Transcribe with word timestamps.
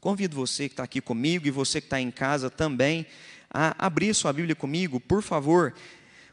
Convido 0.00 0.34
você 0.34 0.66
que 0.66 0.72
está 0.72 0.84
aqui 0.84 1.00
comigo 1.00 1.46
e 1.46 1.50
você 1.50 1.78
que 1.78 1.86
está 1.86 2.00
em 2.00 2.10
casa 2.10 2.48
também 2.48 3.06
a 3.50 3.84
abrir 3.84 4.14
sua 4.14 4.32
Bíblia 4.32 4.56
comigo, 4.56 4.98
por 4.98 5.22
favor. 5.22 5.74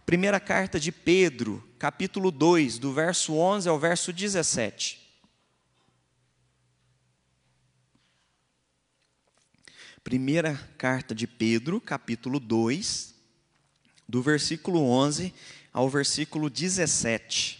Primeira 0.05 0.39
carta 0.39 0.79
de 0.79 0.89
Pedro, 0.89 1.61
capítulo 1.77 2.31
2, 2.31 2.79
do 2.79 2.93
verso 2.93 3.33
11 3.33 3.67
ao 3.67 3.77
verso 3.77 4.13
17. 4.13 5.05
Primeira 10.01 10.55
carta 10.77 11.13
de 11.13 11.27
Pedro, 11.27 11.81
capítulo 11.81 12.39
2, 12.39 13.13
do 14.07 14.21
versículo 14.21 14.79
11 14.81 15.33
ao 15.73 15.89
versículo 15.89 16.49
17. 16.49 17.56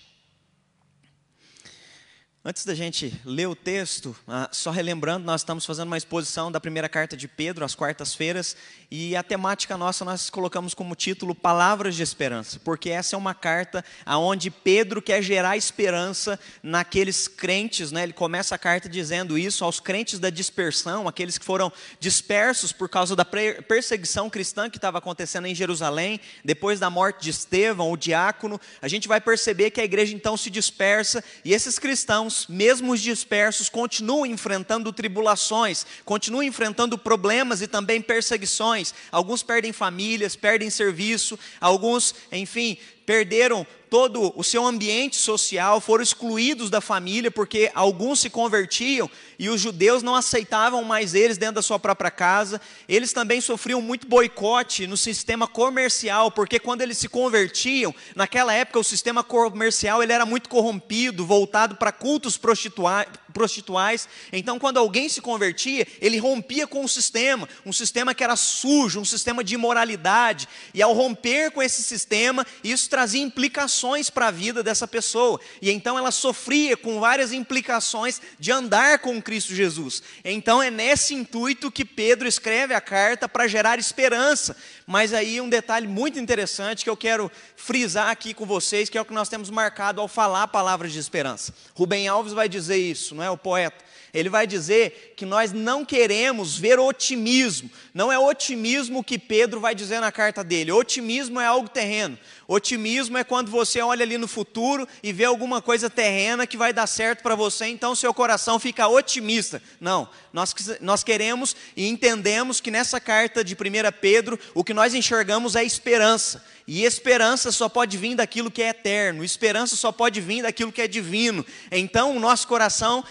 Antes 2.50 2.64
da 2.64 2.73
gente 2.73 3.14
ler 3.25 3.48
o 3.48 3.54
texto, 3.54 4.16
ah, 4.25 4.47
só 4.54 4.71
relembrando, 4.71 5.25
nós 5.25 5.41
estamos 5.41 5.66
fazendo 5.66 5.88
uma 5.88 5.97
exposição 5.97 6.50
da 6.50 6.61
primeira 6.61 6.88
carta 6.88 7.18
de 7.18 7.27
Pedro, 7.27 7.65
às 7.65 7.75
quartas-feiras, 7.75 8.55
e 8.89 9.18
a 9.18 9.21
temática 9.21 9.75
nossa 9.75 10.05
nós 10.05 10.29
colocamos 10.29 10.74
como 10.74 10.96
título 10.96 11.36
Palavras 11.36 11.93
de 11.93 12.04
Esperança, 12.04 12.57
porque 12.64 12.89
essa 12.89 13.18
é 13.18 13.19
uma 13.19 13.33
carta 13.33 13.83
aonde 14.05 14.50
Pedro 14.50 15.02
quer 15.02 15.21
gerar 15.21 15.57
esperança 15.57 16.39
naqueles 16.64 17.28
crentes, 17.28 17.91
né? 17.91 18.04
ele 18.04 18.14
começa 18.14 18.55
a 18.55 18.57
carta 18.57 18.88
dizendo 18.88 19.38
isso 19.38 19.66
aos 19.66 19.82
crentes 19.82 20.18
da 20.18 20.29
dispersão, 20.29 21.05
aqueles 21.05 21.38
que 21.38 21.43
foram 21.43 21.69
dispersos 22.00 22.71
por 22.71 22.88
causa 22.88 23.14
da 23.14 23.25
perseguição 23.25 24.29
cristã 24.29 24.69
que 24.69 24.77
estava 24.77 25.00
acontecendo 25.00 25.47
em 25.47 25.54
Jerusalém, 25.54 26.18
depois 26.46 26.79
da 26.79 26.89
morte 26.89 27.24
de 27.24 27.32
Estevão, 27.32 27.91
o 27.91 27.97
diácono, 27.97 28.57
a 28.82 28.88
gente 28.88 29.05
vai 29.05 29.19
perceber 29.19 29.71
que 29.71 29.82
a 29.82 29.83
igreja 29.83 30.16
então 30.16 30.38
se 30.38 30.50
dispersa, 30.50 31.21
e 31.43 31.54
esses 31.54 31.77
cristãos, 31.77 32.36
mesmo 32.47 32.91
os 32.91 33.02
dispersos, 33.02 33.69
continuam 33.69 34.25
enfrentando 34.25 34.94
tribulações, 34.94 35.86
continuam 36.05 36.44
enfrentando 36.44 36.97
problemas 36.97 37.61
e 37.61 37.67
também 37.67 38.02
perseguições. 38.02 38.94
Alguns 39.11 39.41
perdem 39.41 39.71
famílias, 39.71 40.35
perdem 40.35 40.69
serviço, 40.69 41.39
alguns, 41.59 42.13
enfim, 42.31 42.77
perderam 43.08 43.66
todo 43.89 44.33
o 44.36 44.44
seu 44.44 44.66
ambiente 44.66 45.16
social, 45.16 45.80
foram 45.80 46.03
excluídos 46.03 46.69
da 46.69 46.81
família, 46.81 47.31
porque 47.31 47.72
alguns 47.73 48.19
se 48.19 48.30
convertiam 48.30 49.09
e 49.39 49.47
os 49.47 49.61
judeus 49.61 50.03
não 50.03 50.13
aceitavam 50.13 50.83
mais 50.83 51.13
eles 51.16 51.38
dentro 51.38 51.55
da 51.55 51.61
sua 51.61 51.80
própria 51.80 52.11
casa. 52.11 52.59
Eles 52.85 53.13
também 53.13 53.39
sofriam 53.39 53.81
muito 53.81 54.05
boicote 54.05 54.85
no 54.88 54.97
sistema 54.97 55.47
comercial, 55.47 56.30
porque 56.30 56.59
quando 56.59 56.81
eles 56.81 56.97
se 56.97 57.08
convertiam, 57.08 57.95
naquela 58.13 58.53
época 58.53 58.80
o 58.80 58.83
sistema 58.83 59.23
comercial 59.23 60.03
ele 60.03 60.11
era 60.11 60.25
muito 60.25 60.50
corrompido, 60.50 61.25
voltado 61.25 61.78
para 61.78 61.94
cultos 61.94 62.38
prostituais 62.38 63.08
prostituais. 63.38 64.09
Então, 64.33 64.57
quando 64.57 64.77
alguém 64.77 65.07
se 65.07 65.21
convertia, 65.21 65.85
ele 66.02 66.17
rompia 66.17 66.66
com 66.66 66.83
o 66.83 66.89
sistema, 66.89 67.47
um 67.63 67.71
sistema 67.71 68.16
que 68.16 68.23
era 68.23 68.35
sujo, 68.35 68.99
um 68.99 69.05
sistema 69.05 69.44
de 69.44 69.53
imoralidade. 69.53 70.49
E 70.73 70.81
ao 70.81 70.91
romper 70.91 71.52
com 71.52 71.61
esse 71.61 71.83
sistema, 71.83 72.44
isso 72.63 72.89
trazia 72.89 73.21
implicações 73.21 74.09
para 74.09 74.29
a 74.29 74.31
vida 74.31 74.63
dessa 74.63 74.88
pessoa. 74.88 75.39
E 75.61 75.69
então 75.69 75.99
ela 75.99 76.09
sofria 76.09 76.75
com 76.75 76.99
várias 76.99 77.31
implicações 77.31 78.19
de 78.39 78.52
andar 78.52 78.97
com 78.99 79.21
Cristo 79.21 79.53
Jesus. 79.53 80.01
Então 80.25 80.63
é 80.63 80.72
nesse 80.72 81.13
intuito 81.13 81.72
que 81.72 81.85
Pedro 81.85 82.27
escreve 82.27 82.73
a 82.73 82.81
carta 82.81 83.29
para 83.29 83.47
gerar 83.47 83.77
esperança. 83.77 84.57
Mas 84.88 85.13
aí 85.13 85.39
um 85.39 85.49
detalhe 85.49 85.88
muito 85.88 86.17
interessante 86.17 86.83
que 86.83 86.89
eu 86.89 86.97
quero 86.97 87.31
frisar 87.55 88.09
aqui 88.09 88.33
com 88.33 88.45
vocês, 88.45 88.89
que 88.89 88.97
é 88.97 89.01
o 89.01 89.05
que 89.05 89.13
nós 89.13 89.29
temos 89.29 89.51
marcado 89.51 90.01
ao 90.01 90.07
falar 90.07 90.47
palavras 90.47 90.91
de 90.91 90.99
esperança. 90.99 91.53
Rubem 91.75 92.07
Alves 92.07 92.33
vai 92.33 92.49
dizer 92.49 92.77
isso, 92.77 93.13
não 93.13 93.23
é 93.23 93.27
o 93.30 93.38
poeta? 93.38 93.88
Ele 94.14 94.30
vai 94.30 94.47
dizer 94.47 95.14
que 95.16 95.25
nós 95.25 95.52
não 95.52 95.83
queremos 95.86 96.58
ver 96.58 96.80
otimismo. 96.80 97.69
Não 97.94 98.11
é 98.11 98.17
otimismo 98.17 99.03
que 99.03 99.19
Pedro 99.19 99.59
vai 99.59 99.75
dizer 99.75 100.00
na 100.00 100.11
carta 100.11 100.44
dele. 100.44 100.72
Otimismo 100.72 101.39
é 101.39 101.45
algo 101.45 101.69
terreno. 101.69 102.17
Otimismo 102.47 103.17
é 103.17 103.23
quando 103.23 103.52
você 103.52 103.81
olha 103.81 104.03
ali 104.03 104.18
no 104.18 104.28
futuro 104.28 104.88
e 105.03 105.12
vê 105.12 105.25
alguma 105.25 105.62
coisa 105.62 105.90
terrena 105.90 106.47
que 106.47 106.56
vai 106.56 106.72
dar 106.72 106.88
certo 106.88 107.22
para 107.22 107.35
você, 107.35 107.66
então 107.66 107.94
seu 107.94 108.13
coração 108.13 108.57
fica 108.57 108.88
otimista. 108.88 109.62
Não, 109.81 110.07
nós, 110.31 110.56
nós 110.80 111.03
queremos 111.03 111.56
e 111.75 111.88
entendemos 111.90 112.62
que 112.62 112.72
nessa 112.72 113.01
carta 113.01 113.44
de 113.44 113.53
1 113.53 113.57
Pedro, 114.00 114.40
o 114.53 114.63
que 114.63 114.74
nós 114.74 114.94
enxergamos 114.94 115.57
é 115.57 115.63
esperança. 115.63 116.44
E 116.66 116.84
esperança 116.84 117.51
só 117.51 117.68
pode 117.68 117.97
vir 117.97 118.16
daquilo 118.16 118.51
que 118.51 118.62
é 118.62 118.69
eterno, 118.69 119.24
esperança 119.24 119.75
só 119.75 119.91
pode 119.91 120.22
vir 120.22 120.44
daquilo 120.44 120.72
que 120.72 120.81
é 120.81 120.88
divino. 120.88 121.46
Então 121.69 122.16
o 122.16 122.19
nosso 122.19 122.47
coração 122.47 123.03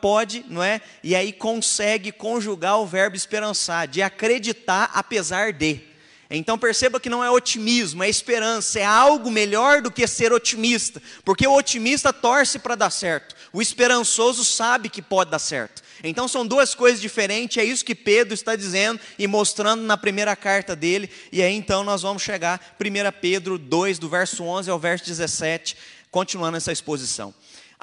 pode, 0.00 0.44
não 0.48 0.62
é? 0.62 0.80
E 1.02 1.14
aí 1.14 1.32
consegue 1.32 2.10
conjugar 2.10 2.78
o 2.80 2.86
verbo 2.86 3.16
esperançar, 3.16 3.86
de 3.86 4.02
acreditar 4.02 4.90
apesar 4.94 5.52
de. 5.52 5.92
Então 6.34 6.58
perceba 6.58 6.98
que 6.98 7.10
não 7.10 7.22
é 7.22 7.30
otimismo, 7.30 8.02
é 8.02 8.08
esperança, 8.08 8.80
é 8.80 8.84
algo 8.84 9.30
melhor 9.30 9.82
do 9.82 9.90
que 9.90 10.06
ser 10.06 10.32
otimista, 10.32 11.00
porque 11.24 11.46
o 11.46 11.54
otimista 11.54 12.10
torce 12.10 12.58
para 12.58 12.74
dar 12.74 12.90
certo, 12.90 13.34
o 13.52 13.60
esperançoso 13.60 14.42
sabe 14.42 14.88
que 14.88 15.02
pode 15.02 15.30
dar 15.30 15.38
certo. 15.38 15.82
Então 16.02 16.26
são 16.26 16.46
duas 16.46 16.74
coisas 16.74 17.00
diferentes, 17.00 17.58
é 17.58 17.64
isso 17.64 17.84
que 17.84 17.94
Pedro 17.94 18.32
está 18.32 18.56
dizendo 18.56 18.98
e 19.18 19.26
mostrando 19.26 19.82
na 19.82 19.96
primeira 19.96 20.34
carta 20.34 20.74
dele, 20.74 21.10
e 21.30 21.42
aí 21.42 21.54
então 21.54 21.84
nós 21.84 22.00
vamos 22.00 22.22
chegar 22.22 22.74
1 22.80 23.20
Pedro 23.20 23.58
2, 23.58 23.98
do 23.98 24.08
verso 24.08 24.42
11 24.42 24.70
ao 24.70 24.78
verso 24.78 25.04
17, 25.04 25.76
continuando 26.10 26.56
essa 26.56 26.72
exposição. 26.72 27.34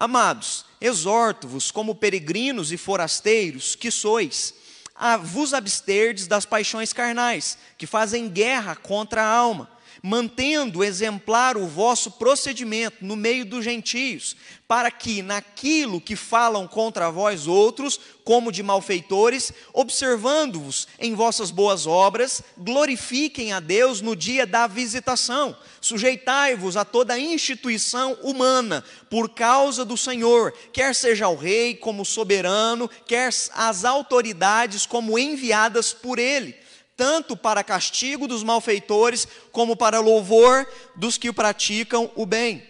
Amados, 0.02 0.64
exorto-vos 0.80 1.72
como 1.72 1.94
peregrinos 1.94 2.72
e 2.72 2.78
forasteiros 2.78 3.76
que 3.76 3.92
sois, 3.92 4.54
a 4.96 5.18
vos 5.18 5.54
absterdes 5.54 6.26
das 6.26 6.46
paixões 6.46 6.94
carnais, 6.94 7.58
que 7.78 7.86
fazem 7.86 8.30
guerra 8.30 8.78
contra 8.78 9.22
a 9.22 9.28
alma 9.28 9.70
mantendo 10.02 10.84
exemplar 10.84 11.58
o 11.58 11.68
vosso 11.68 12.12
procedimento 12.12 12.98
no 13.02 13.16
meio 13.16 13.46
dos 13.46 13.64
gentios, 13.64 14.36
para 14.68 14.92
que 14.92 15.22
naquilo 15.22 16.00
que 16.00 16.16
falam 16.16 16.68
contra 16.68 17.10
vós 17.10 17.48
outros, 17.48 18.00
como 18.24 18.52
de 18.52 18.62
malfeitores, 18.62 19.52
observando-vos 19.74 20.88
em 21.00 21.16
vossas 21.16 21.50
boas 21.50 21.88
obras, 21.88 22.44
glorifiquem 22.58 23.52
a 23.52 23.59
Deus 23.59 24.02
no 24.02 24.16
dia 24.16 24.46
da 24.46 24.68
visitação. 24.68 25.58
Sujeitai-vos 25.82 26.78
a 26.78 26.86
toda 26.86 27.18
instituição 27.18 28.14
humana, 28.22 28.84
por 29.09 29.30
causa 29.30 29.84
do 29.84 29.98
Senhor, 29.98 30.54
quer 30.72 30.94
seja 30.94 31.28
o 31.28 31.36
rei 31.36 31.76
como 31.76 32.06
soberano, 32.06 32.90
quer 33.08 33.30
as 33.54 33.86
autoridades 33.86 34.86
como 34.86 35.18
enviadas 35.18 35.94
por 35.94 36.20
ele 36.20 36.69
tanto 37.00 37.38
para 37.38 37.64
castigo 37.64 38.28
dos 38.28 38.44
malfeitores, 38.44 39.26
como 39.54 39.74
para 39.78 40.02
louvor 40.02 40.68
dos 40.98 41.18
que 41.18 41.32
praticam 41.32 42.12
o 42.14 42.26
bem. 42.26 42.62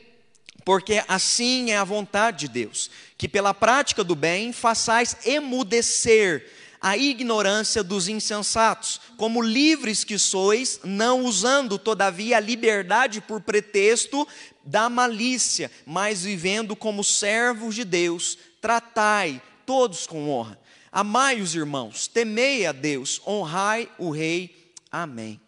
Porque 0.63 1.03
assim 1.07 1.71
é 1.71 1.77
a 1.77 1.83
vontade 1.83 2.41
de 2.41 2.49
Deus, 2.49 2.91
que 3.17 3.27
pela 3.27 3.55
prática 3.55 4.03
do 4.03 4.13
bem 4.13 4.53
façais 4.53 5.17
emudecer 5.25 6.47
a 6.79 6.95
ignorância 6.95 7.81
dos 7.81 8.07
insensatos, 8.07 9.01
como 9.17 9.41
livres 9.41 10.03
que 10.03 10.19
sois, 10.19 10.79
não 10.83 11.25
usando 11.25 11.79
todavia 11.79 12.37
a 12.37 12.39
liberdade 12.39 13.21
por 13.21 13.41
pretexto 13.41 14.27
da 14.63 14.89
malícia, 14.89 15.71
mas 15.87 16.21
vivendo 16.21 16.75
como 16.75 17.03
servos 17.03 17.73
de 17.73 17.83
Deus, 17.83 18.37
tratai 18.61 19.41
todos 19.65 20.05
com 20.05 20.29
honra 20.29 20.58
Amai 20.91 21.41
os 21.41 21.55
irmãos, 21.55 22.07
temei 22.07 22.65
a 22.65 22.71
Deus, 22.71 23.21
honrai 23.25 23.89
o 23.97 24.09
rei. 24.09 24.73
Amém. 24.91 25.39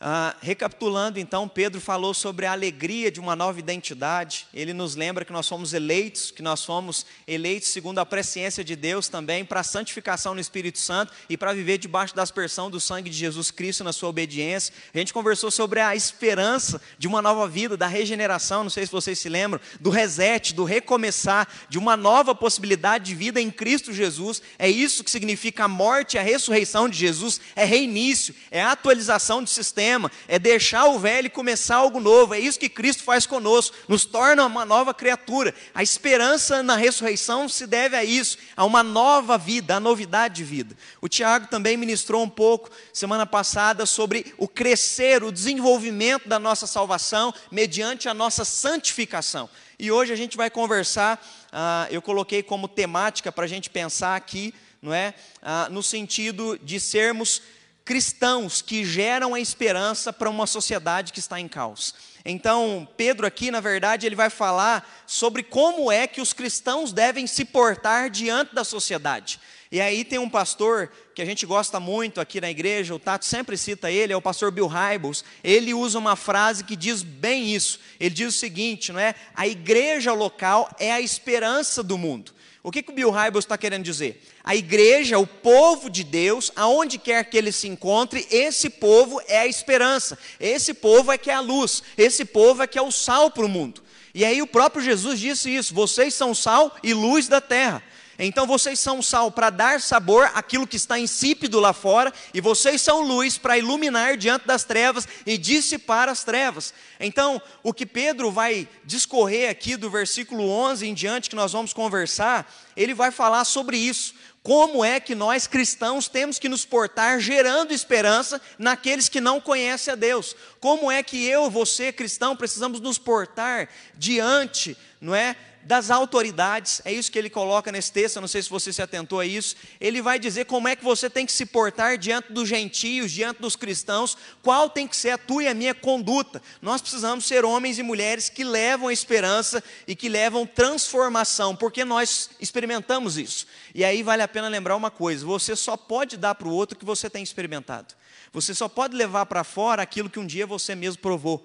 Ah, 0.00 0.36
recapitulando, 0.42 1.18
então, 1.18 1.48
Pedro 1.48 1.80
falou 1.80 2.12
sobre 2.12 2.44
a 2.44 2.52
alegria 2.52 3.10
de 3.10 3.20
uma 3.20 3.36
nova 3.36 3.58
identidade. 3.58 4.46
Ele 4.52 4.74
nos 4.74 4.96
lembra 4.96 5.24
que 5.24 5.32
nós 5.32 5.48
fomos 5.48 5.72
eleitos, 5.72 6.30
que 6.30 6.42
nós 6.42 6.64
fomos 6.64 7.06
eleitos 7.26 7.68
segundo 7.68 8.00
a 8.00 8.04
presciência 8.04 8.64
de 8.64 8.74
Deus 8.76 9.08
também, 9.08 9.44
para 9.44 9.60
a 9.60 9.64
santificação 9.64 10.34
no 10.34 10.40
Espírito 10.40 10.78
Santo 10.78 11.12
e 11.28 11.36
para 11.36 11.54
viver 11.54 11.78
debaixo 11.78 12.14
da 12.14 12.22
aspersão 12.22 12.68
do 12.70 12.80
sangue 12.80 13.08
de 13.08 13.16
Jesus 13.16 13.50
Cristo 13.50 13.84
na 13.84 13.92
sua 13.92 14.08
obediência. 14.08 14.74
A 14.92 14.98
gente 14.98 15.14
conversou 15.14 15.50
sobre 15.50 15.80
a 15.80 15.94
esperança 15.94 16.82
de 16.98 17.06
uma 17.06 17.22
nova 17.22 17.48
vida, 17.48 17.76
da 17.76 17.86
regeneração, 17.86 18.64
não 18.64 18.70
sei 18.70 18.84
se 18.84 18.92
vocês 18.92 19.18
se 19.18 19.28
lembram, 19.28 19.60
do 19.80 19.90
reset, 19.90 20.54
do 20.54 20.64
recomeçar, 20.64 21.48
de 21.68 21.78
uma 21.78 21.96
nova 21.96 22.34
possibilidade 22.34 23.04
de 23.04 23.14
vida 23.14 23.40
em 23.40 23.50
Cristo 23.50 23.92
Jesus. 23.92 24.42
É 24.58 24.68
isso 24.68 25.04
que 25.04 25.10
significa 25.10 25.64
a 25.64 25.68
morte 25.68 26.16
e 26.16 26.18
a 26.18 26.22
ressurreição 26.22 26.88
de 26.88 26.98
Jesus, 26.98 27.40
é 27.56 27.64
reinício, 27.64 28.34
é 28.50 28.62
atualização 28.62 29.42
de 29.42 29.50
sistema 29.50 29.93
é 30.28 30.38
deixar 30.38 30.86
o 30.86 30.98
velho 30.98 31.26
e 31.26 31.30
começar 31.30 31.76
algo 31.76 32.00
novo. 32.00 32.34
É 32.34 32.38
isso 32.38 32.58
que 32.58 32.68
Cristo 32.68 33.02
faz 33.02 33.26
conosco, 33.26 33.76
nos 33.88 34.04
torna 34.04 34.44
uma 34.46 34.64
nova 34.64 34.94
criatura. 34.94 35.54
A 35.74 35.82
esperança 35.82 36.62
na 36.62 36.76
ressurreição 36.76 37.48
se 37.48 37.66
deve 37.66 37.96
a 37.96 38.04
isso, 38.04 38.38
a 38.56 38.64
uma 38.64 38.82
nova 38.82 39.36
vida, 39.36 39.76
a 39.76 39.80
novidade 39.80 40.36
de 40.36 40.44
vida. 40.44 40.76
O 41.00 41.08
Tiago 41.08 41.46
também 41.48 41.76
ministrou 41.76 42.22
um 42.22 42.28
pouco 42.28 42.70
semana 42.92 43.26
passada 43.26 43.86
sobre 43.86 44.34
o 44.38 44.48
crescer, 44.48 45.22
o 45.22 45.32
desenvolvimento 45.32 46.28
da 46.28 46.38
nossa 46.38 46.66
salvação 46.66 47.32
mediante 47.50 48.08
a 48.08 48.14
nossa 48.14 48.44
santificação. 48.44 49.48
E 49.78 49.90
hoje 49.90 50.12
a 50.12 50.16
gente 50.16 50.36
vai 50.36 50.50
conversar, 50.50 51.24
ah, 51.52 51.86
eu 51.90 52.00
coloquei 52.00 52.42
como 52.42 52.68
temática 52.68 53.32
para 53.32 53.44
a 53.44 53.48
gente 53.48 53.68
pensar 53.68 54.16
aqui 54.16 54.54
não 54.84 54.92
é? 54.92 55.14
Ah, 55.40 55.68
no 55.70 55.82
sentido 55.82 56.58
de 56.62 56.78
sermos 56.78 57.40
cristãos 57.84 58.62
que 58.62 58.84
geram 58.84 59.34
a 59.34 59.40
esperança 59.40 60.12
para 60.12 60.30
uma 60.30 60.46
sociedade 60.46 61.12
que 61.12 61.18
está 61.18 61.38
em 61.38 61.46
caos. 61.46 61.94
Então, 62.24 62.88
Pedro 62.96 63.26
aqui, 63.26 63.50
na 63.50 63.60
verdade, 63.60 64.06
ele 64.06 64.16
vai 64.16 64.30
falar 64.30 65.04
sobre 65.06 65.42
como 65.42 65.92
é 65.92 66.06
que 66.06 66.22
os 66.22 66.32
cristãos 66.32 66.92
devem 66.92 67.26
se 67.26 67.44
portar 67.44 68.08
diante 68.08 68.54
da 68.54 68.64
sociedade. 68.64 69.38
E 69.70 69.80
aí 69.80 70.04
tem 70.04 70.18
um 70.18 70.30
pastor 70.30 70.90
que 71.14 71.20
a 71.20 71.24
gente 71.24 71.44
gosta 71.44 71.78
muito 71.78 72.20
aqui 72.20 72.40
na 72.40 72.50
igreja, 72.50 72.94
o 72.94 72.98
Tato 72.98 73.24
sempre 73.24 73.56
cita 73.56 73.90
ele, 73.90 74.12
é 74.12 74.16
o 74.16 74.22
pastor 74.22 74.50
Bill 74.50 74.68
Hybels. 74.68 75.24
Ele 75.42 75.74
usa 75.74 75.98
uma 75.98 76.16
frase 76.16 76.64
que 76.64 76.76
diz 76.76 77.02
bem 77.02 77.54
isso. 77.54 77.80
Ele 78.00 78.14
diz 78.14 78.34
o 78.34 78.38
seguinte, 78.38 78.92
não 78.92 79.00
é? 79.00 79.14
A 79.34 79.46
igreja 79.46 80.12
local 80.12 80.70
é 80.78 80.92
a 80.92 81.00
esperança 81.00 81.82
do 81.82 81.98
mundo. 81.98 82.33
O 82.64 82.72
que, 82.72 82.82
que 82.82 82.90
o 82.90 82.94
Bill 82.94 83.10
Hybels 83.10 83.44
está 83.44 83.58
querendo 83.58 83.84
dizer? 83.84 84.22
A 84.42 84.56
igreja, 84.56 85.18
o 85.18 85.26
povo 85.26 85.90
de 85.90 86.02
Deus, 86.02 86.50
aonde 86.56 86.96
quer 86.96 87.22
que 87.26 87.36
ele 87.36 87.52
se 87.52 87.68
encontre, 87.68 88.26
esse 88.30 88.70
povo 88.70 89.20
é 89.28 89.40
a 89.40 89.46
esperança, 89.46 90.18
esse 90.40 90.72
povo 90.72 91.12
é 91.12 91.18
que 91.18 91.30
é 91.30 91.34
a 91.34 91.40
luz, 91.40 91.82
esse 91.98 92.24
povo 92.24 92.62
é 92.62 92.66
que 92.66 92.78
é 92.78 92.82
o 92.82 92.90
sal 92.90 93.30
para 93.30 93.44
o 93.44 93.50
mundo. 93.50 93.82
E 94.14 94.24
aí 94.24 94.40
o 94.40 94.46
próprio 94.46 94.82
Jesus 94.82 95.20
disse 95.20 95.54
isso: 95.54 95.74
vocês 95.74 96.14
são 96.14 96.34
sal 96.34 96.74
e 96.82 96.94
luz 96.94 97.28
da 97.28 97.38
terra. 97.38 97.82
Então 98.18 98.46
vocês 98.46 98.78
são 98.78 99.02
sal 99.02 99.30
para 99.30 99.50
dar 99.50 99.80
sabor 99.80 100.30
àquilo 100.34 100.66
que 100.66 100.76
está 100.76 100.98
insípido 100.98 101.58
lá 101.58 101.72
fora, 101.72 102.12
e 102.32 102.40
vocês 102.40 102.80
são 102.80 103.02
luz 103.02 103.36
para 103.38 103.58
iluminar 103.58 104.16
diante 104.16 104.46
das 104.46 104.64
trevas 104.64 105.06
e 105.26 105.36
dissipar 105.36 106.08
as 106.08 106.22
trevas. 106.22 106.72
Então, 107.00 107.42
o 107.62 107.72
que 107.72 107.84
Pedro 107.84 108.30
vai 108.30 108.68
discorrer 108.84 109.50
aqui 109.50 109.76
do 109.76 109.90
versículo 109.90 110.48
11 110.48 110.86
em 110.86 110.94
diante, 110.94 111.28
que 111.30 111.36
nós 111.36 111.52
vamos 111.52 111.72
conversar, 111.72 112.50
ele 112.76 112.94
vai 112.94 113.10
falar 113.10 113.44
sobre 113.44 113.76
isso. 113.76 114.14
Como 114.44 114.84
é 114.84 115.00
que 115.00 115.14
nós 115.14 115.46
cristãos 115.46 116.06
temos 116.06 116.38
que 116.38 116.50
nos 116.50 116.66
portar 116.66 117.18
gerando 117.18 117.72
esperança 117.72 118.38
naqueles 118.58 119.08
que 119.08 119.18
não 119.18 119.40
conhecem 119.40 119.90
a 119.90 119.96
Deus? 119.96 120.36
Como 120.60 120.90
é 120.90 121.02
que 121.02 121.24
eu, 121.24 121.48
você, 121.48 121.90
cristão, 121.90 122.36
precisamos 122.36 122.78
nos 122.78 122.98
portar 122.98 123.70
diante, 123.96 124.76
não 125.00 125.14
é? 125.14 125.34
Das 125.64 125.90
autoridades, 125.90 126.82
é 126.84 126.92
isso 126.92 127.10
que 127.10 127.18
ele 127.18 127.30
coloca 127.30 127.72
nesse 127.72 127.90
texto, 127.90 128.20
não 128.20 128.28
sei 128.28 128.42
se 128.42 128.50
você 128.50 128.72
se 128.72 128.82
atentou 128.82 129.20
a 129.20 129.26
isso. 129.26 129.56
Ele 129.80 130.02
vai 130.02 130.18
dizer 130.18 130.44
como 130.44 130.68
é 130.68 130.76
que 130.76 130.84
você 130.84 131.08
tem 131.08 131.24
que 131.24 131.32
se 131.32 131.46
portar 131.46 131.96
diante 131.96 132.32
dos 132.32 132.48
gentios, 132.48 133.10
diante 133.10 133.40
dos 133.40 133.56
cristãos, 133.56 134.16
qual 134.42 134.68
tem 134.68 134.86
que 134.86 134.96
ser 134.96 135.10
a 135.10 135.18
tua 135.18 135.44
e 135.44 135.48
a 135.48 135.54
minha 135.54 135.74
conduta. 135.74 136.42
Nós 136.60 136.80
precisamos 136.80 137.24
ser 137.24 137.44
homens 137.44 137.78
e 137.78 137.82
mulheres 137.82 138.28
que 138.28 138.44
levam 138.44 138.90
esperança 138.90 139.62
e 139.86 139.96
que 139.96 140.08
levam 140.08 140.46
transformação, 140.46 141.56
porque 141.56 141.84
nós 141.84 142.30
experimentamos 142.38 143.16
isso. 143.16 143.46
E 143.74 143.84
aí 143.84 144.02
vale 144.02 144.22
a 144.22 144.28
pena 144.28 144.48
lembrar 144.48 144.76
uma 144.76 144.90
coisa: 144.90 145.24
você 145.24 145.56
só 145.56 145.76
pode 145.76 146.16
dar 146.16 146.34
para 146.34 146.48
o 146.48 146.52
outro 146.52 146.76
o 146.76 146.78
que 146.78 146.84
você 146.84 147.08
tem 147.08 147.22
experimentado. 147.22 147.94
Você 148.32 148.54
só 148.54 148.68
pode 148.68 148.96
levar 148.96 149.26
para 149.26 149.44
fora 149.44 149.82
aquilo 149.82 150.10
que 150.10 150.18
um 150.18 150.26
dia 150.26 150.46
você 150.46 150.74
mesmo 150.74 151.00
provou. 151.00 151.44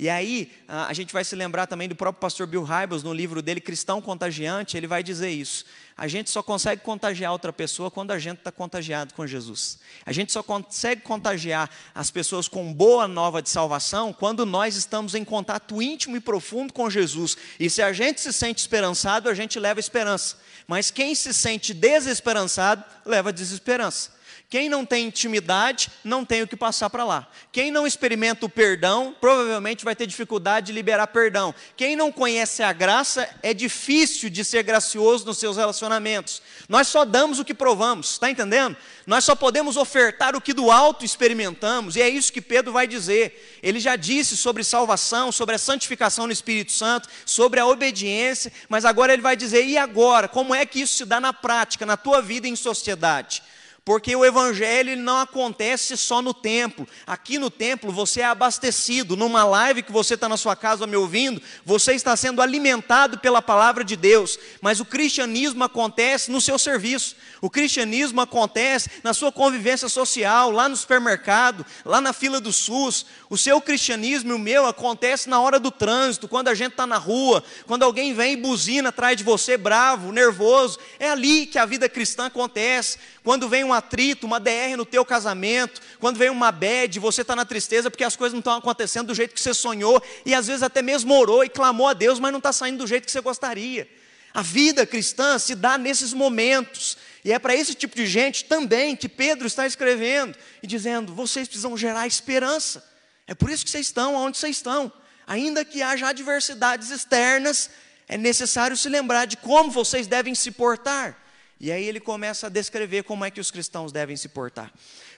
E 0.00 0.08
aí, 0.08 0.50
a 0.66 0.94
gente 0.94 1.12
vai 1.12 1.22
se 1.22 1.36
lembrar 1.36 1.66
também 1.66 1.86
do 1.86 1.94
próprio 1.94 2.22
pastor 2.22 2.46
Bill 2.46 2.64
Hybels, 2.64 3.02
no 3.02 3.12
livro 3.12 3.42
dele, 3.42 3.60
Cristão 3.60 4.00
Contagiante, 4.00 4.74
ele 4.74 4.86
vai 4.86 5.02
dizer 5.02 5.28
isso. 5.28 5.66
A 5.94 6.08
gente 6.08 6.30
só 6.30 6.42
consegue 6.42 6.80
contagiar 6.80 7.30
outra 7.32 7.52
pessoa 7.52 7.90
quando 7.90 8.10
a 8.10 8.18
gente 8.18 8.38
está 8.38 8.50
contagiado 8.50 9.12
com 9.12 9.26
Jesus. 9.26 9.78
A 10.06 10.10
gente 10.10 10.32
só 10.32 10.42
consegue 10.42 11.02
contagiar 11.02 11.68
as 11.94 12.10
pessoas 12.10 12.48
com 12.48 12.72
boa 12.72 13.06
nova 13.06 13.42
de 13.42 13.50
salvação 13.50 14.10
quando 14.10 14.46
nós 14.46 14.74
estamos 14.74 15.14
em 15.14 15.22
contato 15.22 15.82
íntimo 15.82 16.16
e 16.16 16.20
profundo 16.20 16.72
com 16.72 16.88
Jesus. 16.88 17.36
E 17.58 17.68
se 17.68 17.82
a 17.82 17.92
gente 17.92 18.22
se 18.22 18.32
sente 18.32 18.60
esperançado, 18.60 19.28
a 19.28 19.34
gente 19.34 19.60
leva 19.60 19.80
esperança. 19.80 20.38
Mas 20.66 20.90
quem 20.90 21.14
se 21.14 21.34
sente 21.34 21.74
desesperançado, 21.74 22.82
leva 23.04 23.30
desesperança. 23.30 24.18
Quem 24.50 24.68
não 24.68 24.84
tem 24.84 25.06
intimidade, 25.06 25.88
não 26.02 26.24
tem 26.24 26.42
o 26.42 26.46
que 26.46 26.56
passar 26.56 26.90
para 26.90 27.04
lá. 27.04 27.28
Quem 27.52 27.70
não 27.70 27.86
experimenta 27.86 28.44
o 28.44 28.48
perdão, 28.48 29.14
provavelmente 29.20 29.84
vai 29.84 29.94
ter 29.94 30.08
dificuldade 30.08 30.66
de 30.66 30.72
liberar 30.72 31.06
perdão. 31.06 31.54
Quem 31.76 31.94
não 31.94 32.10
conhece 32.10 32.60
a 32.60 32.72
graça, 32.72 33.30
é 33.44 33.54
difícil 33.54 34.28
de 34.28 34.44
ser 34.44 34.64
gracioso 34.64 35.24
nos 35.24 35.38
seus 35.38 35.56
relacionamentos. 35.56 36.42
Nós 36.68 36.88
só 36.88 37.04
damos 37.04 37.38
o 37.38 37.44
que 37.44 37.54
provamos, 37.54 38.14
está 38.14 38.28
entendendo? 38.28 38.76
Nós 39.06 39.22
só 39.22 39.36
podemos 39.36 39.76
ofertar 39.76 40.34
o 40.34 40.40
que 40.40 40.52
do 40.52 40.68
alto 40.68 41.04
experimentamos, 41.04 41.94
e 41.94 42.02
é 42.02 42.08
isso 42.08 42.32
que 42.32 42.40
Pedro 42.40 42.72
vai 42.72 42.88
dizer. 42.88 43.60
Ele 43.62 43.78
já 43.78 43.94
disse 43.94 44.36
sobre 44.36 44.64
salvação, 44.64 45.30
sobre 45.30 45.54
a 45.54 45.58
santificação 45.58 46.26
no 46.26 46.32
Espírito 46.32 46.72
Santo, 46.72 47.08
sobre 47.24 47.60
a 47.60 47.66
obediência, 47.66 48.52
mas 48.68 48.84
agora 48.84 49.12
ele 49.12 49.22
vai 49.22 49.36
dizer: 49.36 49.64
e 49.64 49.78
agora? 49.78 50.26
Como 50.26 50.52
é 50.52 50.66
que 50.66 50.80
isso 50.80 50.94
se 50.94 51.04
dá 51.04 51.20
na 51.20 51.32
prática, 51.32 51.86
na 51.86 51.96
tua 51.96 52.20
vida 52.20 52.48
em 52.48 52.56
sociedade? 52.56 53.44
Porque 53.84 54.14
o 54.14 54.24
evangelho 54.24 54.96
não 54.96 55.18
acontece 55.18 55.96
só 55.96 56.20
no 56.20 56.34
templo. 56.34 56.86
Aqui 57.06 57.38
no 57.38 57.50
templo 57.50 57.90
você 57.90 58.20
é 58.20 58.24
abastecido. 58.24 59.16
Numa 59.16 59.42
live 59.44 59.82
que 59.82 59.90
você 59.90 60.14
está 60.14 60.28
na 60.28 60.36
sua 60.36 60.54
casa 60.54 60.86
me 60.86 60.96
ouvindo, 60.96 61.40
você 61.64 61.94
está 61.94 62.14
sendo 62.14 62.42
alimentado 62.42 63.18
pela 63.18 63.40
palavra 63.40 63.82
de 63.82 63.96
Deus. 63.96 64.38
Mas 64.60 64.80
o 64.80 64.84
cristianismo 64.84 65.64
acontece 65.64 66.30
no 66.30 66.40
seu 66.40 66.58
serviço. 66.58 67.16
O 67.40 67.48
cristianismo 67.48 68.20
acontece 68.20 68.90
na 69.02 69.14
sua 69.14 69.32
convivência 69.32 69.88
social, 69.88 70.50
lá 70.50 70.68
no 70.68 70.76
supermercado, 70.76 71.64
lá 71.84 72.00
na 72.00 72.12
fila 72.12 72.38
do 72.40 72.52
SUS. 72.52 73.06
O 73.30 73.38
seu 73.38 73.60
cristianismo 73.60 74.32
e 74.32 74.34
o 74.34 74.38
meu 74.38 74.66
acontece 74.66 75.28
na 75.28 75.40
hora 75.40 75.58
do 75.58 75.70
trânsito, 75.70 76.28
quando 76.28 76.48
a 76.48 76.54
gente 76.54 76.72
está 76.72 76.86
na 76.86 76.98
rua, 76.98 77.42
quando 77.66 77.82
alguém 77.82 78.12
vem 78.12 78.34
e 78.34 78.36
buzina 78.36 78.90
atrás 78.90 79.16
de 79.16 79.24
você, 79.24 79.56
bravo, 79.56 80.12
nervoso. 80.12 80.78
É 80.98 81.08
ali 81.08 81.46
que 81.46 81.58
a 81.58 81.64
vida 81.64 81.88
cristã 81.88 82.26
acontece. 82.26 82.98
Quando 83.22 83.48
vem 83.48 83.64
um 83.64 83.72
atrito, 83.72 84.26
uma 84.26 84.40
DR 84.40 84.76
no 84.76 84.86
teu 84.86 85.04
casamento, 85.04 85.80
quando 85.98 86.16
vem 86.16 86.30
uma 86.30 86.50
bad, 86.50 86.98
você 86.98 87.20
está 87.20 87.36
na 87.36 87.44
tristeza 87.44 87.90
porque 87.90 88.04
as 88.04 88.16
coisas 88.16 88.32
não 88.32 88.40
estão 88.40 88.54
acontecendo 88.54 89.08
do 89.08 89.14
jeito 89.14 89.34
que 89.34 89.40
você 89.40 89.52
sonhou, 89.52 90.02
e 90.24 90.34
às 90.34 90.46
vezes 90.46 90.62
até 90.62 90.80
mesmo 90.80 91.14
orou 91.14 91.44
e 91.44 91.48
clamou 91.48 91.88
a 91.88 91.92
Deus, 91.92 92.18
mas 92.18 92.32
não 92.32 92.38
está 92.38 92.52
saindo 92.52 92.78
do 92.78 92.86
jeito 92.86 93.04
que 93.04 93.10
você 93.10 93.20
gostaria. 93.20 93.86
A 94.32 94.42
vida 94.42 94.86
cristã 94.86 95.38
se 95.38 95.54
dá 95.54 95.76
nesses 95.76 96.12
momentos. 96.12 96.96
E 97.24 97.32
é 97.32 97.38
para 97.38 97.54
esse 97.54 97.74
tipo 97.74 97.94
de 97.94 98.06
gente 98.06 98.44
também 98.44 98.96
que 98.96 99.08
Pedro 99.08 99.46
está 99.46 99.66
escrevendo 99.66 100.36
e 100.62 100.66
dizendo: 100.66 101.12
vocês 101.14 101.48
precisam 101.48 101.76
gerar 101.76 102.06
esperança. 102.06 102.82
É 103.26 103.34
por 103.34 103.50
isso 103.50 103.64
que 103.64 103.70
vocês 103.70 103.86
estão 103.86 104.14
onde 104.14 104.38
vocês 104.38 104.56
estão. 104.56 104.90
Ainda 105.26 105.64
que 105.64 105.82
haja 105.82 106.08
adversidades 106.08 106.90
externas, 106.90 107.70
é 108.08 108.16
necessário 108.16 108.76
se 108.76 108.88
lembrar 108.88 109.26
de 109.26 109.36
como 109.36 109.70
vocês 109.70 110.06
devem 110.06 110.34
se 110.34 110.50
portar. 110.50 111.19
E 111.60 111.70
aí 111.70 111.84
ele 111.84 112.00
começa 112.00 112.46
a 112.46 112.50
descrever 112.50 113.04
como 113.04 113.24
é 113.24 113.30
que 113.30 113.40
os 113.40 113.50
cristãos 113.50 113.92
devem 113.92 114.16
se 114.16 114.30
portar. 114.30 114.72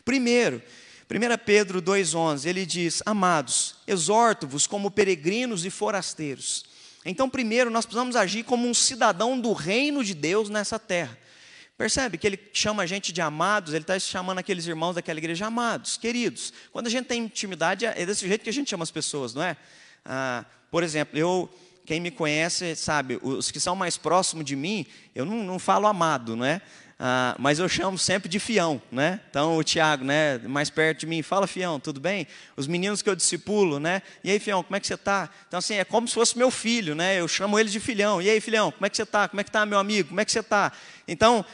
Primeiro, 0.04 0.60
1 1.08 1.44
Pedro 1.44 1.80
2,11, 1.80 2.46
ele 2.46 2.66
diz: 2.66 3.02
Amados, 3.06 3.76
exorto-vos 3.86 4.66
como 4.66 4.90
peregrinos 4.90 5.64
e 5.64 5.70
forasteiros. 5.70 6.64
Então, 7.04 7.30
primeiro, 7.30 7.70
nós 7.70 7.86
precisamos 7.86 8.16
agir 8.16 8.44
como 8.44 8.68
um 8.68 8.74
cidadão 8.74 9.38
do 9.38 9.52
reino 9.52 10.04
de 10.04 10.14
Deus 10.14 10.48
nessa 10.48 10.78
terra. 10.78 11.16
Percebe 11.76 12.16
que 12.16 12.26
ele 12.26 12.38
chama 12.52 12.82
a 12.82 12.86
gente 12.86 13.12
de 13.12 13.20
amados, 13.20 13.72
ele 13.72 13.82
está 13.82 13.98
chamando 13.98 14.38
aqueles 14.38 14.66
irmãos 14.66 14.94
daquela 14.94 15.18
igreja 15.18 15.46
amados, 15.46 15.96
queridos. 15.96 16.52
Quando 16.70 16.86
a 16.86 16.90
gente 16.90 17.06
tem 17.06 17.24
intimidade, 17.24 17.84
é 17.84 18.06
desse 18.06 18.26
jeito 18.26 18.42
que 18.42 18.50
a 18.50 18.52
gente 18.52 18.70
chama 18.70 18.84
as 18.84 18.90
pessoas, 18.90 19.34
não 19.34 19.42
é? 19.42 19.56
Ah, 20.04 20.44
por 20.70 20.82
exemplo, 20.82 21.18
eu, 21.18 21.52
quem 21.84 22.00
me 22.00 22.10
conhece 22.10 22.76
sabe, 22.76 23.18
os 23.22 23.50
que 23.50 23.60
são 23.60 23.74
mais 23.74 23.96
próximos 23.96 24.44
de 24.44 24.56
mim, 24.56 24.86
eu 25.14 25.24
não, 25.24 25.42
não 25.42 25.58
falo 25.58 25.86
amado, 25.86 26.36
não 26.36 26.44
é? 26.44 26.60
Ah, 27.04 27.34
mas 27.36 27.58
eu 27.58 27.68
chamo 27.68 27.98
sempre 27.98 28.28
de 28.28 28.38
fião, 28.38 28.80
né? 28.92 29.18
Então 29.28 29.56
o 29.56 29.64
Tiago, 29.64 30.04
né, 30.04 30.38
mais 30.38 30.70
perto 30.70 31.00
de 31.00 31.06
mim, 31.06 31.20
fala 31.20 31.48
fião, 31.48 31.80
tudo 31.80 31.98
bem? 31.98 32.28
Os 32.56 32.68
meninos 32.68 33.02
que 33.02 33.10
eu 33.10 33.16
discipulo, 33.16 33.80
né? 33.80 34.02
E 34.22 34.30
aí 34.30 34.38
fião, 34.38 34.62
como 34.62 34.76
é 34.76 34.78
que 34.78 34.86
você 34.86 34.94
está? 34.94 35.28
Então 35.48 35.58
assim 35.58 35.74
é 35.74 35.84
como 35.84 36.06
se 36.06 36.14
fosse 36.14 36.38
meu 36.38 36.48
filho, 36.48 36.94
né? 36.94 37.18
Eu 37.18 37.26
chamo 37.26 37.58
ele 37.58 37.68
de 37.68 37.80
filhão. 37.80 38.22
E 38.22 38.30
aí 38.30 38.40
filhão, 38.40 38.70
como 38.70 38.86
é 38.86 38.88
que 38.88 38.96
você 38.96 39.02
está? 39.02 39.26
Como 39.26 39.40
é 39.40 39.42
que 39.42 39.50
está 39.50 39.66
meu 39.66 39.80
amigo? 39.80 40.10
Como 40.10 40.20
é 40.20 40.24
que 40.24 40.30
você 40.30 40.38
está? 40.38 40.70
Então 41.08 41.44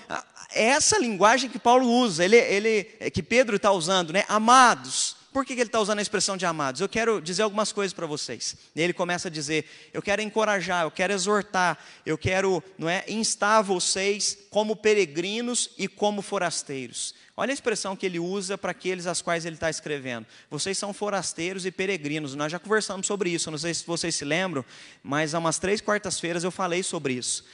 é 0.54 0.64
essa 0.64 0.98
linguagem 0.98 1.48
que 1.48 1.58
Paulo 1.58 1.90
usa, 1.90 2.22
ele, 2.26 2.36
ele 2.36 2.84
que 3.10 3.22
Pedro 3.22 3.56
está 3.56 3.72
usando, 3.72 4.12
né? 4.12 4.24
Amados. 4.28 5.17
Por 5.32 5.44
que 5.44 5.52
ele 5.52 5.62
está 5.64 5.78
usando 5.78 5.98
a 5.98 6.02
expressão 6.02 6.36
de 6.36 6.46
amados? 6.46 6.80
Eu 6.80 6.88
quero 6.88 7.20
dizer 7.20 7.42
algumas 7.42 7.70
coisas 7.70 7.92
para 7.92 8.06
vocês. 8.06 8.56
Ele 8.74 8.94
começa 8.94 9.28
a 9.28 9.30
dizer: 9.30 9.66
eu 9.92 10.00
quero 10.00 10.22
encorajar, 10.22 10.84
eu 10.84 10.90
quero 10.90 11.12
exortar, 11.12 11.78
eu 12.06 12.16
quero 12.16 12.62
não 12.78 12.88
é, 12.88 13.04
instar 13.08 13.62
vocês 13.62 14.38
como 14.50 14.74
peregrinos 14.74 15.70
e 15.76 15.86
como 15.86 16.22
forasteiros. 16.22 17.14
Olha 17.36 17.52
a 17.52 17.54
expressão 17.54 17.94
que 17.94 18.06
ele 18.06 18.18
usa 18.18 18.56
para 18.56 18.70
aqueles 18.70 19.06
às 19.06 19.20
quais 19.20 19.44
ele 19.44 19.56
está 19.56 19.68
escrevendo. 19.68 20.26
Vocês 20.50 20.78
são 20.78 20.92
forasteiros 20.94 21.66
e 21.66 21.70
peregrinos. 21.70 22.34
Nós 22.34 22.50
já 22.50 22.58
conversamos 22.58 23.06
sobre 23.06 23.30
isso, 23.30 23.50
não 23.50 23.58
sei 23.58 23.74
se 23.74 23.86
vocês 23.86 24.14
se 24.14 24.24
lembram, 24.24 24.64
mas 25.02 25.34
há 25.34 25.38
umas 25.38 25.58
três 25.58 25.80
quartas-feiras 25.80 26.42
eu 26.42 26.50
falei 26.50 26.82
sobre 26.82 27.12
isso 27.14 27.44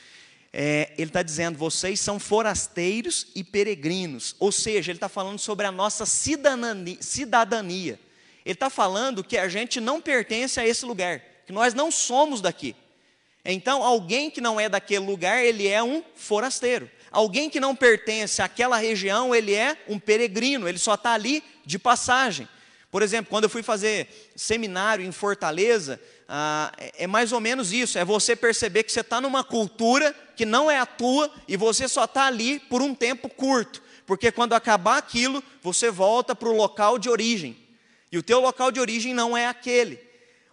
é, 0.57 0.93
ele 0.97 1.11
está 1.11 1.21
dizendo: 1.21 1.59
vocês 1.59 1.99
são 1.99 2.21
forasteiros 2.21 3.27
e 3.35 3.43
peregrinos. 3.43 4.37
Ou 4.39 4.53
seja, 4.53 4.93
ele 4.93 4.99
está 4.99 5.09
falando 5.09 5.41
sobre 5.41 5.67
a 5.67 5.73
nossa 5.73 6.07
cidadania. 6.07 6.97
cidadania. 7.01 8.01
Ele 8.45 8.55
está 8.55 8.71
falando 8.71 9.25
que 9.25 9.37
a 9.37 9.49
gente 9.49 9.81
não 9.81 10.01
pertence 10.01 10.61
a 10.61 10.67
esse 10.67 10.87
lugar, 10.87 11.21
que 11.45 11.53
nós 11.53 11.75
não 11.75 11.91
somos 11.91 12.41
daqui. 12.41 12.77
Então, 13.45 13.83
alguém 13.83 14.31
que 14.31 14.41
não 14.41 14.61
é 14.61 14.69
daquele 14.69 15.05
lugar, 15.05 15.45
ele 15.45 15.67
é 15.67 15.83
um 15.83 16.05
forasteiro. 16.15 16.89
alguém 17.11 17.51
que 17.51 17.59
não 17.59 17.75
pertence 17.75 18.41
àquela 18.41 18.77
região, 18.77 19.35
ele 19.35 19.55
é 19.55 19.77
um 19.89 19.99
peregrino, 19.99 20.69
ele 20.69 20.79
só 20.79 20.95
está 20.95 21.13
ali 21.13 21.43
de 21.65 21.79
passagem. 21.79 22.49
Por 22.91 23.03
exemplo, 23.03 23.29
quando 23.29 23.45
eu 23.45 23.51
fui 23.51 23.63
fazer 23.63 24.33
seminário 24.37 25.05
em 25.05 25.11
Fortaleza, 25.11 26.01
ah, 26.29 26.73
é, 26.79 27.07
mais 27.07 27.33
ou 27.33 27.41
menos 27.41 27.73
isso: 27.73 27.99
é 27.99 28.05
você 28.05 28.35
perceber 28.35 28.83
que 28.83 28.93
você 28.93 29.01
está 29.01 29.21
numa 29.21 29.45
cultura 29.45 30.15
que 30.37 30.47
não 30.47 30.71
é 30.71 30.79
a 30.79 30.87
tua 30.87 31.31
e 31.47 31.57
você 31.57 31.87
só 31.87 32.05
está 32.05 32.27
ali 32.27 32.59
por 32.59 32.83
um 32.83 32.95
tempo 32.95 33.29
curto, 33.29 33.83
porque 34.07 34.33
quando 34.33 34.55
acabar 34.55 34.99
aquilo, 34.99 35.43
você 35.63 35.91
volta 35.91 36.35
para 36.35 36.49
o 36.49 36.57
local 36.57 36.99
de 36.99 37.09
origem. 37.09 37.57
E 38.11 38.19
o 38.19 38.23
teu 38.23 38.41
local 38.41 38.71
de 38.71 38.81
origem 38.81 39.13
não 39.13 39.37
é 39.37 39.47
aquele. 39.47 39.99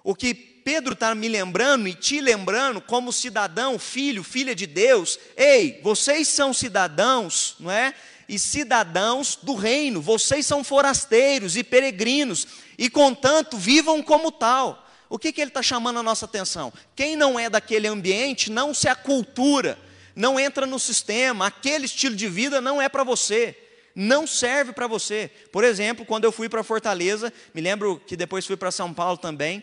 O 0.04 0.16
que 0.16 0.34
Pedro 0.34 0.94
está 0.94 1.14
me 1.16 1.28
lembrando 1.28 1.88
e 1.88 1.94
te 1.94 2.22
lembrando, 2.22 2.82
como 2.82 3.12
cidadão, 3.12 3.80
filho, 3.80 4.24
filha 4.24 4.54
de 4.54 4.68
Deus, 4.68 5.20
ei, 5.36 5.80
vocês 5.84 6.28
são 6.28 6.54
cidadãos, 6.54 7.56
não 7.60 7.72
é? 7.72 7.94
E 8.28 8.38
cidadãos 8.40 9.38
do 9.42 9.56
reino, 9.56 10.02
vocês 10.02 10.46
são 10.46 10.64
forasteiros 10.64 11.58
e 11.58 11.64
peregrinos, 11.64 12.48
e 12.78 12.90
contanto 12.90 13.58
vivam 13.58 14.02
como 14.02 14.32
tal. 14.32 14.88
O 15.12 15.20
que, 15.20 15.34
que 15.34 15.42
ele 15.42 15.50
está 15.50 15.62
chamando 15.62 16.00
a 16.00 16.04
nossa 16.04 16.24
atenção? 16.24 16.72
Quem 16.96 17.18
não 17.18 17.38
é 17.38 17.50
daquele 17.50 17.86
ambiente 17.86 18.50
não 18.50 18.74
se 18.74 18.88
acultura, 18.88 19.78
não 20.16 20.40
entra 20.40 20.66
no 20.66 20.80
sistema, 20.80 21.48
aquele 21.48 21.86
estilo 21.86 22.16
de 22.16 22.30
vida 22.30 22.62
não 22.62 22.82
é 22.82 22.88
para 22.88 23.04
você 23.04 23.58
não 23.94 24.26
serve 24.26 24.72
para 24.72 24.88
você. 24.88 25.30
Por 25.52 25.66
exemplo, 25.66 26.06
quando 26.06 26.24
eu 26.24 26.32
fui 26.32 26.48
para 26.48 26.64
Fortaleza, 26.64 27.32
me 27.54 27.60
lembro 27.60 28.02
que 28.08 28.16
depois 28.16 28.46
fui 28.46 28.56
para 28.56 28.72
São 28.72 28.94
Paulo 28.94 29.18
também, 29.18 29.62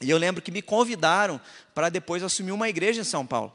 e 0.00 0.08
eu 0.08 0.16
lembro 0.16 0.40
que 0.40 0.50
me 0.50 0.62
convidaram 0.62 1.38
para 1.74 1.90
depois 1.90 2.22
assumir 2.22 2.52
uma 2.52 2.70
igreja 2.70 3.02
em 3.02 3.04
São 3.04 3.26
Paulo. 3.26 3.52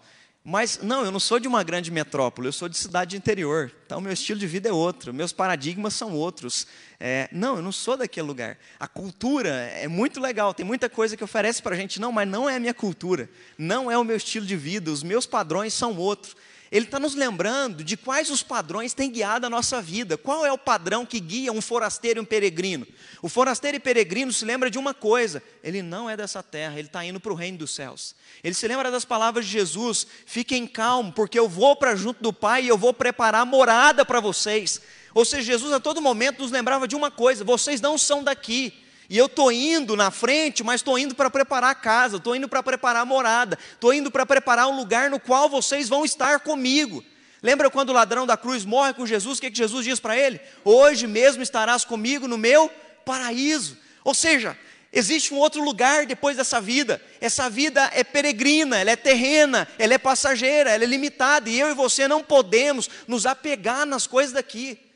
Mas 0.50 0.80
não, 0.82 1.04
eu 1.04 1.12
não 1.12 1.20
sou 1.20 1.42
de 1.42 1.48
uma 1.48 1.62
grande 1.62 1.92
metrópole, 1.92 2.48
eu 2.48 2.54
sou 2.54 2.70
de 2.70 2.77
cidade 2.77 3.18
interior. 3.18 3.70
Então, 3.86 4.00
meu 4.00 4.13
estilo 4.13 4.39
de 4.39 4.48
vida 4.48 4.70
é 4.70 4.72
outro, 4.72 5.13
meus 5.13 5.34
paradigmas 5.34 5.94
são 5.94 6.13
outros. 6.13 6.66
É, 6.98 7.27
não, 7.34 7.58
eu 7.58 7.62
não 7.62 7.74
sou 7.74 7.98
daquele 7.98 8.25
lugar. 8.25 8.58
A 8.80 8.88
cultura 8.88 9.50
é 9.50 9.89
muito 9.89 10.22
legal, 10.22 10.54
tem 10.54 10.66
muita 10.66 10.89
coisa 10.89 11.18
que 11.18 11.24
oferece 11.24 11.62
para 11.62 11.75
a 11.75 11.77
gente, 11.77 12.00
não, 12.00 12.13
mas 12.13 12.25
não 12.30 12.50
é 12.50 12.56
a 12.56 12.60
minha 12.62 12.74
cultura, 12.74 13.30
não 13.58 13.92
é 13.92 13.98
o 13.98 14.06
meu 14.06 14.16
estilo 14.16 14.46
de 14.46 14.56
vida, 14.56 14.89
os 14.89 15.04
meus 15.04 15.25
padrões 15.25 15.74
são 15.74 15.98
outros. 15.98 16.34
Ele 16.72 16.86
está 16.86 17.00
nos 17.00 17.16
lembrando 17.16 17.84
de 17.84 17.96
quais 17.96 18.30
os 18.30 18.44
padrões 18.44 18.94
têm 18.94 19.10
guiado 19.10 19.46
a 19.46 19.50
nossa 19.50 19.82
vida. 19.82 20.18
Qual 20.18 20.46
é 20.46 20.52
o 20.52 20.58
padrão 20.58 21.06
que 21.06 21.20
guia 21.20 21.52
um 21.52 21.62
forasteiro 21.62 22.20
e 22.20 22.22
um 22.22 22.26
peregrino? 22.26 22.86
O 23.22 23.30
forasteiro 23.30 23.78
e 23.78 23.80
peregrino 23.80 24.34
se 24.34 24.44
lembra 24.44 24.70
de 24.70 24.78
uma 24.78 24.94
coisa: 24.94 25.42
ele 25.64 25.82
não 25.82 26.10
é 26.10 26.18
dessa 26.18 26.44
terra, 26.44 26.78
ele 26.78 26.88
está 26.88 27.06
indo 27.06 27.20
para 27.20 27.32
o 27.32 27.36
reino 27.36 27.60
dos 27.60 27.72
céus. 27.72 28.16
Ele 28.44 28.54
se 28.54 28.68
lembra 28.68 28.92
das 28.92 29.06
palavras 29.06 29.46
de 29.46 29.52
Jesus: 29.52 30.06
fiquem 30.26 30.68
calmos, 30.68 31.14
porque 31.16 31.40
eu 31.40 31.48
vou 31.48 31.76
para 31.76 31.96
junto 31.96 32.22
do 32.22 32.34
Pai 32.34 32.66
e 32.66 32.68
eu 32.68 32.78
vou 32.78 32.94
preparar 32.94 33.46
morada 33.46 34.06
para 34.06 34.20
vocês. 34.20 34.82
Ou 35.14 35.24
seja, 35.24 35.44
Jesus 35.44 35.72
a 35.72 35.80
todo 35.80 36.02
momento 36.02 36.42
nos 36.42 36.52
lembrava 36.52 36.88
de 36.88 36.96
uma 36.96 37.10
coisa: 37.10 37.44
vocês 37.44 37.80
não 37.80 37.98
são 37.98 38.24
daqui. 38.24 38.87
E 39.10 39.18
eu 39.18 39.28
estou 39.28 39.52
indo 39.52 39.96
na 39.96 40.12
frente, 40.12 40.64
mas 40.64 40.82
estou 40.82 41.00
indo 41.00 41.16
para 41.16 41.30
preparar 41.30 41.72
a 41.72 41.76
casa, 41.76 42.18
estou 42.18 42.36
indo 42.36 42.50
para 42.50 42.62
preparar 42.62 43.04
a 43.04 43.06
morada, 43.06 43.58
estou 43.72 43.94
indo 43.94 44.12
para 44.12 44.26
preparar 44.26 44.68
um 44.68 44.76
lugar 44.76 45.10
no 45.10 45.20
qual 45.20 45.48
vocês 45.48 45.88
vão 45.88 46.04
estar 46.04 46.42
comigo. 46.42 47.04
Lembra 47.42 47.70
quando 47.70 47.90
o 47.90 47.94
ladrão 47.94 48.26
da 48.26 48.36
cruz 48.36 48.66
morre 48.66 48.94
com 48.94 49.06
Jesus? 49.06 49.38
O 49.38 49.42
que, 49.42 49.52
que 49.52 49.58
Jesus 49.58 49.86
diz 49.86 50.00
para 50.00 50.18
ele? 50.18 50.42
Hoje 50.66 51.08
mesmo 51.08 51.42
estarás 51.42 51.86
comigo 51.86 52.28
no 52.28 52.38
meu 52.38 52.70
paraíso. 53.06 53.78
Ou 54.04 54.14
seja, 54.14 54.58
existe 54.92 55.34
um 55.34 55.38
outro 55.38 55.64
lugar 55.64 56.06
depois 56.06 56.36
dessa 56.36 56.60
vida. 56.60 57.02
Essa 57.22 57.50
vida 57.50 57.90
é 57.94 58.04
peregrina, 58.04 58.78
ela 58.78 58.92
é 58.92 58.96
terrena, 58.96 59.68
ela 59.80 59.94
é 59.94 59.98
passageira, 59.98 60.72
ela 60.72 60.84
é 60.84 60.88
limitada. 60.88 61.50
E 61.50 61.58
eu 61.58 61.70
e 61.70 61.74
você 61.74 62.08
não 62.08 62.22
podemos 62.22 62.90
nos 63.08 63.26
apegar 63.26 63.86
nas 63.86 64.08
coisas 64.08 64.34
daqui. 64.34 64.87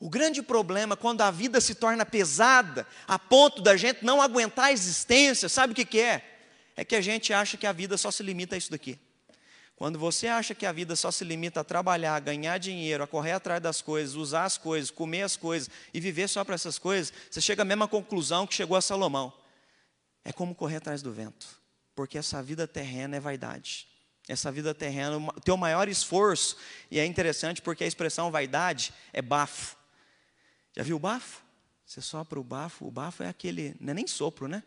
O 0.00 0.08
grande 0.08 0.42
problema 0.42 0.96
quando 0.96 1.20
a 1.20 1.30
vida 1.30 1.60
se 1.60 1.74
torna 1.74 2.06
pesada, 2.06 2.86
a 3.06 3.18
ponto 3.18 3.60
da 3.60 3.76
gente 3.76 4.02
não 4.02 4.22
aguentar 4.22 4.66
a 4.66 4.72
existência, 4.72 5.46
sabe 5.46 5.74
o 5.74 5.76
que, 5.76 5.84
que 5.84 6.00
é? 6.00 6.24
É 6.74 6.82
que 6.82 6.96
a 6.96 7.02
gente 7.02 7.34
acha 7.34 7.58
que 7.58 7.66
a 7.66 7.72
vida 7.72 7.98
só 7.98 8.10
se 8.10 8.22
limita 8.22 8.54
a 8.54 8.58
isso 8.58 8.70
daqui. 8.70 8.98
Quando 9.76 9.98
você 9.98 10.26
acha 10.26 10.54
que 10.54 10.64
a 10.64 10.72
vida 10.72 10.96
só 10.96 11.10
se 11.10 11.22
limita 11.22 11.60
a 11.60 11.64
trabalhar, 11.64 12.14
a 12.14 12.20
ganhar 12.20 12.56
dinheiro, 12.56 13.04
a 13.04 13.06
correr 13.06 13.32
atrás 13.32 13.62
das 13.62 13.82
coisas, 13.82 14.14
usar 14.14 14.44
as 14.44 14.56
coisas, 14.56 14.90
comer 14.90 15.22
as 15.22 15.36
coisas 15.36 15.68
e 15.92 16.00
viver 16.00 16.28
só 16.28 16.44
para 16.44 16.54
essas 16.54 16.78
coisas, 16.78 17.12
você 17.30 17.40
chega 17.40 17.60
à 17.60 17.64
mesma 17.64 17.86
conclusão 17.86 18.46
que 18.46 18.54
chegou 18.54 18.78
a 18.78 18.80
Salomão. 18.80 19.30
É 20.24 20.32
como 20.32 20.54
correr 20.54 20.76
atrás 20.76 21.02
do 21.02 21.12
vento, 21.12 21.46
porque 21.94 22.16
essa 22.16 22.42
vida 22.42 22.66
terrena 22.66 23.16
é 23.16 23.20
vaidade. 23.20 23.86
Essa 24.28 24.50
vida 24.50 24.74
terrena, 24.74 25.16
o 25.16 25.40
teu 25.40 25.56
maior 25.56 25.88
esforço, 25.88 26.56
e 26.90 26.98
é 26.98 27.04
interessante 27.04 27.60
porque 27.60 27.84
a 27.84 27.86
expressão 27.86 28.30
vaidade 28.30 28.94
é 29.12 29.20
bafo. 29.20 29.79
Já 30.76 30.82
viu 30.82 30.96
o 30.96 31.00
bafo? 31.00 31.42
Você 31.84 32.00
sopra 32.00 32.38
o 32.38 32.44
bafo, 32.44 32.86
o 32.86 32.90
bafo 32.90 33.22
é 33.22 33.28
aquele, 33.28 33.76
não 33.80 33.90
é 33.90 33.94
nem 33.94 34.06
sopro, 34.06 34.46
né? 34.46 34.62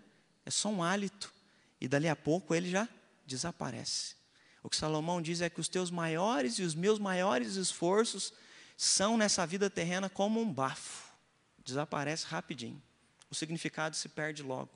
É 0.46 0.52
só 0.52 0.70
um 0.70 0.84
hálito. 0.84 1.34
E 1.80 1.88
dali 1.88 2.08
a 2.08 2.16
pouco 2.16 2.54
ele 2.54 2.70
já 2.70 2.88
desaparece. 3.26 4.16
O 4.62 4.70
que 4.70 4.76
Salomão 4.76 5.22
diz 5.22 5.42
é 5.42 5.50
que 5.50 5.60
os 5.60 5.68
teus 5.68 5.90
maiores 5.90 6.60
e 6.60 6.64
os 6.64 6.76
meus 6.76 7.00
maiores 7.00 7.56
esforços 7.56 8.34
são 8.78 9.18
nessa 9.18 9.46
vida 9.46 9.70
terrena 9.70 10.10
como 10.10 10.42
um 10.42 10.52
bafo. 10.52 11.14
Desaparece 11.64 12.26
rapidinho. 12.26 12.82
O 13.30 13.36
significado 13.36 13.96
se 13.96 14.10
perde 14.10 14.44
logo. 14.44 14.72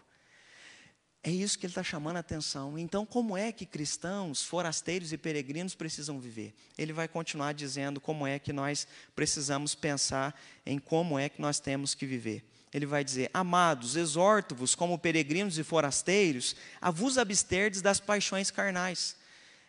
É 1.27 1.29
isso 1.29 1.59
que 1.59 1.65
ele 1.65 1.71
está 1.71 1.83
chamando 1.83 2.15
a 2.15 2.19
atenção. 2.21 2.79
Então, 2.79 3.05
como 3.05 3.35
é 3.35 3.51
que 3.51 3.65
cristãos, 3.65 4.43
forasteiros 4.45 5.11
e 5.11 5.17
peregrinos 5.17 5.75
precisam 5.75 6.21
viver? 6.21 6.53
Ele 6.77 6.93
vai 6.93 7.05
continuar 7.05 7.53
dizendo 7.53 7.99
como 7.99 8.25
é 8.25 8.39
que 8.39 8.53
nós 8.53 8.87
precisamos 9.13 9.75
pensar 9.75 10.33
em 10.65 10.79
como 10.79 11.19
é 11.19 11.27
que 11.27 11.41
nós 11.41 11.59
temos 11.59 11.93
que 11.93 12.05
viver. 12.05 12.45
Ele 12.73 12.85
vai 12.85 13.03
dizer: 13.03 13.29
Amados, 13.33 13.97
exorto-vos, 13.97 14.73
como 14.73 14.97
peregrinos 14.97 15.57
e 15.57 15.65
forasteiros, 15.65 16.55
a 16.79 16.91
vos 16.91 17.17
absterdes 17.17 17.81
das 17.81 17.99
paixões 17.99 18.49
carnais. 18.49 19.17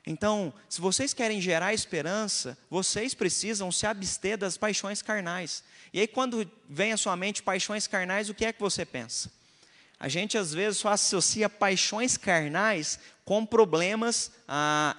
Então, 0.07 0.55
se 0.69 0.81
vocês 0.81 1.12
querem 1.12 1.41
gerar 1.41 1.75
esperança, 1.75 2.57
vocês 2.71 3.15
precisam 3.15 3.73
se 3.73 3.85
abster 3.85 4.38
das 4.38 4.57
paixões 4.57 5.03
carnais. 5.03 5.65
E 5.93 5.99
aí, 5.99 6.07
quando 6.07 6.49
vem 6.71 6.93
à 6.93 6.97
sua 6.97 7.17
mente 7.17 7.43
paixões 7.43 7.88
carnais, 7.88 8.31
o 8.31 8.35
que 8.35 8.45
é 8.45 8.53
que 8.53 8.61
você 8.61 8.87
pensa? 8.87 9.37
A 10.00 10.09
gente 10.09 10.38
às 10.38 10.55
vezes 10.55 10.78
só 10.78 10.90
associa 10.90 11.49
paixões 11.49 12.17
carnais 12.17 12.99
com 13.25 13.45
problemas 13.45 14.31
ah, 14.47 14.97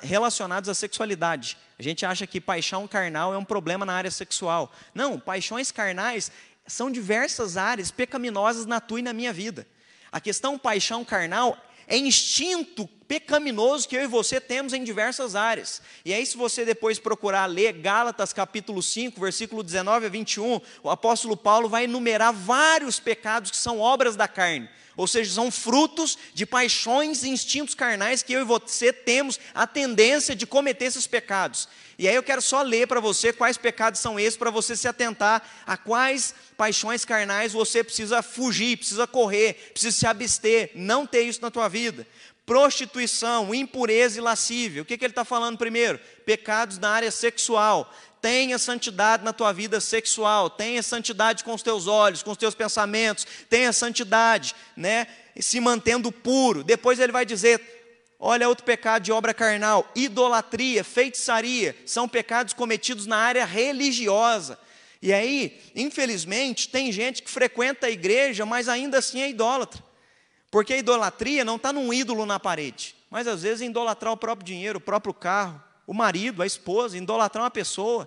relacionados 0.00 0.70
à 0.70 0.74
sexualidade. 0.74 1.58
A 1.78 1.82
gente 1.82 2.06
acha 2.06 2.26
que 2.26 2.40
paixão 2.40 2.86
carnal 2.88 3.34
é 3.34 3.38
um 3.38 3.44
problema 3.44 3.84
na 3.84 3.92
área 3.92 4.10
sexual. 4.10 4.72
Não, 4.94 5.18
paixões 5.18 5.70
carnais 5.72 6.30
são 6.66 6.90
diversas 6.90 7.56
áreas 7.56 7.90
pecaminosas 7.90 8.64
na 8.64 8.80
tua 8.80 9.00
e 9.00 9.02
na 9.02 9.12
minha 9.12 9.32
vida. 9.32 9.66
A 10.10 10.20
questão 10.20 10.58
paixão 10.58 11.04
carnal 11.04 11.58
é 11.88 11.96
instinto 11.96 12.86
pecaminoso 13.08 13.88
que 13.88 13.96
eu 13.96 14.02
e 14.02 14.06
você 14.06 14.38
temos 14.38 14.74
em 14.74 14.84
diversas 14.84 15.34
áreas. 15.34 15.80
E 16.04 16.12
aí, 16.12 16.24
se 16.26 16.36
você 16.36 16.62
depois 16.64 16.98
procurar 16.98 17.46
ler 17.46 17.72
Gálatas 17.72 18.34
capítulo 18.34 18.82
5, 18.82 19.18
versículo 19.18 19.62
19 19.62 20.04
a 20.04 20.08
21, 20.10 20.60
o 20.82 20.90
apóstolo 20.90 21.34
Paulo 21.34 21.68
vai 21.68 21.84
enumerar 21.84 22.32
vários 22.34 23.00
pecados 23.00 23.50
que 23.50 23.56
são 23.56 23.80
obras 23.80 24.14
da 24.14 24.28
carne. 24.28 24.68
Ou 24.98 25.06
seja, 25.06 25.32
são 25.32 25.48
frutos 25.48 26.18
de 26.34 26.44
paixões 26.44 27.22
e 27.22 27.28
instintos 27.28 27.72
carnais 27.72 28.20
que 28.20 28.32
eu 28.32 28.40
e 28.40 28.44
você 28.44 28.92
temos 28.92 29.38
a 29.54 29.64
tendência 29.64 30.34
de 30.34 30.44
cometer 30.44 30.86
esses 30.86 31.06
pecados. 31.06 31.68
E 31.96 32.08
aí 32.08 32.16
eu 32.16 32.22
quero 32.22 32.42
só 32.42 32.62
ler 32.62 32.88
para 32.88 32.98
você 32.98 33.32
quais 33.32 33.56
pecados 33.56 34.00
são 34.00 34.18
esses, 34.18 34.36
para 34.36 34.50
você 34.50 34.74
se 34.74 34.88
atentar 34.88 35.40
a 35.64 35.76
quais 35.76 36.34
paixões 36.56 37.04
carnais 37.04 37.52
você 37.52 37.84
precisa 37.84 38.22
fugir, 38.22 38.76
precisa 38.76 39.06
correr, 39.06 39.70
precisa 39.72 39.96
se 39.96 40.04
abster, 40.04 40.72
não 40.74 41.06
ter 41.06 41.22
isso 41.22 41.42
na 41.42 41.50
tua 41.50 41.68
vida. 41.68 42.04
Prostituição, 42.44 43.54
impureza 43.54 44.18
e 44.18 44.20
lascívia. 44.20 44.82
O 44.82 44.84
que, 44.84 44.98
que 44.98 45.04
ele 45.04 45.12
está 45.12 45.24
falando 45.24 45.58
primeiro? 45.58 46.00
Pecados 46.26 46.76
na 46.78 46.90
área 46.90 47.10
sexual. 47.12 47.94
Tenha 48.20 48.58
santidade 48.58 49.24
na 49.24 49.32
tua 49.32 49.52
vida 49.52 49.80
sexual, 49.80 50.50
tenha 50.50 50.82
santidade 50.82 51.44
com 51.44 51.54
os 51.54 51.62
teus 51.62 51.86
olhos, 51.86 52.22
com 52.22 52.32
os 52.32 52.36
teus 52.36 52.54
pensamentos, 52.54 53.26
tenha 53.48 53.72
santidade, 53.72 54.54
né? 54.76 55.06
Se 55.38 55.60
mantendo 55.60 56.10
puro. 56.10 56.64
Depois 56.64 56.98
ele 56.98 57.12
vai 57.12 57.24
dizer: 57.24 57.60
Olha 58.18 58.48
outro 58.48 58.64
pecado 58.64 59.04
de 59.04 59.12
obra 59.12 59.32
carnal, 59.32 59.88
idolatria, 59.94 60.82
feitiçaria, 60.82 61.76
são 61.86 62.08
pecados 62.08 62.52
cometidos 62.52 63.06
na 63.06 63.16
área 63.16 63.44
religiosa. 63.44 64.58
E 65.00 65.12
aí, 65.12 65.60
infelizmente, 65.76 66.68
tem 66.68 66.90
gente 66.90 67.22
que 67.22 67.30
frequenta 67.30 67.86
a 67.86 67.90
igreja, 67.90 68.44
mas 68.44 68.68
ainda 68.68 68.98
assim 68.98 69.20
é 69.20 69.30
idólatra. 69.30 69.82
Porque 70.50 70.72
a 70.72 70.78
idolatria 70.78 71.44
não 71.44 71.54
está 71.54 71.72
num 71.72 71.92
ídolo 71.92 72.26
na 72.26 72.40
parede, 72.40 72.96
mas 73.08 73.28
às 73.28 73.42
vezes 73.42 73.60
é 73.60 73.66
idolatrar 73.66 74.12
o 74.12 74.16
próprio 74.16 74.46
dinheiro, 74.46 74.78
o 74.78 74.80
próprio 74.80 75.14
carro, 75.14 75.62
o 75.88 75.94
marido, 75.94 76.42
a 76.42 76.46
esposa, 76.46 76.98
idolatrar 76.98 77.42
uma 77.42 77.50
pessoa. 77.50 78.06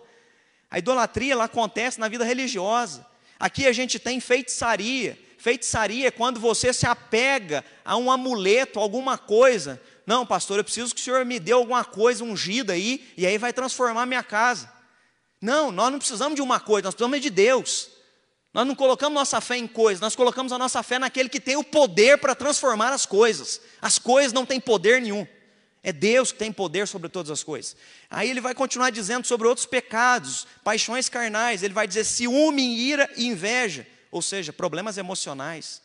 A 0.70 0.78
idolatria 0.78 1.34
ela 1.34 1.46
acontece 1.46 2.00
na 2.00 2.08
vida 2.08 2.24
religiosa. 2.24 3.04
Aqui 3.40 3.66
a 3.66 3.74
gente 3.74 3.98
tem 3.98 4.20
feitiçaria. 4.20 5.18
Feitiçaria 5.40 6.08
é 6.08 6.12
quando 6.12 6.40
você 6.40 6.72
se 6.72 6.86
apega 6.86 7.66
a 7.84 7.98
um 7.98 8.12
amuleto, 8.12 8.80
alguma 8.80 9.18
coisa, 9.18 9.82
Não, 10.06 10.26
pastor, 10.26 10.58
eu 10.58 10.64
preciso 10.64 10.94
que 10.94 11.02
o 11.02 11.04
senhor 11.04 11.26
me 11.26 11.40
dê 11.40 11.52
alguma 11.54 11.86
coisa 11.86 12.24
ungida 12.24 12.74
aí, 12.74 13.08
e 13.16 13.26
aí 13.26 13.38
vai 13.38 13.54
transformar 13.54 14.06
minha 14.06 14.24
casa. 14.24 14.72
Não, 15.40 15.72
nós 15.72 15.92
não 15.92 16.00
precisamos 16.00 16.36
de 16.36 16.42
uma 16.42 16.60
coisa, 16.60 16.88
nós 16.88 16.94
precisamos 16.94 17.22
de 17.22 17.30
Deus. 17.30 17.90
Nós 18.54 18.68
não 18.68 18.76
colocamos 18.76 19.14
nossa 19.14 19.40
fé 19.40 19.58
em 19.58 19.68
coisas, 19.68 20.02
nós 20.02 20.16
colocamos 20.16 20.52
a 20.52 20.58
nossa 20.58 20.84
fé 20.84 21.00
naquele 21.00 21.30
que 21.30 21.40
tem 21.40 21.56
o 21.56 21.64
poder 21.64 22.18
para 22.18 22.36
transformar 22.36 22.92
as 22.92 23.06
coisas. 23.06 23.62
As 23.82 23.98
coisas 23.98 24.34
não 24.34 24.46
têm 24.46 24.60
poder 24.60 25.02
nenhum. 25.02 25.26
É 25.84 25.92
Deus 25.92 26.32
que 26.32 26.38
tem 26.38 26.52
poder 26.52 26.88
sobre 26.88 27.10
todas 27.10 27.32
as 27.32 27.44
coisas. 27.44 27.76
Aí 28.10 28.30
ele 28.30 28.40
vai 28.40 28.54
continuar 28.54 28.92
dizendo 28.92 29.26
sobre 29.26 29.48
outros 29.48 29.66
pecados, 29.66 30.46
paixões 30.64 31.10
carnais. 31.10 31.64
Ele 31.64 31.74
vai 31.74 31.88
dizer 31.88 32.04
ciúme, 32.04 32.78
ira 32.78 33.10
e 33.18 33.26
inveja, 33.26 33.88
ou 34.12 34.22
seja, 34.22 34.54
problemas 34.54 34.98
emocionais. 34.98 35.82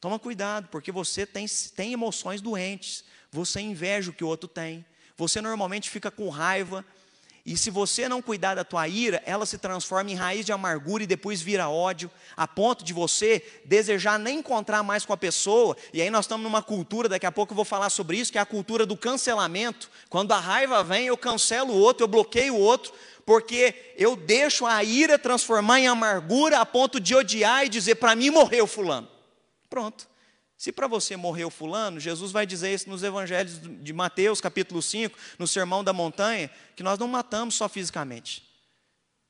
Toma 0.00 0.18
cuidado, 0.18 0.68
porque 0.68 0.90
você 0.90 1.26
tem, 1.26 1.46
tem 1.76 1.92
emoções 1.92 2.40
doentes. 2.40 3.04
Você 3.30 3.60
inveja 3.60 4.10
o 4.10 4.14
que 4.14 4.24
o 4.24 4.28
outro 4.28 4.48
tem. 4.48 4.84
Você 5.16 5.40
normalmente 5.40 5.90
fica 5.90 6.10
com 6.10 6.28
raiva 6.28 6.84
e 7.46 7.58
se 7.58 7.68
você 7.68 8.08
não 8.08 8.22
cuidar 8.22 8.54
da 8.54 8.64
tua 8.64 8.88
ira, 8.88 9.22
ela 9.26 9.44
se 9.44 9.58
transforma 9.58 10.10
em 10.10 10.14
raiz 10.14 10.46
de 10.46 10.52
amargura 10.52 11.02
e 11.02 11.06
depois 11.06 11.42
vira 11.42 11.68
ódio, 11.68 12.10
a 12.34 12.48
ponto 12.48 12.82
de 12.82 12.94
você 12.94 13.44
desejar 13.66 14.18
nem 14.18 14.38
encontrar 14.38 14.82
mais 14.82 15.04
com 15.04 15.12
a 15.12 15.16
pessoa. 15.16 15.76
E 15.92 16.00
aí 16.00 16.08
nós 16.08 16.24
estamos 16.24 16.42
numa 16.42 16.62
cultura, 16.62 17.06
daqui 17.06 17.26
a 17.26 17.32
pouco 17.32 17.52
eu 17.52 17.56
vou 17.56 17.64
falar 17.64 17.90
sobre 17.90 18.16
isso, 18.16 18.32
que 18.32 18.38
é 18.38 18.40
a 18.40 18.46
cultura 18.46 18.86
do 18.86 18.96
cancelamento. 18.96 19.90
Quando 20.08 20.32
a 20.32 20.40
raiva 20.40 20.82
vem, 20.82 21.08
eu 21.08 21.18
cancelo 21.18 21.74
o 21.74 21.78
outro, 21.78 22.04
eu 22.04 22.08
bloqueio 22.08 22.54
o 22.54 22.60
outro, 22.60 22.94
porque 23.26 23.92
eu 23.98 24.16
deixo 24.16 24.64
a 24.64 24.82
ira 24.82 25.18
transformar 25.18 25.80
em 25.80 25.86
amargura 25.86 26.60
a 26.60 26.64
ponto 26.64 26.98
de 26.98 27.14
odiar 27.14 27.66
e 27.66 27.68
dizer: 27.68 27.96
para 27.96 28.16
mim 28.16 28.30
morreu 28.30 28.66
fulano. 28.66 29.06
Pronto. 29.68 30.08
Se 30.64 30.72
para 30.72 30.86
você 30.86 31.14
morreu 31.14 31.50
fulano, 31.50 32.00
Jesus 32.00 32.32
vai 32.32 32.46
dizer 32.46 32.72
isso 32.72 32.88
nos 32.88 33.02
evangelhos 33.02 33.60
de 33.82 33.92
Mateus, 33.92 34.40
capítulo 34.40 34.80
5, 34.80 35.14
no 35.38 35.46
Sermão 35.46 35.84
da 35.84 35.92
Montanha, 35.92 36.50
que 36.74 36.82
nós 36.82 36.98
não 36.98 37.06
matamos 37.06 37.54
só 37.54 37.68
fisicamente. 37.68 38.48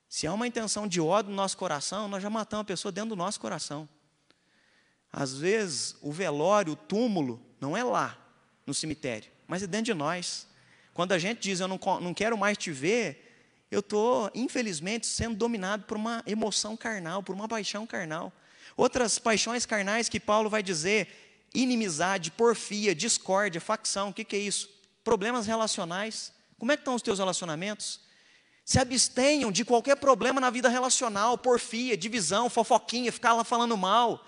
Se 0.08 0.28
há 0.28 0.32
uma 0.32 0.46
intenção 0.46 0.86
de 0.86 1.00
ódio 1.00 1.30
no 1.32 1.36
nosso 1.36 1.56
coração, 1.56 2.06
nós 2.06 2.22
já 2.22 2.30
matamos 2.30 2.62
a 2.62 2.64
pessoa 2.66 2.92
dentro 2.92 3.10
do 3.10 3.16
nosso 3.16 3.40
coração. 3.40 3.88
Às 5.12 5.36
vezes, 5.36 5.96
o 6.00 6.12
velório, 6.12 6.74
o 6.74 6.76
túmulo, 6.76 7.44
não 7.60 7.76
é 7.76 7.82
lá, 7.82 8.16
no 8.64 8.72
cemitério, 8.72 9.28
mas 9.48 9.60
é 9.60 9.66
dentro 9.66 9.86
de 9.86 9.94
nós. 9.94 10.46
Quando 10.92 11.10
a 11.10 11.18
gente 11.18 11.40
diz, 11.40 11.58
eu 11.58 11.66
não, 11.66 11.80
não 12.00 12.14
quero 12.14 12.38
mais 12.38 12.56
te 12.56 12.70
ver, 12.70 13.66
eu 13.72 13.80
estou, 13.80 14.30
infelizmente, 14.36 15.04
sendo 15.04 15.34
dominado 15.34 15.82
por 15.82 15.96
uma 15.96 16.22
emoção 16.28 16.76
carnal, 16.76 17.24
por 17.24 17.34
uma 17.34 17.48
paixão 17.48 17.84
carnal. 17.84 18.32
Outras 18.76 19.18
paixões 19.18 19.64
carnais 19.66 20.08
que 20.08 20.18
Paulo 20.18 20.50
vai 20.50 20.62
dizer 20.62 21.23
inimizade, 21.54 22.32
porfia, 22.32 22.94
discórdia, 22.94 23.60
facção, 23.60 24.08
o 24.08 24.12
que, 24.12 24.24
que 24.24 24.34
é 24.34 24.38
isso? 24.40 24.68
Problemas 25.04 25.46
relacionais. 25.46 26.32
Como 26.58 26.72
é 26.72 26.76
que 26.76 26.80
estão 26.80 26.94
os 26.94 27.02
teus 27.02 27.18
relacionamentos? 27.18 28.00
Se 28.64 28.78
abstenham 28.78 29.52
de 29.52 29.64
qualquer 29.64 29.96
problema 29.96 30.40
na 30.40 30.50
vida 30.50 30.68
relacional, 30.68 31.38
porfia, 31.38 31.96
divisão, 31.96 32.50
fofoquinha, 32.50 33.12
ficar 33.12 33.34
lá 33.34 33.44
falando 33.44 33.76
mal. 33.76 34.24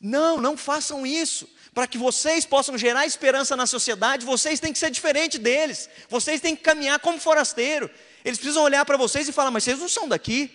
Não, 0.00 0.40
não 0.40 0.56
façam 0.56 1.06
isso. 1.06 1.48
Para 1.72 1.86
que 1.86 1.96
vocês 1.96 2.44
possam 2.44 2.76
gerar 2.76 3.06
esperança 3.06 3.56
na 3.56 3.66
sociedade, 3.66 4.26
vocês 4.26 4.60
têm 4.60 4.72
que 4.72 4.78
ser 4.78 4.90
diferente 4.90 5.38
deles. 5.38 5.88
Vocês 6.08 6.40
têm 6.40 6.56
que 6.56 6.62
caminhar 6.62 6.98
como 6.98 7.20
forasteiro. 7.20 7.88
Eles 8.24 8.38
precisam 8.38 8.62
olhar 8.62 8.84
para 8.84 8.96
vocês 8.96 9.28
e 9.28 9.32
falar: 9.32 9.50
Mas 9.50 9.64
vocês 9.64 9.78
não 9.78 9.88
são 9.88 10.08
daqui. 10.08 10.50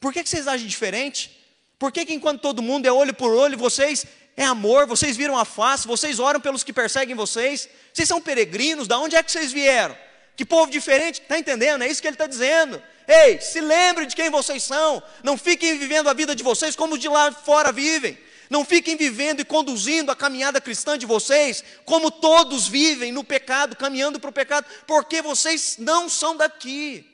Por 0.00 0.12
que, 0.12 0.22
que 0.22 0.28
vocês 0.28 0.48
agem 0.48 0.66
diferente? 0.66 1.30
Por 1.78 1.92
que, 1.92 2.04
que 2.04 2.14
enquanto 2.14 2.40
todo 2.40 2.62
mundo 2.62 2.86
é 2.86 2.92
olho 2.92 3.14
por 3.14 3.32
olho, 3.32 3.56
vocês 3.56 4.06
é 4.36 4.44
amor, 4.44 4.86
vocês 4.86 5.16
viram 5.16 5.38
a 5.38 5.46
face, 5.46 5.86
vocês 5.86 6.18
oram 6.18 6.38
pelos 6.38 6.62
que 6.62 6.72
perseguem 6.72 7.16
vocês, 7.16 7.68
vocês 7.92 8.06
são 8.06 8.20
peregrinos, 8.20 8.86
da 8.86 8.98
onde 8.98 9.16
é 9.16 9.22
que 9.22 9.32
vocês 9.32 9.50
vieram? 9.50 9.96
Que 10.36 10.44
povo 10.44 10.70
diferente, 10.70 11.22
está 11.22 11.38
entendendo? 11.38 11.82
É 11.82 11.88
isso 11.88 12.02
que 12.02 12.06
ele 12.06 12.14
está 12.14 12.26
dizendo. 12.26 12.82
Ei, 13.08 13.40
se 13.40 13.60
lembre 13.60 14.04
de 14.04 14.14
quem 14.14 14.28
vocês 14.28 14.62
são, 14.62 15.02
não 15.22 15.38
fiquem 15.38 15.78
vivendo 15.78 16.10
a 16.10 16.12
vida 16.12 16.36
de 16.36 16.42
vocês 16.42 16.76
como 16.76 16.94
os 16.94 17.00
de 17.00 17.08
lá 17.08 17.32
fora 17.32 17.72
vivem, 17.72 18.18
não 18.50 18.62
fiquem 18.62 18.94
vivendo 18.94 19.40
e 19.40 19.44
conduzindo 19.44 20.12
a 20.12 20.16
caminhada 20.16 20.60
cristã 20.60 20.98
de 20.98 21.06
vocês 21.06 21.64
como 21.86 22.10
todos 22.10 22.68
vivem 22.68 23.10
no 23.12 23.24
pecado, 23.24 23.74
caminhando 23.74 24.20
para 24.20 24.28
o 24.28 24.32
pecado, 24.32 24.66
porque 24.86 25.22
vocês 25.22 25.76
não 25.78 26.10
são 26.10 26.36
daqui. 26.36 27.10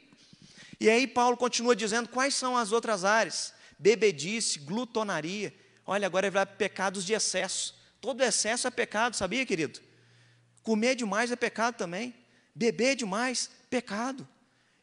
E 0.80 0.90
aí 0.90 1.06
Paulo 1.06 1.36
continua 1.36 1.76
dizendo 1.76 2.08
quais 2.08 2.34
são 2.34 2.56
as 2.56 2.72
outras 2.72 3.04
áreas: 3.04 3.54
bebedice, 3.78 4.58
glutonaria. 4.58 5.54
Olha, 5.86 6.06
agora 6.06 6.30
vai 6.30 6.46
pecados 6.46 7.04
de 7.04 7.12
excesso. 7.12 7.74
Todo 8.00 8.22
excesso 8.22 8.66
é 8.66 8.70
pecado, 8.70 9.16
sabia, 9.16 9.46
querido? 9.46 9.80
Comer 10.62 10.94
demais 10.94 11.30
é 11.30 11.36
pecado 11.36 11.76
também. 11.76 12.14
Beber 12.54 12.96
demais, 12.96 13.50
pecado. 13.70 14.26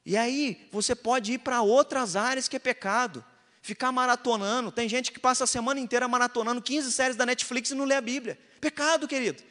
E 0.06 0.18
aí, 0.18 0.68
você 0.72 0.96
pode 0.96 1.34
ir 1.34 1.38
para 1.40 1.62
outras 1.62 2.16
áreas 2.16 2.48
que 2.48 2.56
é 2.56 2.60
pecado. 2.60 3.24
Ficar 3.62 3.92
maratonando. 3.92 4.72
Tem 4.72 4.88
gente 4.90 5.12
que 5.12 5.20
passa 5.20 5.44
a 5.44 5.48
semana 5.48 5.80
inteira 5.80 6.08
maratonando 6.08 6.62
15 6.62 6.92
séries 6.92 7.16
da 7.16 7.26
Netflix 7.26 7.70
e 7.70 7.76
não 7.76 7.86
lê 7.86 7.96
a 7.96 8.02
Bíblia. 8.02 8.40
Pecado, 8.60 9.08
querido. 9.08 9.44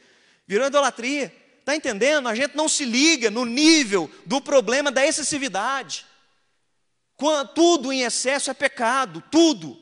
Virou 0.47 0.67
idolatria. 0.67 1.33
Está 1.59 1.75
entendendo? 1.75 2.27
A 2.27 2.35
gente 2.35 2.57
não 2.57 2.67
se 2.67 2.83
liga 2.83 3.29
no 3.29 3.45
nível 3.45 4.09
do 4.25 4.41
problema 4.41 4.91
da 4.91 5.05
excessividade. 5.05 6.05
Tudo 7.53 7.93
em 7.93 8.01
excesso 8.01 8.49
é 8.49 8.53
pecado, 8.53 9.23
tudo. 9.29 9.79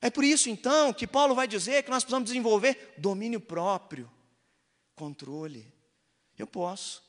É 0.00 0.08
por 0.08 0.24
isso, 0.24 0.48
então, 0.48 0.92
que 0.92 1.06
Paulo 1.06 1.34
vai 1.34 1.46
dizer 1.46 1.82
que 1.82 1.90
nós 1.90 2.02
precisamos 2.02 2.28
desenvolver 2.28 2.94
domínio 2.96 3.40
próprio, 3.40 4.10
controle. 4.94 5.70
Eu 6.38 6.46
posso, 6.46 7.02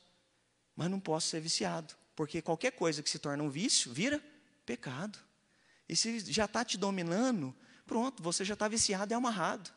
mas 0.76 0.90
não 0.90 1.00
posso 1.00 1.28
ser 1.28 1.40
viciado, 1.40 1.94
porque 2.14 2.42
qualquer 2.42 2.72
coisa 2.72 3.02
que 3.02 3.08
se 3.08 3.18
torna 3.18 3.42
um 3.42 3.48
vício 3.48 3.92
vira 3.92 4.22
pecado. 4.66 5.18
E 5.88 5.96
se 5.96 6.20
já 6.32 6.44
está 6.44 6.64
te 6.64 6.76
dominando, 6.76 7.54
pronto, 7.86 8.22
você 8.22 8.44
já 8.44 8.54
está 8.54 8.68
viciado 8.68 9.12
e 9.12 9.14
amarrado. 9.14 9.70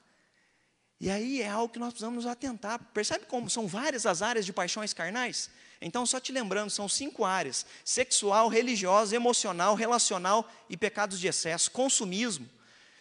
E 0.99 1.09
aí 1.09 1.41
é 1.41 1.49
algo 1.49 1.71
que 1.71 1.79
nós 1.79 1.89
precisamos 1.89 2.23
nos 2.23 2.31
atentar. 2.31 2.79
Percebe 2.93 3.25
como 3.25 3.49
são 3.49 3.67
várias 3.67 4.05
as 4.05 4.21
áreas 4.21 4.45
de 4.45 4.53
paixões 4.53 4.93
carnais? 4.93 5.49
Então, 5.81 6.05
só 6.05 6.19
te 6.19 6.31
lembrando, 6.31 6.69
são 6.69 6.87
cinco 6.87 7.25
áreas: 7.25 7.65
sexual, 7.83 8.47
religiosa, 8.47 9.15
emocional, 9.15 9.75
relacional 9.75 10.49
e 10.69 10.77
pecados 10.77 11.19
de 11.19 11.27
excesso, 11.27 11.69
consumismo. 11.71 12.49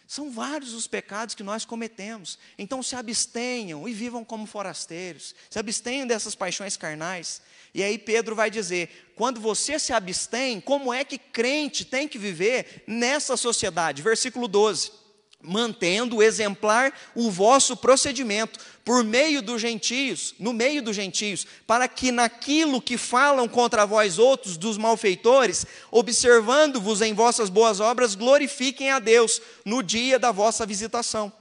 São 0.07 0.31
vários 0.31 0.73
os 0.73 0.87
pecados 0.87 1.33
que 1.33 1.43
nós 1.43 1.65
cometemos. 1.65 2.37
Então 2.57 2.83
se 2.83 2.95
abstenham 2.95 3.87
e 3.87 3.93
vivam 3.93 4.23
como 4.23 4.45
forasteiros. 4.45 5.33
Se 5.49 5.57
abstenham 5.57 6.05
dessas 6.05 6.35
paixões 6.35 6.77
carnais. 6.77 7.41
E 7.73 7.81
aí 7.81 7.97
Pedro 7.97 8.35
vai 8.35 8.51
dizer: 8.51 9.11
quando 9.15 9.39
você 9.39 9.79
se 9.79 9.93
abstém, 9.93 10.61
como 10.61 10.93
é 10.93 11.03
que 11.03 11.17
crente 11.17 11.83
tem 11.83 12.07
que 12.07 12.17
viver 12.17 12.83
nessa 12.87 13.35
sociedade? 13.35 14.01
Versículo 14.01 14.47
12 14.47 15.04
mantendo 15.47 16.21
exemplar 16.21 16.93
o 17.13 17.29
vosso 17.29 17.77
procedimento 17.77 18.59
por 18.83 19.03
meio 19.03 19.41
dos 19.41 19.61
gentios, 19.61 20.35
no 20.39 20.53
meio 20.53 20.81
dos 20.81 20.95
gentios, 20.95 21.45
para 21.65 21.87
que 21.87 22.11
naquilo 22.11 22.81
que 22.81 22.97
falam 22.97 23.47
contra 23.47 23.85
vós 23.85 24.19
outros 24.19 24.57
dos 24.57 24.77
malfeitores, 24.77 25.65
observando-vos 25.89 27.01
em 27.01 27.13
vossas 27.13 27.49
boas 27.49 27.79
obras, 27.79 28.13
glorifiquem 28.13 28.91
a 28.91 28.99
Deus 28.99 29.41
no 29.65 29.81
dia 29.81 30.19
da 30.19 30.31
vossa 30.31 30.65
visitação. 30.65 31.33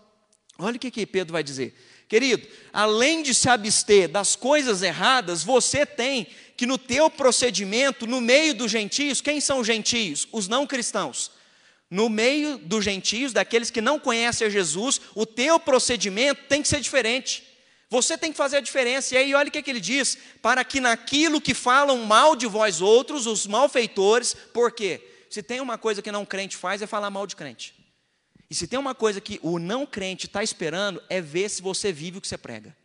Olha 0.59 0.77
o 0.77 0.79
que, 0.79 0.91
que 0.91 1.05
Pedro 1.05 1.33
vai 1.33 1.43
dizer. 1.43 1.75
Querido, 2.09 2.47
além 2.73 3.23
de 3.23 3.35
se 3.35 3.49
abster 3.49 4.09
das 4.09 4.37
coisas 4.37 4.83
erradas, 4.83 5.43
você 5.43 5.85
tem 5.85 6.27
que 6.57 6.67
no 6.67 6.79
teu 6.79 7.11
procedimento, 7.11 8.07
no 8.07 8.21
meio 8.21 8.55
dos 8.55 8.71
gentios, 8.71 9.21
quem 9.21 9.41
são 9.41 9.61
os 9.61 9.67
gentios? 9.67 10.29
Os 10.31 10.47
não 10.47 10.67
cristãos 10.67 11.34
no 11.95 12.09
meio 12.09 12.59
dos 12.59 12.85
gentios, 12.85 13.33
daqueles 13.33 13.71
que 13.71 13.81
não 13.81 14.01
conhecem 14.01 14.49
a 14.49 14.51
Jesus, 14.51 15.01
o 15.15 15.25
teu 15.25 15.61
procedimento 15.61 16.43
tem 16.49 16.61
que 16.61 16.67
ser 16.67 16.81
diferente. 16.81 17.45
Você 17.89 18.19
tem 18.19 18.33
que 18.33 18.37
fazer 18.37 18.57
a 18.57 18.61
diferença. 18.61 19.15
E 19.15 19.17
aí, 19.19 19.33
olha 19.33 19.49
o 19.49 19.53
que, 19.53 19.63
que 19.63 19.71
ele 19.71 19.79
diz: 19.79 20.19
para 20.43 20.65
que 20.65 20.81
naquilo 20.81 21.41
que 21.41 21.55
falam 21.55 22.05
mal 22.05 22.35
de 22.35 22.49
vós 22.49 22.81
outros, 22.81 23.29
os 23.29 23.47
malfeitores, 23.47 24.35
por 24.53 24.73
quê? 24.73 25.09
Se 25.31 25.41
tem 25.41 25.61
uma 25.61 25.79
coisa 25.79 26.03
que 26.03 26.11
não 26.11 26.27
crente 26.27 26.57
faz, 26.57 26.83
é 26.83 26.87
falar 26.87 27.11
mal 27.11 27.29
de 27.29 27.37
crente. 27.37 27.73
E 28.51 28.57
se 28.57 28.67
tem 28.67 28.79
uma 28.79 28.95
coisa 28.97 29.21
que 29.21 29.39
o 29.41 29.61
não 29.61 29.87
crente 29.87 30.27
está 30.27 30.43
esperando, 30.43 31.01
é 31.09 31.21
ver 31.21 31.49
se 31.49 31.63
você 31.63 31.93
vive 31.93 32.19
o 32.19 32.21
que 32.21 32.27
você 32.27 32.37
prega. 32.37 32.77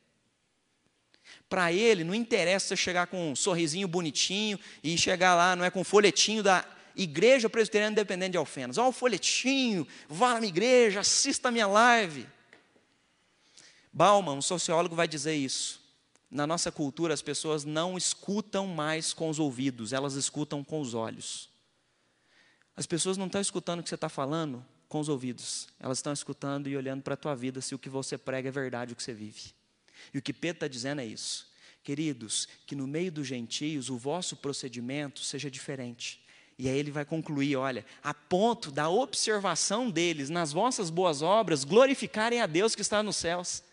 Para 1.49 1.73
ele, 1.73 2.03
não 2.03 2.13
interessa 2.13 2.67
você 2.67 2.75
chegar 2.75 3.07
com 3.07 3.31
um 3.31 3.35
sorrisinho 3.35 3.87
bonitinho 3.87 4.59
e 4.83 4.95
chegar 4.99 5.33
lá, 5.33 5.55
não 5.55 5.65
é 5.65 5.71
com 5.71 5.81
um 5.81 5.83
folhetinho 5.83 6.43
da 6.43 6.63
Igreja 7.01 7.49
Presbiteriana 7.49 7.93
Independente 7.93 8.31
de 8.31 8.37
Alfenas. 8.37 8.77
Olha 8.77 8.89
o 8.89 8.91
folhetinho, 8.91 9.87
vá 10.07 10.33
na 10.33 10.41
minha 10.41 10.49
igreja, 10.49 10.99
assista 10.99 11.47
a 11.47 11.51
minha 11.51 11.67
live. 11.67 12.27
Bauman, 13.91 14.33
um 14.33 14.41
sociólogo, 14.41 14.95
vai 14.95 15.07
dizer 15.07 15.33
isso. 15.33 15.79
Na 16.29 16.45
nossa 16.45 16.71
cultura, 16.71 17.13
as 17.13 17.21
pessoas 17.21 17.65
não 17.65 17.97
escutam 17.97 18.67
mais 18.67 19.13
com 19.13 19.29
os 19.29 19.39
ouvidos, 19.39 19.93
elas 19.93 20.13
escutam 20.13 20.63
com 20.63 20.79
os 20.79 20.93
olhos. 20.93 21.49
As 22.75 22.85
pessoas 22.85 23.17
não 23.17 23.25
estão 23.25 23.41
escutando 23.41 23.79
o 23.79 23.83
que 23.83 23.89
você 23.89 23.95
está 23.95 24.09
falando 24.09 24.63
com 24.87 24.99
os 24.99 25.09
ouvidos, 25.09 25.67
elas 25.79 25.99
estão 25.99 26.13
escutando 26.13 26.67
e 26.67 26.75
olhando 26.75 27.01
para 27.01 27.13
a 27.13 27.17
tua 27.17 27.35
vida 27.35 27.61
se 27.61 27.73
o 27.73 27.79
que 27.79 27.89
você 27.89 28.17
prega 28.17 28.49
é 28.49 28.51
verdade, 28.51 28.93
o 28.93 28.95
que 28.95 29.03
você 29.03 29.13
vive. 29.13 29.53
E 30.13 30.17
o 30.17 30.21
que 30.21 30.33
Pedro 30.33 30.57
está 30.57 30.67
dizendo 30.67 31.01
é 31.01 31.05
isso 31.05 31.49
queridos, 31.83 32.47
que 32.65 32.75
no 32.75 32.85
meio 32.85 33.11
dos 33.11 33.27
gentios 33.27 33.89
o 33.89 33.97
vosso 33.97 34.35
procedimento 34.35 35.21
seja 35.21 35.49
diferente. 35.49 36.21
E 36.59 36.67
aí 36.67 36.77
ele 36.77 36.91
vai 36.91 37.05
concluir: 37.05 37.55
olha, 37.55 37.85
a 38.03 38.13
ponto 38.13 38.69
da 38.69 38.89
observação 38.89 39.89
deles 39.89 40.29
nas 40.29 40.51
vossas 40.51 40.89
boas 40.89 41.21
obras 41.21 41.63
glorificarem 41.63 42.41
a 42.41 42.45
Deus 42.45 42.75
que 42.75 42.81
está 42.81 43.01
nos 43.01 43.15
céus. 43.15 43.63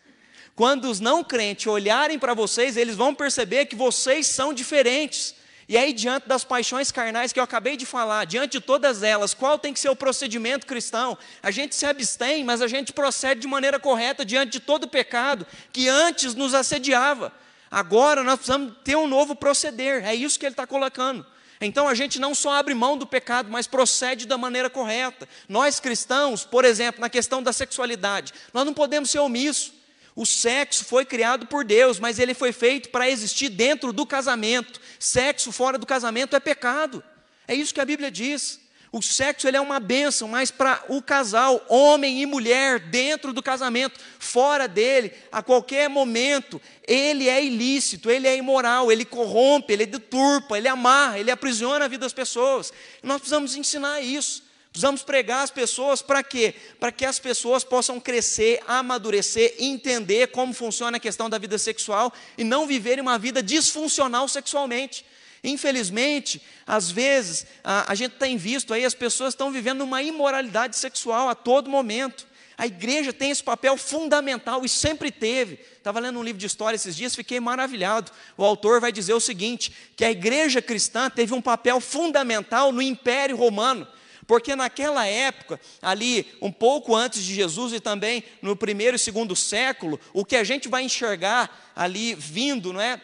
Quando 0.54 0.84
os 0.84 1.00
não 1.00 1.24
crentes 1.24 1.66
olharem 1.66 2.16
para 2.16 2.32
vocês, 2.32 2.76
eles 2.76 2.94
vão 2.94 3.12
perceber 3.12 3.66
que 3.66 3.74
vocês 3.74 4.28
são 4.28 4.54
diferentes. 4.54 5.34
E 5.68 5.76
aí, 5.76 5.92
diante 5.92 6.28
das 6.28 6.44
paixões 6.44 6.92
carnais 6.92 7.32
que 7.32 7.40
eu 7.40 7.44
acabei 7.44 7.76
de 7.76 7.84
falar, 7.84 8.24
diante 8.24 8.52
de 8.52 8.60
todas 8.60 9.02
elas, 9.02 9.34
qual 9.34 9.58
tem 9.58 9.74
que 9.74 9.80
ser 9.80 9.88
o 9.88 9.96
procedimento 9.96 10.64
cristão? 10.64 11.18
A 11.42 11.50
gente 11.50 11.74
se 11.74 11.84
abstém, 11.84 12.44
mas 12.44 12.62
a 12.62 12.68
gente 12.68 12.92
procede 12.92 13.40
de 13.40 13.48
maneira 13.48 13.80
correta 13.80 14.24
diante 14.24 14.52
de 14.52 14.60
todo 14.60 14.84
o 14.84 14.88
pecado 14.88 15.44
que 15.72 15.88
antes 15.88 16.36
nos 16.36 16.54
assediava. 16.54 17.32
Agora 17.68 18.22
nós 18.22 18.36
precisamos 18.36 18.74
ter 18.84 18.96
um 18.96 19.08
novo 19.08 19.34
proceder, 19.34 20.04
é 20.06 20.14
isso 20.14 20.38
que 20.38 20.46
ele 20.46 20.52
está 20.52 20.68
colocando. 20.68 21.26
Então 21.60 21.88
a 21.88 21.94
gente 21.94 22.18
não 22.18 22.34
só 22.34 22.52
abre 22.52 22.74
mão 22.74 22.98
do 22.98 23.06
pecado, 23.06 23.50
mas 23.50 23.66
procede 23.66 24.26
da 24.26 24.36
maneira 24.36 24.68
correta. 24.68 25.28
Nós 25.48 25.80
cristãos, 25.80 26.44
por 26.44 26.64
exemplo, 26.64 27.00
na 27.00 27.08
questão 27.08 27.42
da 27.42 27.52
sexualidade, 27.52 28.34
nós 28.52 28.64
não 28.64 28.74
podemos 28.74 29.10
ser 29.10 29.20
omissos. 29.20 29.72
O 30.14 30.24
sexo 30.24 30.84
foi 30.84 31.04
criado 31.04 31.46
por 31.46 31.64
Deus, 31.64 31.98
mas 31.98 32.18
ele 32.18 32.32
foi 32.32 32.50
feito 32.50 32.88
para 32.88 33.08
existir 33.08 33.50
dentro 33.50 33.92
do 33.92 34.06
casamento. 34.06 34.80
Sexo 34.98 35.52
fora 35.52 35.76
do 35.76 35.86
casamento 35.86 36.34
é 36.34 36.40
pecado. 36.40 37.04
É 37.46 37.54
isso 37.54 37.74
que 37.74 37.80
a 37.80 37.84
Bíblia 37.84 38.10
diz. 38.10 38.58
O 38.92 39.02
sexo 39.02 39.46
ele 39.48 39.56
é 39.56 39.60
uma 39.60 39.80
bênção, 39.80 40.28
mas 40.28 40.50
para 40.50 40.82
o 40.88 41.02
casal, 41.02 41.64
homem 41.68 42.22
e 42.22 42.26
mulher, 42.26 42.78
dentro 42.78 43.32
do 43.32 43.42
casamento, 43.42 44.00
fora 44.18 44.66
dele, 44.68 45.12
a 45.30 45.42
qualquer 45.42 45.88
momento, 45.88 46.60
ele 46.86 47.28
é 47.28 47.44
ilícito, 47.44 48.10
ele 48.10 48.28
é 48.28 48.36
imoral, 48.36 48.90
ele 48.90 49.04
corrompe, 49.04 49.72
ele 49.72 49.86
deturpa, 49.86 50.56
ele 50.56 50.68
amarra, 50.68 51.18
ele 51.18 51.30
aprisiona 51.30 51.84
a 51.84 51.88
vida 51.88 52.06
das 52.06 52.12
pessoas. 52.12 52.72
nós 53.02 53.18
precisamos 53.18 53.56
ensinar 53.56 54.00
isso. 54.00 54.46
Precisamos 54.76 55.02
pregar 55.02 55.42
as 55.42 55.50
pessoas 55.50 56.02
para 56.02 56.22
quê? 56.22 56.54
Para 56.78 56.92
que 56.92 57.06
as 57.06 57.18
pessoas 57.18 57.64
possam 57.64 57.98
crescer, 57.98 58.60
amadurecer, 58.66 59.54
entender 59.58 60.26
como 60.26 60.52
funciona 60.52 60.98
a 60.98 61.00
questão 61.00 61.30
da 61.30 61.38
vida 61.38 61.56
sexual 61.56 62.12
e 62.36 62.44
não 62.44 62.66
viverem 62.66 63.00
uma 63.00 63.18
vida 63.18 63.42
disfuncional 63.42 64.28
sexualmente. 64.28 65.02
Infelizmente, 65.46 66.42
às 66.66 66.90
vezes, 66.90 67.46
a, 67.62 67.92
a 67.92 67.94
gente 67.94 68.16
tem 68.16 68.36
visto 68.36 68.74
aí, 68.74 68.84
as 68.84 68.94
pessoas 68.94 69.32
estão 69.32 69.52
vivendo 69.52 69.82
uma 69.82 70.02
imoralidade 70.02 70.76
sexual 70.76 71.28
a 71.28 71.36
todo 71.36 71.70
momento. 71.70 72.26
A 72.58 72.66
igreja 72.66 73.12
tem 73.12 73.30
esse 73.30 73.44
papel 73.44 73.76
fundamental 73.76 74.64
e 74.64 74.68
sempre 74.68 75.10
teve. 75.12 75.60
Estava 75.76 76.00
lendo 76.00 76.18
um 76.18 76.22
livro 76.22 76.38
de 76.38 76.46
história 76.46 76.74
esses 76.74 76.96
dias, 76.96 77.14
fiquei 77.14 77.38
maravilhado. 77.38 78.10
O 78.36 78.44
autor 78.44 78.80
vai 78.80 78.90
dizer 78.90 79.14
o 79.14 79.20
seguinte: 79.20 79.72
que 79.94 80.04
a 80.04 80.10
igreja 80.10 80.60
cristã 80.60 81.08
teve 81.08 81.32
um 81.32 81.42
papel 81.42 81.80
fundamental 81.80 82.72
no 82.72 82.82
Império 82.82 83.36
Romano. 83.36 83.86
Porque 84.26 84.56
naquela 84.56 85.06
época, 85.06 85.60
ali 85.80 86.26
um 86.42 86.50
pouco 86.50 86.96
antes 86.96 87.22
de 87.22 87.32
Jesus 87.32 87.72
e 87.72 87.78
também 87.78 88.24
no 88.42 88.56
primeiro 88.56 88.96
e 88.96 88.98
segundo 88.98 89.36
século, 89.36 90.00
o 90.12 90.24
que 90.24 90.34
a 90.34 90.42
gente 90.42 90.68
vai 90.68 90.82
enxergar 90.82 91.72
ali 91.76 92.16
vindo, 92.16 92.72
não 92.72 92.80
é? 92.80 93.00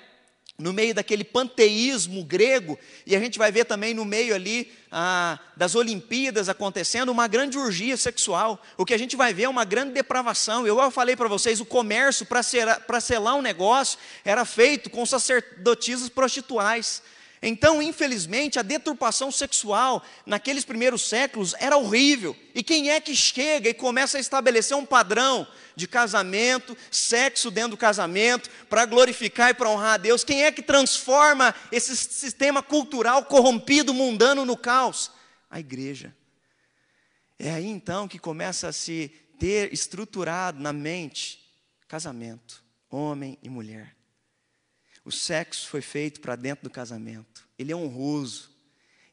No 0.62 0.72
meio 0.72 0.94
daquele 0.94 1.24
panteísmo 1.24 2.24
grego, 2.24 2.78
e 3.04 3.16
a 3.16 3.18
gente 3.18 3.36
vai 3.36 3.50
ver 3.50 3.64
também 3.64 3.92
no 3.92 4.04
meio 4.04 4.32
ali 4.34 4.72
ah, 4.90 5.38
das 5.56 5.74
Olimpíadas 5.74 6.48
acontecendo 6.48 7.10
uma 7.10 7.26
grande 7.26 7.58
urgia 7.58 7.96
sexual. 7.96 8.62
O 8.76 8.86
que 8.86 8.94
a 8.94 8.98
gente 8.98 9.16
vai 9.16 9.34
ver 9.34 9.44
é 9.44 9.48
uma 9.48 9.64
grande 9.64 9.92
depravação. 9.92 10.64
Eu 10.66 10.90
falei 10.90 11.16
para 11.16 11.28
vocês, 11.28 11.60
o 11.60 11.64
comércio 11.64 12.24
para 12.24 13.00
selar 13.00 13.34
um 13.34 13.42
negócio 13.42 13.98
era 14.24 14.44
feito 14.44 14.88
com 14.88 15.04
sacerdotisas 15.04 16.08
prostituais. 16.08 17.02
Então, 17.42 17.82
infelizmente, 17.82 18.60
a 18.60 18.62
deturpação 18.62 19.32
sexual 19.32 20.00
naqueles 20.24 20.64
primeiros 20.64 21.02
séculos 21.02 21.56
era 21.58 21.76
horrível. 21.76 22.36
E 22.54 22.62
quem 22.62 22.90
é 22.90 23.00
que 23.00 23.16
chega 23.16 23.68
e 23.68 23.74
começa 23.74 24.16
a 24.16 24.20
estabelecer 24.20 24.76
um 24.76 24.86
padrão 24.86 25.44
de 25.76 25.86
casamento, 25.86 26.76
sexo 26.90 27.50
dentro 27.50 27.72
do 27.72 27.76
casamento, 27.76 28.50
para 28.68 28.84
glorificar 28.86 29.50
e 29.50 29.54
para 29.54 29.70
honrar 29.70 29.94
a 29.94 29.98
Deus? 29.98 30.24
Quem 30.24 30.44
é 30.44 30.52
que 30.52 30.62
transforma 30.62 31.54
esse 31.70 31.96
sistema 31.96 32.62
cultural 32.62 33.24
corrompido, 33.24 33.94
mundano 33.94 34.44
no 34.44 34.56
caos? 34.56 35.10
A 35.50 35.60
igreja. 35.60 36.14
É 37.38 37.50
aí 37.50 37.66
então 37.66 38.06
que 38.06 38.18
começa 38.18 38.68
a 38.68 38.72
se 38.72 39.08
ter 39.38 39.72
estruturado 39.72 40.60
na 40.60 40.72
mente 40.72 41.42
casamento, 41.88 42.62
homem 42.88 43.36
e 43.42 43.48
mulher. 43.48 43.96
O 45.04 45.10
sexo 45.10 45.68
foi 45.68 45.82
feito 45.82 46.20
para 46.20 46.36
dentro 46.36 46.64
do 46.64 46.70
casamento. 46.70 47.46
Ele 47.58 47.72
é 47.72 47.76
honroso. 47.76 48.50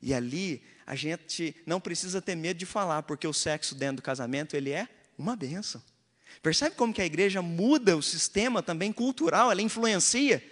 E 0.02 0.14
ali 0.14 0.64
a 0.86 0.96
gente 0.96 1.56
não 1.66 1.82
precisa 1.82 2.22
ter 2.22 2.36
medo 2.36 2.58
de 2.58 2.66
falar, 2.66 3.04
porque 3.04 3.28
o 3.28 3.34
sexo 3.34 3.76
dentro 3.76 3.98
do 3.98 4.02
casamento 4.02 4.56
ele 4.56 4.72
é 4.72 4.88
uma 5.18 5.36
benção. 5.36 5.82
Percebe 6.42 6.76
como 6.76 6.94
que 6.94 7.02
a 7.02 7.06
igreja 7.06 7.42
muda 7.42 7.98
o 7.98 8.02
sistema 8.02 8.64
também 8.64 8.92
cultural, 8.92 9.52
ela 9.52 9.62
influencia. 9.62 10.44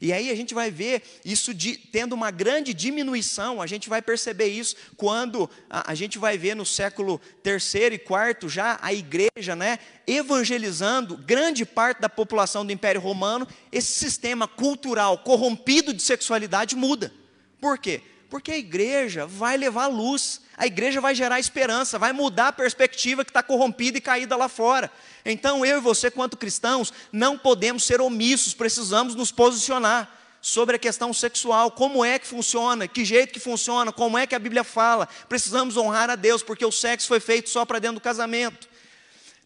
E 0.00 0.12
aí 0.12 0.30
a 0.30 0.34
gente 0.34 0.54
vai 0.54 0.70
ver 0.70 1.02
isso 1.24 1.54
de, 1.54 1.76
tendo 1.76 2.12
uma 2.14 2.30
grande 2.30 2.74
diminuição, 2.74 3.62
a 3.62 3.66
gente 3.66 3.88
vai 3.88 4.02
perceber 4.02 4.48
isso 4.48 4.76
quando 4.96 5.48
a, 5.70 5.92
a 5.92 5.94
gente 5.94 6.18
vai 6.18 6.36
ver 6.36 6.54
no 6.54 6.66
século 6.66 7.20
terceiro 7.42 7.94
e 7.94 7.98
quarto 7.98 8.48
já 8.48 8.78
a 8.82 8.92
igreja, 8.92 9.54
né, 9.56 9.78
evangelizando 10.06 11.16
grande 11.16 11.64
parte 11.64 12.00
da 12.00 12.08
população 12.08 12.66
do 12.66 12.72
Império 12.72 13.00
Romano, 13.00 13.46
esse 13.70 13.92
sistema 13.92 14.46
cultural 14.46 15.18
corrompido 15.18 15.94
de 15.94 16.02
sexualidade 16.02 16.76
muda. 16.76 17.12
Por 17.60 17.78
quê? 17.78 18.02
Porque 18.34 18.50
a 18.50 18.58
igreja 18.58 19.28
vai 19.28 19.56
levar 19.56 19.86
luz, 19.86 20.40
a 20.56 20.66
igreja 20.66 21.00
vai 21.00 21.14
gerar 21.14 21.38
esperança, 21.38 22.00
vai 22.00 22.12
mudar 22.12 22.48
a 22.48 22.52
perspectiva 22.52 23.24
que 23.24 23.30
está 23.30 23.44
corrompida 23.44 23.98
e 23.98 24.00
caída 24.00 24.34
lá 24.34 24.48
fora. 24.48 24.90
Então 25.24 25.64
eu 25.64 25.78
e 25.78 25.80
você, 25.80 26.10
quanto 26.10 26.36
cristãos, 26.36 26.92
não 27.12 27.38
podemos 27.38 27.84
ser 27.84 28.00
omissos, 28.00 28.52
precisamos 28.52 29.14
nos 29.14 29.30
posicionar 29.30 30.12
sobre 30.40 30.74
a 30.74 30.80
questão 30.80 31.12
sexual, 31.12 31.70
como 31.70 32.04
é 32.04 32.18
que 32.18 32.26
funciona, 32.26 32.88
que 32.88 33.04
jeito 33.04 33.32
que 33.32 33.38
funciona, 33.38 33.92
como 33.92 34.18
é 34.18 34.26
que 34.26 34.34
a 34.34 34.38
Bíblia 34.40 34.64
fala. 34.64 35.08
Precisamos 35.28 35.76
honrar 35.76 36.10
a 36.10 36.16
Deus, 36.16 36.42
porque 36.42 36.66
o 36.66 36.72
sexo 36.72 37.06
foi 37.06 37.20
feito 37.20 37.48
só 37.48 37.64
para 37.64 37.78
dentro 37.78 38.00
do 38.00 38.00
casamento. 38.00 38.68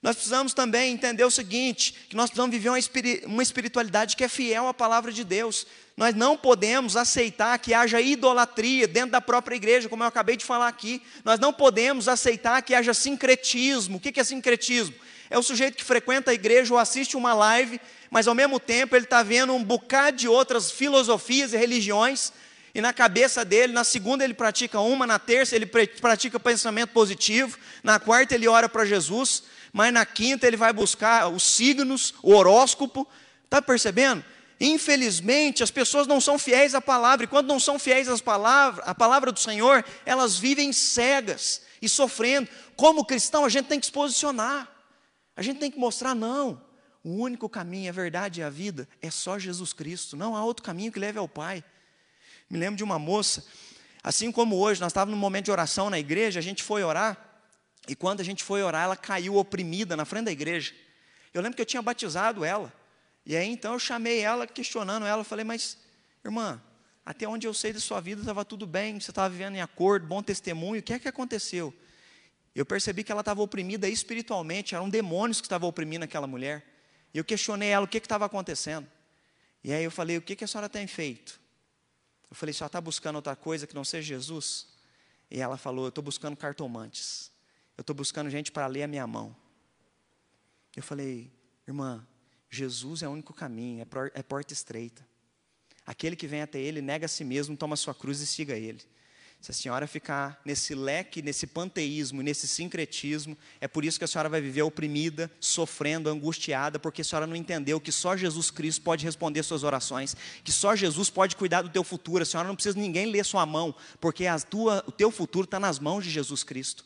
Nós 0.01 0.16
precisamos 0.16 0.55
também 0.55 0.94
entender 0.94 1.24
o 1.24 1.31
seguinte: 1.31 1.92
que 2.09 2.16
nós 2.16 2.31
precisamos 2.31 2.57
viver 2.57 2.70
uma 3.27 3.42
espiritualidade 3.42 4.16
que 4.16 4.24
é 4.24 4.29
fiel 4.29 4.66
à 4.66 4.72
palavra 4.72 5.12
de 5.12 5.24
Deus. 5.24 5.66
Nós 5.98 6.14
não 6.14 6.37
podemos 6.37 6.96
aceitar 6.96 7.58
que 7.58 7.74
haja 7.74 8.00
idolatria 8.00 8.87
dentro 8.87 9.11
da 9.11 9.20
própria 9.20 9.56
igreja, 9.56 9.88
como 9.88 10.04
eu 10.04 10.06
acabei 10.06 10.37
de 10.37 10.44
falar 10.44 10.68
aqui. 10.68 11.02
Nós 11.24 11.40
não 11.40 11.52
podemos 11.52 12.06
aceitar 12.06 12.62
que 12.62 12.72
haja 12.72 12.94
sincretismo. 12.94 13.96
O 13.96 14.00
que 14.00 14.20
é 14.20 14.22
sincretismo? 14.22 14.94
É 15.28 15.37
o 15.37 15.42
sujeito 15.42 15.76
que 15.76 15.82
frequenta 15.82 16.30
a 16.30 16.34
igreja 16.34 16.72
ou 16.72 16.78
assiste 16.78 17.16
uma 17.16 17.34
live, 17.34 17.80
mas 18.12 18.28
ao 18.28 18.34
mesmo 18.37 18.61
tempo 18.61 18.94
ele 18.94 19.06
está 19.06 19.24
vendo 19.24 19.52
um 19.52 19.64
bocado 19.64 20.18
de 20.18 20.28
outras 20.28 20.70
filosofias 20.70 21.52
e 21.52 21.56
religiões, 21.56 22.32
e 22.72 22.80
na 22.80 22.92
cabeça 22.92 23.44
dele, 23.44 23.72
na 23.72 23.82
segunda 23.82 24.22
ele 24.22 24.34
pratica 24.34 24.78
uma, 24.78 25.04
na 25.04 25.18
terça 25.18 25.56
ele 25.56 25.66
pratica 25.66 26.38
pensamento 26.38 26.90
positivo, 26.90 27.58
na 27.82 27.98
quarta 27.98 28.37
ele 28.37 28.46
ora 28.46 28.68
para 28.68 28.84
Jesus, 28.84 29.42
mas 29.72 29.92
na 29.92 30.06
quinta 30.06 30.46
ele 30.46 30.56
vai 30.56 30.72
buscar 30.72 31.26
os 31.26 31.42
signos, 31.42 32.14
o 32.22 32.34
horóscopo. 32.34 33.04
Está 33.46 33.61
percebendo? 33.61 34.24
Infelizmente, 34.61 35.62
as 35.62 35.71
pessoas 35.71 36.07
não 36.07 36.21
são 36.21 36.38
fiéis 36.38 36.75
à 36.75 36.81
palavra, 36.81 37.25
e 37.25 37.29
quando 37.29 37.47
não 37.47 37.61
são 37.61 37.79
fiéis 37.79 38.09
às 38.09 38.21
palavras, 38.21 38.87
à 38.87 38.94
palavra 38.94 39.31
do 39.31 39.38
Senhor, 39.38 39.85
elas 40.05 40.37
vivem 40.37 40.73
cegas 40.73 41.62
e 41.81 41.88
sofrendo. 41.88 42.49
Como 42.77 43.05
cristão, 43.05 43.44
a 43.44 43.49
gente 43.49 43.66
tem 43.66 43.79
que 43.79 43.87
se 43.87 43.92
posicionar, 43.92 44.68
a 45.37 45.42
gente 45.42 45.61
tem 45.61 45.71
que 45.71 45.79
mostrar: 45.79 46.14
não, 46.14 46.61
o 47.05 47.11
único 47.11 47.49
caminho, 47.49 47.88
a 47.88 47.92
verdade 47.92 48.40
e 48.40 48.42
a 48.42 48.51
vida 48.51 48.88
é 49.01 49.11
só 49.11 49.38
Jesus 49.38 49.73
Cristo, 49.73 50.16
não 50.16 50.35
há 50.35 50.44
outro 50.44 50.64
caminho 50.64 50.90
que 50.90 50.99
leve 50.99 51.18
ao 51.18 51.29
Pai. 51.29 51.62
Me 52.51 52.59
lembro 52.59 52.77
de 52.77 52.83
uma 52.83 52.99
moça, 52.99 53.44
assim 54.03 54.33
como 54.33 54.57
hoje, 54.57 54.81
nós 54.81 54.90
estávamos 54.90 55.14
num 55.14 55.21
momento 55.21 55.44
de 55.44 55.51
oração 55.53 55.88
na 55.88 55.99
igreja, 56.01 56.40
a 56.40 56.42
gente 56.42 56.64
foi 56.64 56.83
orar, 56.83 57.16
e 57.87 57.94
quando 57.94 58.21
a 58.21 58.25
gente 58.25 58.42
foi 58.42 58.62
orar, 58.62 58.85
ela 58.85 58.97
caiu 58.97 59.37
oprimida 59.37 59.97
na 59.97 60.05
frente 60.05 60.25
da 60.25 60.33
igreja. 60.33 60.75
Eu 61.33 61.42
lembro 61.42 61.55
que 61.55 61.62
eu 61.62 61.66
tinha 61.66 61.81
batizado 61.81 62.44
ela. 62.44 62.73
E 63.28 63.36
aí 63.36 63.46
então 63.46 63.74
eu 63.74 63.78
chamei 63.78 64.20
ela, 64.20 64.46
questionando 64.46 65.04
ela, 65.04 65.22
falei, 65.22 65.44
mas, 65.44 65.76
irmã, 66.24 66.60
até 67.04 67.28
onde 67.28 67.46
eu 67.46 67.52
sei 67.52 67.74
da 67.74 67.78
sua 67.78 68.00
vida 68.00 68.22
estava 68.22 68.42
tudo 68.42 68.66
bem, 68.66 68.98
você 68.98 69.10
estava 69.10 69.28
vivendo 69.28 69.54
em 69.54 69.60
acordo, 69.60 70.06
bom 70.06 70.22
testemunho, 70.22 70.80
o 70.80 70.82
que 70.82 70.94
é 70.94 70.98
que 70.98 71.08
aconteceu? 71.08 71.74
Eu 72.54 72.64
percebi 72.64 73.04
que 73.04 73.12
ela 73.12 73.20
estava 73.20 73.42
oprimida 73.42 73.86
espiritualmente, 73.86 74.74
eram 74.74 74.88
demônios 74.88 75.42
que 75.42 75.46
estavam 75.46 75.68
oprimindo 75.68 76.06
aquela 76.06 76.26
mulher. 76.26 76.66
E 77.12 77.18
eu 77.18 77.24
questionei 77.24 77.68
ela 77.68 77.84
o 77.84 77.88
que 77.88 77.98
estava 77.98 78.24
acontecendo. 78.24 78.88
E 79.62 79.74
aí 79.74 79.84
eu 79.84 79.90
falei, 79.90 80.16
o 80.16 80.22
que, 80.22 80.34
que 80.34 80.44
a 80.44 80.46
senhora 80.46 80.68
tem 80.68 80.86
feito? 80.86 81.38
Eu 82.30 82.34
falei, 82.34 82.52
a 82.52 82.54
senhora 82.54 82.70
está 82.70 82.80
buscando 82.80 83.16
outra 83.16 83.36
coisa 83.36 83.66
que 83.66 83.74
não 83.74 83.84
seja 83.84 84.08
Jesus? 84.08 84.68
E 85.30 85.38
ela 85.38 85.58
falou, 85.58 85.84
eu 85.84 85.90
estou 85.90 86.02
buscando 86.02 86.34
cartomantes. 86.34 87.30
Eu 87.76 87.82
estou 87.82 87.94
buscando 87.94 88.30
gente 88.30 88.50
para 88.50 88.66
ler 88.66 88.84
a 88.84 88.88
minha 88.88 89.06
mão. 89.06 89.36
Eu 90.74 90.82
falei, 90.82 91.30
irmã, 91.66 92.06
Jesus 92.50 93.02
é 93.02 93.08
o 93.08 93.12
único 93.12 93.32
caminho, 93.32 93.82
é, 93.82 94.18
é 94.18 94.22
porta 94.22 94.52
estreita. 94.52 95.06
Aquele 95.87 96.16
que 96.16 96.26
vem 96.26 96.42
até 96.42 96.58
ele 96.58 96.82
nega 96.82 97.06
a 97.06 97.08
si 97.08 97.24
mesmo, 97.24 97.56
toma 97.56 97.76
sua 97.76 97.94
cruz 97.94 98.20
e 98.20 98.26
siga 98.26 98.56
ele. 98.56 98.80
Se 99.40 99.52
a 99.52 99.54
senhora 99.54 99.87
ficar 99.87 100.40
nesse 100.44 100.74
leque, 100.74 101.22
nesse 101.22 101.46
panteísmo, 101.46 102.22
nesse 102.22 102.48
sincretismo, 102.48 103.38
é 103.61 103.68
por 103.68 103.84
isso 103.84 103.96
que 103.96 104.04
a 104.04 104.08
senhora 104.08 104.28
vai 104.28 104.40
viver 104.40 104.62
oprimida, 104.62 105.30
sofrendo, 105.38 106.11
angustiada, 106.11 106.78
porque 106.78 107.02
a 107.02 107.04
senhora 107.04 107.26
não 107.26 107.37
entendeu 107.37 107.80
que 107.80 107.92
só 107.92 108.16
Jesus 108.16 108.50
Cristo 108.50 108.82
pode 108.82 109.04
responder 109.04 109.44
suas 109.44 109.62
orações, 109.62 110.16
que 110.42 110.50
só 110.50 110.74
Jesus 110.74 111.08
pode 111.08 111.37
cuidar 111.37 111.62
do 111.62 111.68
teu 111.68 111.84
futuro. 111.84 112.22
A 112.22 112.26
senhora 112.26 112.48
não 112.48 112.56
precisa 112.56 112.74
de 112.74 112.80
ninguém 112.80 113.06
ler 113.06 113.24
sua 113.24 113.46
mão, 113.46 113.72
porque 114.00 114.24
tua, 114.50 114.82
o 114.88 114.92
teu 114.92 115.11
futuro 115.11 115.44
está 115.44 115.61
nas 115.61 115.78
mãos 115.78 116.04
de 116.04 116.11
Jesus 116.11 116.42
Cristo. 116.42 116.84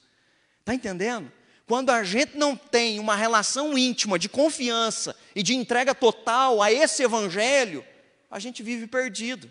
Está 0.61 0.75
entendendo? 0.75 1.33
Quando 1.66 1.90
a 1.90 2.03
gente 2.03 2.37
não 2.37 2.57
tem 2.57 2.98
uma 2.98 3.14
relação 3.14 3.77
íntima 3.79 4.18
de 4.18 4.29
confiança 4.29 5.16
e 5.35 5.42
de 5.42 5.55
entrega 5.55 5.94
total 5.94 6.61
a 6.61 6.72
esse 6.72 7.03
evangelho, 7.03 7.85
a 8.31 8.38
gente 8.38 8.62
vive 8.62 8.87
perdido. 8.87 9.51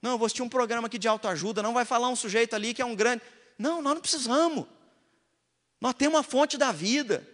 Não, 0.00 0.12
eu 0.12 0.18
vou 0.18 0.26
assistir 0.26 0.42
um 0.42 0.48
programa 0.48 0.86
aqui 0.86 0.98
de 0.98 1.08
autoajuda, 1.08 1.62
não 1.62 1.74
vai 1.74 1.84
falar 1.84 2.08
um 2.08 2.16
sujeito 2.16 2.54
ali 2.54 2.72
que 2.72 2.80
é 2.80 2.84
um 2.84 2.94
grande. 2.94 3.22
Não, 3.58 3.82
nós 3.82 3.94
não 3.94 4.00
precisamos. 4.00 4.66
Nós 5.80 5.94
temos 5.94 6.16
uma 6.16 6.22
fonte 6.22 6.56
da 6.56 6.70
vida. 6.70 7.26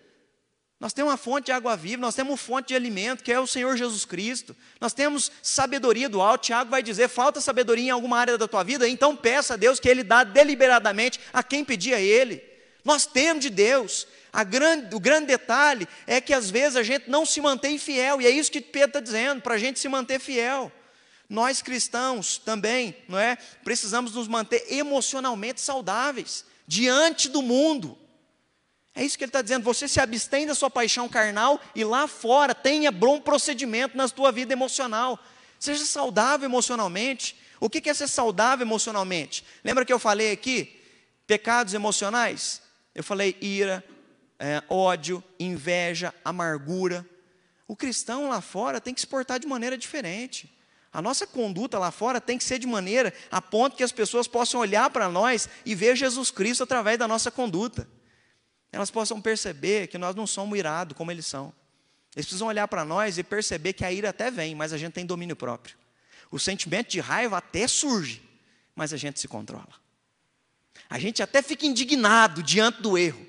Nós 0.81 0.93
temos 0.93 1.13
uma 1.13 1.17
fonte 1.17 1.47
de 1.47 1.53
água 1.53 1.77
viva, 1.77 2.03
nós 2.03 2.15
temos 2.15 2.33
uma 2.33 2.37
fonte 2.37 2.69
de 2.69 2.75
alimento, 2.75 3.23
que 3.23 3.33
é 3.33 3.39
o 3.39 3.47
Senhor 3.47 3.77
Jesus 3.77 4.05
Cristo. 4.05 4.55
Nós 4.81 4.93
temos 4.93 5.31
sabedoria 5.43 6.09
do 6.09 6.21
alto. 6.21 6.45
Tiago 6.45 6.71
vai 6.71 6.83
dizer: 6.83 7.09
falta 7.09 7.41
sabedoria 7.41 7.87
em 7.87 7.91
alguma 7.91 8.19
área 8.19 8.37
da 8.37 8.49
tua 8.49 8.63
vida, 8.63 8.89
então 8.89 9.17
peça 9.17 9.55
a 9.55 9.57
Deus 9.57 9.79
que 9.79 9.89
Ele 9.89 10.03
dá 10.03 10.25
deliberadamente 10.25 11.21
a 11.33 11.43
quem 11.43 11.65
pedir 11.65 11.95
a 11.95 12.01
Ele. 12.01 12.54
Nós 12.85 13.07
temos 13.07 13.43
de 13.43 13.51
Deus. 13.51 14.07
Grande, 14.49 14.95
o 14.95 15.01
grande 15.01 15.27
detalhe 15.27 15.89
é 16.07 16.21
que 16.21 16.35
às 16.35 16.51
vezes 16.51 16.77
a 16.77 16.83
gente 16.83 17.09
não 17.09 17.25
se 17.25 17.41
mantém 17.41 17.79
fiel, 17.79 18.21
e 18.21 18.27
é 18.27 18.31
isso 18.31 18.51
que 18.51 18.61
Pedro 18.61 18.89
está 18.89 19.01
dizendo, 19.01 19.41
para 19.41 19.55
a 19.55 19.59
gente 19.59 19.79
se 19.79 19.89
manter 19.89 20.19
fiel. 20.19 20.71
Nós 21.29 21.63
cristãos 21.63 22.37
também, 22.37 22.97
não 23.09 23.19
é? 23.19 23.37
Precisamos 23.63 24.13
nos 24.15 24.29
manter 24.29 24.67
emocionalmente 24.71 25.61
saudáveis 25.61 26.45
diante 26.67 27.29
do 27.29 27.41
mundo. 27.41 27.97
É 28.95 29.03
isso 29.03 29.17
que 29.17 29.25
ele 29.25 29.31
está 29.31 29.41
dizendo. 29.41 29.65
Você 29.65 29.89
se 29.89 30.01
abstém 30.01 30.47
da 30.47 30.55
sua 30.55 30.69
paixão 30.69 31.09
carnal 31.09 31.61
e 31.75 31.83
lá 31.83 32.07
fora 32.07 32.55
tenha 32.55 32.93
bom 32.93 33.21
procedimento 33.21 33.97
na 33.97 34.07
sua 34.07 34.31
vida 34.31 34.53
emocional. 34.53 35.19
Seja 35.59 35.85
saudável 35.85 36.47
emocionalmente. 36.47 37.37
O 37.59 37.71
que 37.71 37.89
é 37.89 37.95
ser 37.95 38.09
saudável 38.09 38.67
emocionalmente? 38.67 39.45
Lembra 39.65 39.85
que 39.85 39.93
eu 39.93 39.99
falei 39.99 40.31
aqui? 40.33 40.81
Pecados 41.27 41.73
emocionais? 41.73 42.61
Eu 42.95 43.03
falei 43.03 43.37
ira, 43.41 43.85
é, 44.39 44.63
ódio, 44.69 45.23
inveja, 45.39 46.15
amargura. 46.25 47.07
O 47.67 47.75
cristão 47.75 48.29
lá 48.29 48.41
fora 48.41 48.81
tem 48.81 48.95
que 48.95 49.01
se 49.01 49.07
portar 49.07 49.39
de 49.39 49.47
maneira 49.47 49.77
diferente. 49.77 50.55
A 50.93 51.03
nossa 51.03 51.27
conduta 51.27 51.77
lá 51.79 51.91
fora 51.91 52.21
tem 52.21 52.39
que 52.39 52.45
ser 52.45 52.59
de 52.59 52.67
maneira 52.67 53.13
a 53.31 53.43
ponto 53.43 53.77
que 53.77 53.83
as 53.83 53.91
pessoas 53.91 54.29
possam 54.29 54.61
olhar 54.61 54.89
para 54.91 55.09
nós 55.09 55.49
e 55.67 55.75
ver 55.75 55.97
Jesus 55.97 56.31
Cristo 56.31 56.63
através 56.63 56.99
da 56.99 57.09
nossa 57.09 57.31
conduta. 57.33 57.89
Elas 58.71 58.91
possam 58.91 59.21
perceber 59.21 59.89
que 59.89 59.99
nós 59.99 60.15
não 60.15 60.27
somos 60.27 60.57
irados 60.57 60.97
como 60.97 61.11
eles 61.11 61.27
são. 61.27 61.53
Eles 62.15 62.27
precisam 62.27 62.47
olhar 62.47 62.69
para 62.69 62.85
nós 62.85 63.19
e 63.19 63.25
perceber 63.25 63.73
que 63.73 63.85
a 63.85 63.91
ira 63.91 64.11
até 64.11 64.31
vem, 64.31 64.55
mas 64.55 64.73
a 64.73 64.79
gente 64.79 64.93
tem 64.93 65.05
domínio 65.05 65.35
próprio. 65.35 65.77
O 66.31 66.39
sentimento 66.39 66.91
de 66.91 67.01
raiva 67.01 67.39
até 67.39 67.67
surge, 67.67 68.23
mas 68.75 68.93
a 68.93 68.97
gente 68.97 69.19
se 69.19 69.27
controla. 69.27 69.84
A 70.95 70.99
gente 71.01 71.25
até 71.25 71.43
fica 71.43 71.67
indignado 71.67 72.41
diante 72.41 72.81
do 72.81 72.97
erro, 72.97 73.27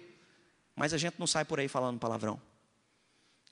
mas 0.75 0.93
a 0.93 0.99
gente 0.99 1.15
não 1.17 1.25
sai 1.25 1.43
por 1.43 1.59
aí 1.59 1.67
falando 1.67 1.97
palavrão. 1.97 2.39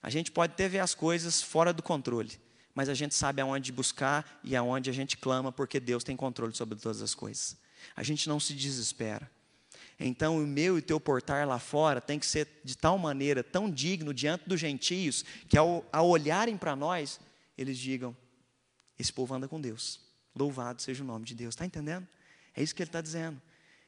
A 0.04 0.08
gente 0.08 0.32
pode 0.32 0.54
até 0.54 0.70
ver 0.70 0.82
as 0.82 0.94
coisas 0.94 1.42
fora 1.42 1.74
do 1.74 1.82
controle, 1.82 2.40
mas 2.76 2.90
a 2.90 2.94
gente 2.94 3.16
sabe 3.16 3.42
aonde 3.42 3.72
buscar 3.72 4.40
e 4.44 4.56
aonde 4.56 4.88
a 4.88 4.94
gente 4.94 5.18
clama, 5.18 5.52
porque 5.52 5.80
Deus 5.80 6.04
tem 6.04 6.16
controle 6.16 6.54
sobre 6.56 6.78
todas 6.78 7.02
as 7.02 7.16
coisas. 7.16 7.58
A 7.96 8.04
gente 8.04 8.30
não 8.30 8.40
se 8.40 8.54
desespera. 8.54 9.28
Então, 10.00 10.38
o 10.38 10.46
meu 10.46 10.76
e 10.76 10.80
o 10.82 10.84
teu 10.84 11.00
portar 11.00 11.48
lá 11.48 11.58
fora 11.58 12.00
tem 12.00 12.20
que 12.20 12.28
ser 12.28 12.48
de 12.64 12.78
tal 12.78 13.00
maneira, 13.00 13.44
tão 13.44 13.68
digno 13.68 14.14
diante 14.14 14.48
dos 14.48 14.60
gentios, 14.60 15.26
que 15.50 15.58
ao, 15.58 15.84
ao 15.92 16.08
olharem 16.08 16.56
para 16.56 16.76
nós, 16.76 17.20
eles 17.58 17.80
digam: 17.80 18.16
esse 19.00 19.12
povo 19.12 19.34
anda 19.34 19.48
com 19.48 19.60
Deus. 19.60 20.00
Louvado 20.36 20.84
seja 20.84 21.04
o 21.04 21.08
nome 21.08 21.26
de 21.26 21.34
Deus. 21.34 21.56
Está 21.56 21.66
entendendo? 21.66 22.08
É 22.56 22.62
isso 22.62 22.76
que 22.76 22.84
ele 22.84 22.90
está 22.90 23.02
dizendo. 23.02 23.42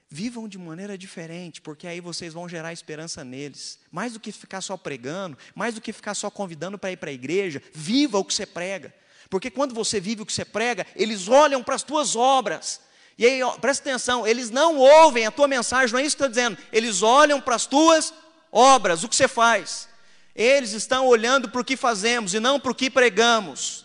Vivam 0.10 0.48
de 0.48 0.58
maneira 0.58 0.98
diferente, 0.98 1.62
porque 1.62 1.88
aí 1.88 2.00
vocês 2.00 2.34
vão 2.34 2.48
gerar 2.48 2.72
esperança 2.72 3.24
neles. 3.24 3.80
Mais 3.92 4.14
do 4.14 4.20
que 4.20 4.32
ficar 4.32 4.62
só 4.62 4.78
pregando, 4.78 5.38
mais 5.56 5.74
do 5.74 5.82
que 5.82 5.92
ficar 5.92 6.14
só 6.14 6.30
convidando 6.30 6.78
para 6.78 6.92
ir 6.92 6.98
para 6.98 7.10
a 7.10 7.14
igreja, 7.14 7.62
viva 7.74 8.20
o 8.20 8.24
que 8.24 8.34
você 8.34 8.46
prega. 8.46 8.94
Porque 9.30 9.50
quando 9.50 9.74
você 9.74 10.00
vive 10.00 10.22
o 10.22 10.26
que 10.26 10.34
você 10.34 10.46
prega, 10.46 10.86
eles 10.96 11.28
olham 11.28 11.64
para 11.64 11.76
as 11.76 11.84
tuas 11.84 12.16
obras. 12.16 12.82
E 13.18 13.26
aí, 13.26 13.42
ó, 13.42 13.52
presta 13.58 13.90
atenção, 13.90 14.28
eles 14.28 14.50
não 14.50 14.78
ouvem 14.78 15.26
a 15.26 15.32
tua 15.32 15.48
mensagem, 15.48 15.92
não 15.94 16.00
é 16.00 16.04
isso 16.04 16.16
que 16.16 16.24
eu 16.24 16.28
estou 16.28 16.44
dizendo. 16.44 16.58
Eles 16.72 17.02
olham 17.02 17.42
para 17.42 17.56
as 17.56 17.66
tuas 17.66 18.14
obras, 18.52 19.04
o 19.04 19.10
que 19.10 19.16
você 19.16 19.28
faz. 19.28 19.90
Eles 20.36 20.74
estão 20.74 21.08
olhando 21.08 21.50
para 21.50 21.62
o 21.62 21.66
que 21.66 21.78
fazemos 21.78 22.34
e 22.34 22.40
não 22.40 22.60
para 22.60 22.72
o 22.72 22.76
que 22.76 22.90
pregamos. 22.90 23.85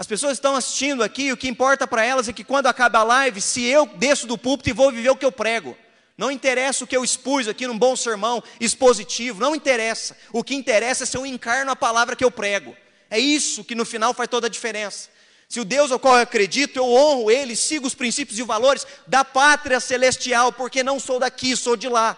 As 0.00 0.06
pessoas 0.06 0.32
estão 0.32 0.56
assistindo 0.56 1.02
aqui, 1.02 1.30
o 1.30 1.36
que 1.36 1.46
importa 1.46 1.86
para 1.86 2.02
elas 2.02 2.26
é 2.26 2.32
que 2.32 2.42
quando 2.42 2.68
acaba 2.68 3.00
a 3.00 3.02
live, 3.02 3.38
se 3.38 3.62
eu 3.62 3.84
desço 3.84 4.26
do 4.26 4.38
púlpito 4.38 4.70
e 4.70 4.72
vou 4.72 4.90
viver 4.90 5.10
o 5.10 5.14
que 5.14 5.26
eu 5.26 5.30
prego. 5.30 5.76
Não 6.16 6.30
interessa 6.30 6.84
o 6.84 6.86
que 6.86 6.96
eu 6.96 7.04
expus 7.04 7.46
aqui 7.46 7.66
num 7.66 7.76
bom 7.76 7.94
sermão 7.94 8.42
expositivo, 8.58 9.42
não 9.42 9.54
interessa. 9.54 10.16
O 10.32 10.42
que 10.42 10.54
interessa 10.54 11.02
é 11.02 11.06
se 11.06 11.18
eu 11.18 11.26
encarno 11.26 11.70
a 11.70 11.76
palavra 11.76 12.16
que 12.16 12.24
eu 12.24 12.30
prego. 12.30 12.74
É 13.10 13.18
isso 13.18 13.62
que 13.62 13.74
no 13.74 13.84
final 13.84 14.14
faz 14.14 14.30
toda 14.30 14.46
a 14.46 14.50
diferença. 14.50 15.10
Se 15.46 15.60
o 15.60 15.66
Deus 15.66 15.92
ao 15.92 15.98
qual 15.98 16.16
eu 16.16 16.22
acredito, 16.22 16.78
eu 16.78 16.90
honro 16.90 17.30
Ele, 17.30 17.54
sigo 17.54 17.86
os 17.86 17.94
princípios 17.94 18.38
e 18.38 18.42
valores 18.42 18.86
da 19.06 19.22
pátria 19.22 19.80
celestial, 19.80 20.50
porque 20.50 20.82
não 20.82 20.98
sou 20.98 21.20
daqui, 21.20 21.54
sou 21.54 21.76
de 21.76 21.90
lá. 21.90 22.16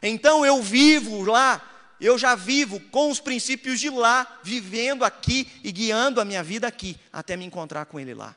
Então 0.00 0.46
eu 0.46 0.62
vivo 0.62 1.24
lá 1.24 1.60
eu 2.04 2.18
já 2.18 2.34
vivo 2.34 2.78
com 2.90 3.10
os 3.10 3.18
princípios 3.18 3.80
de 3.80 3.88
lá, 3.88 4.38
vivendo 4.42 5.04
aqui 5.04 5.48
e 5.64 5.72
guiando 5.72 6.20
a 6.20 6.24
minha 6.24 6.42
vida 6.42 6.66
aqui, 6.66 6.98
até 7.10 7.34
me 7.34 7.46
encontrar 7.46 7.86
com 7.86 7.98
Ele 7.98 8.12
lá. 8.12 8.36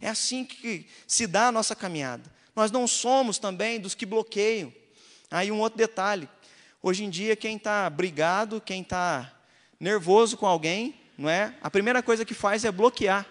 É 0.00 0.08
assim 0.08 0.44
que 0.44 0.86
se 1.04 1.26
dá 1.26 1.48
a 1.48 1.52
nossa 1.52 1.74
caminhada. 1.74 2.22
Nós 2.54 2.70
não 2.70 2.86
somos 2.86 3.38
também 3.38 3.80
dos 3.80 3.96
que 3.96 4.06
bloqueiam. 4.06 4.72
Aí 5.32 5.50
um 5.50 5.58
outro 5.58 5.76
detalhe: 5.76 6.28
hoje 6.80 7.02
em 7.02 7.10
dia, 7.10 7.34
quem 7.34 7.56
está 7.56 7.90
brigado, 7.90 8.60
quem 8.60 8.82
está 8.82 9.32
nervoso 9.80 10.36
com 10.36 10.46
alguém, 10.46 10.94
não 11.18 11.28
é? 11.28 11.56
A 11.60 11.68
primeira 11.68 12.04
coisa 12.04 12.24
que 12.24 12.34
faz 12.34 12.64
é 12.64 12.70
bloquear. 12.70 13.26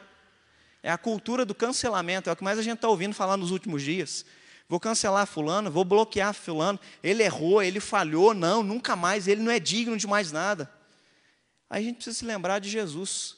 É 0.83 0.91
a 0.91 0.97
cultura 0.97 1.45
do 1.45 1.55
cancelamento, 1.55 2.29
é 2.29 2.33
o 2.33 2.35
que 2.35 2.43
mais 2.43 2.59
a 2.59 2.63
gente 2.63 2.75
está 2.75 2.89
ouvindo 2.89 3.13
falar 3.13 3.37
nos 3.37 3.51
últimos 3.51 3.83
dias 3.83 4.25
vou 4.71 4.79
cancelar 4.79 5.27
fulano, 5.27 5.69
vou 5.69 5.83
bloquear 5.83 6.33
fulano, 6.33 6.79
ele 7.03 7.21
errou, 7.23 7.61
ele 7.61 7.81
falhou, 7.81 8.33
não, 8.33 8.63
nunca 8.63 8.95
mais, 8.95 9.27
ele 9.27 9.41
não 9.41 9.51
é 9.51 9.59
digno 9.59 9.97
de 9.97 10.07
mais 10.07 10.31
nada. 10.31 10.71
Aí 11.69 11.83
a 11.83 11.85
gente 11.87 11.95
precisa 11.95 12.17
se 12.17 12.23
lembrar 12.23 12.59
de 12.59 12.69
Jesus, 12.69 13.35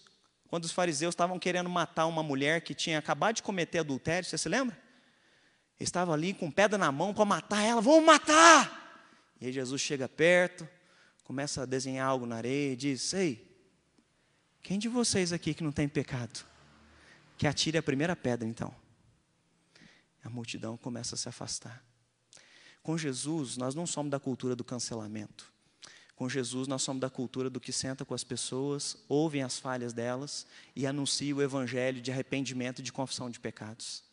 quando 0.48 0.66
os 0.66 0.72
fariseus 0.72 1.14
estavam 1.14 1.40
querendo 1.40 1.68
matar 1.72 2.06
uma 2.06 2.22
mulher 2.22 2.62
que 2.62 2.76
tinha 2.76 3.00
acabado 3.00 3.38
de 3.38 3.42
cometer 3.42 3.80
adultério, 3.80 4.30
você 4.30 4.38
se 4.38 4.48
lembra? 4.48 4.78
Eles 5.80 5.88
estavam 5.88 6.14
ali 6.14 6.36
com 6.36 6.52
pedra 6.52 6.78
na 6.78 6.92
mão 6.92 7.16
para 7.16 7.26
matar 7.26 7.64
ela, 7.64 7.82
vamos 7.82 8.06
matar! 8.06 9.02
E 9.42 9.48
aí 9.48 9.52
Jesus 9.52 9.82
chega 9.82 10.08
perto, 10.08 10.70
começa 11.24 11.64
a 11.64 11.66
desenhar 11.66 12.08
algo 12.08 12.28
na 12.28 12.36
areia 12.36 12.74
e 12.74 12.76
diz: 12.76 13.12
Ei, 13.12 13.44
quem 14.62 14.78
de 14.78 14.88
vocês 14.88 15.34
aqui 15.34 15.56
que 15.56 15.64
não 15.64 15.72
tem 15.72 15.90
pecado? 15.90 16.46
Que 17.40 17.48
atire 17.48 17.80
a 17.80 17.82
primeira 17.82 18.16
pedra 18.16 18.48
então 18.48 18.83
a 20.24 20.30
multidão 20.30 20.78
começa 20.78 21.16
a 21.16 21.18
se 21.18 21.28
afastar. 21.28 21.84
Com 22.82 22.98
Jesus, 22.98 23.58
nós 23.58 23.76
não 23.76 23.86
somos 23.86 24.12
da 24.12 24.20
cultura 24.20 24.56
do 24.56 24.64
cancelamento. 24.64 25.52
Com 26.16 26.30
Jesus, 26.30 26.68
nós 26.68 26.82
somos 26.82 27.02
da 27.02 27.10
cultura 27.10 27.50
do 27.50 27.60
que 27.60 27.72
senta 27.72 28.06
com 28.06 28.14
as 28.14 28.24
pessoas, 28.24 28.98
ouvem 29.10 29.42
as 29.42 29.58
falhas 29.58 29.94
delas 29.94 30.46
e 30.76 30.86
anuncia 30.86 31.36
o 31.36 31.42
evangelho 31.42 32.02
de 32.02 32.12
arrependimento 32.12 32.80
e 32.80 32.84
de 32.84 32.94
confissão 32.94 33.30
de 33.30 33.40
pecados. 33.40 34.04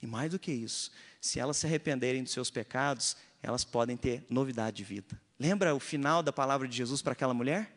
E 0.00 0.06
mais 0.06 0.30
do 0.30 0.38
que 0.38 0.52
isso, 0.52 0.90
se 1.20 1.40
elas 1.40 1.56
se 1.56 1.66
arrependerem 1.66 2.22
dos 2.22 2.32
seus 2.32 2.50
pecados, 2.50 3.16
elas 3.42 3.64
podem 3.64 3.96
ter 3.96 4.24
novidade 4.30 4.78
de 4.78 4.84
vida. 4.84 5.20
Lembra 5.38 5.74
o 5.74 5.80
final 5.80 6.22
da 6.22 6.32
palavra 6.32 6.68
de 6.68 6.76
Jesus 6.76 7.02
para 7.02 7.12
aquela 7.12 7.34
mulher? 7.34 7.74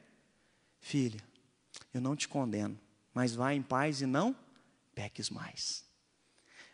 Filha, 0.79 1.21
eu 1.93 2.01
não 2.01 2.15
te 2.15 2.27
condeno, 2.27 2.79
mas 3.13 3.33
vá 3.33 3.53
em 3.53 3.61
paz 3.61 4.01
e 4.01 4.05
não 4.05 4.35
peques 4.93 5.29
mais. 5.29 5.83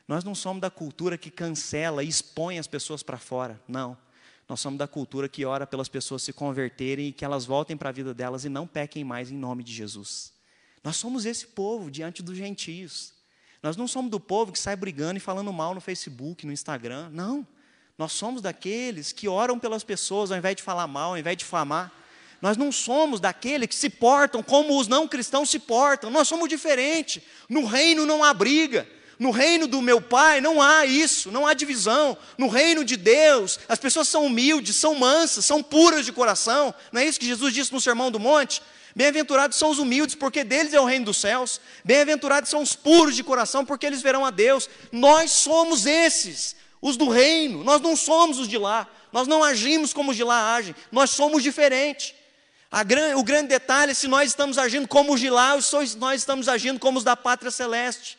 Nós 0.10 0.24
não 0.24 0.34
somos 0.34 0.60
da 0.60 0.72
cultura 0.72 1.20
que 1.20 1.30
cancela 1.30 2.04
e 2.04 2.08
expõe 2.08 2.58
as 2.58 2.66
pessoas 2.66 3.04
para 3.04 3.20
fora. 3.20 3.62
Não. 3.68 3.96
Nós 4.48 4.60
somos 4.60 4.80
da 4.80 4.88
cultura 4.88 5.30
que 5.30 5.46
ora 5.46 5.68
pelas 5.68 5.88
pessoas 5.88 6.24
se 6.24 6.34
converterem 6.34 7.10
e 7.10 7.12
que 7.12 7.24
elas 7.24 7.46
voltem 7.46 7.78
para 7.78 7.90
a 7.90 7.92
vida 7.92 8.12
delas 8.12 8.44
e 8.44 8.50
não 8.50 8.66
pequem 8.66 9.04
mais 9.04 9.30
em 9.30 9.36
nome 9.36 9.64
de 9.64 9.72
Jesus. 9.72 10.34
Nós 10.84 10.96
somos 10.96 11.28
esse 11.28 11.46
povo 11.46 11.92
diante 11.92 12.24
dos 12.24 12.36
gentios. 12.36 13.14
Nós 13.62 13.78
não 13.78 13.88
somos 13.88 14.10
do 14.10 14.20
povo 14.20 14.52
que 14.52 14.58
sai 14.58 14.76
brigando 14.76 15.18
e 15.18 15.20
falando 15.20 15.54
mal 15.54 15.76
no 15.76 15.80
Facebook, 15.80 16.44
no 16.44 16.52
Instagram. 16.52 17.12
Não. 17.12 17.46
Nós 17.96 18.12
somos 18.12 18.42
daqueles 18.42 19.12
que 19.12 19.28
oram 19.28 19.60
pelas 19.60 19.84
pessoas 19.84 20.32
ao 20.32 20.40
invés 20.40 20.56
de 20.56 20.64
falar 20.64 20.88
mal, 20.88 21.12
ao 21.12 21.20
invés 21.20 21.38
de 21.38 21.44
difamar. 21.44 21.94
Nós 22.42 22.58
não 22.58 22.72
somos 22.72 23.20
daqueles 23.20 23.68
que 23.68 23.76
se 23.76 23.92
portam 23.92 24.42
como 24.42 24.80
os 24.80 24.88
não 24.88 25.08
cristãos 25.08 25.52
se 25.52 25.60
portam. 25.60 26.10
Nós 26.10 26.28
somos 26.28 26.50
diferentes. 26.50 27.22
No 27.48 27.64
reino 27.64 28.08
não 28.08 28.24
há 28.24 28.34
briga. 28.34 28.90
No 29.20 29.32
reino 29.32 29.68
do 29.68 29.82
meu 29.82 30.00
pai 30.00 30.40
não 30.40 30.62
há 30.62 30.86
isso, 30.86 31.30
não 31.30 31.46
há 31.46 31.54
divisão. 31.54 32.18
No 32.38 32.48
reino 32.48 32.86
de 32.86 32.96
Deus, 32.96 33.60
as 33.68 33.78
pessoas 33.78 34.08
são 34.08 34.26
humildes, 34.26 34.78
são 34.78 34.96
mansas, 34.96 35.46
são 35.46 35.62
puras 35.62 36.06
de 36.06 36.14
coração. 36.14 36.74
Não 36.90 37.02
é 37.02 37.06
isso 37.06 37.20
que 37.20 37.26
Jesus 37.26 37.54
disse 37.54 37.74
no 37.74 37.82
Sermão 37.82 38.10
do 38.10 38.18
Monte? 38.18 38.62
Bem-aventurados 38.96 39.58
são 39.58 39.72
os 39.72 39.78
humildes, 39.78 40.16
porque 40.16 40.42
deles 40.46 40.74
é 40.74 40.80
o 40.80 40.86
reino 40.86 41.04
dos 41.06 41.18
céus. 41.18 41.60
Bem-aventurados 41.84 42.50
são 42.50 42.62
os 42.62 42.78
puros 42.78 43.14
de 43.14 43.22
coração, 43.22 43.66
porque 43.66 43.86
eles 43.86 44.02
verão 44.02 44.26
a 44.26 44.32
Deus. 44.32 44.70
Nós 44.90 45.32
somos 45.32 45.86
esses, 45.86 46.56
os 46.82 46.96
do 46.96 47.10
reino. 47.10 47.62
Nós 47.62 47.82
não 47.82 47.98
somos 47.98 48.40
os 48.40 48.48
de 48.48 48.58
lá. 48.58 48.88
Nós 49.12 49.28
não 49.28 49.44
agimos 49.44 49.92
como 49.92 50.12
os 50.12 50.18
de 50.18 50.24
lá 50.24 50.56
agem. 50.56 50.74
Nós 50.94 51.10
somos 51.10 51.44
diferentes. 51.44 52.16
Gran, 52.86 53.18
o 53.18 53.24
grande 53.24 53.50
detalhe 53.50 53.92
é 53.92 53.96
se 53.96 54.08
nós 54.08 54.30
estamos 54.30 54.58
agindo 54.58 54.88
como 54.88 55.14
os 55.14 55.20
de 55.20 55.30
lá 55.30 55.56
ou 55.56 55.62
se 55.62 55.98
nós 55.98 56.22
estamos 56.22 56.48
agindo 56.48 56.80
como 56.80 56.98
os 57.00 57.04
da 57.04 57.18
pátria 57.18 57.52
celeste. 57.52 58.19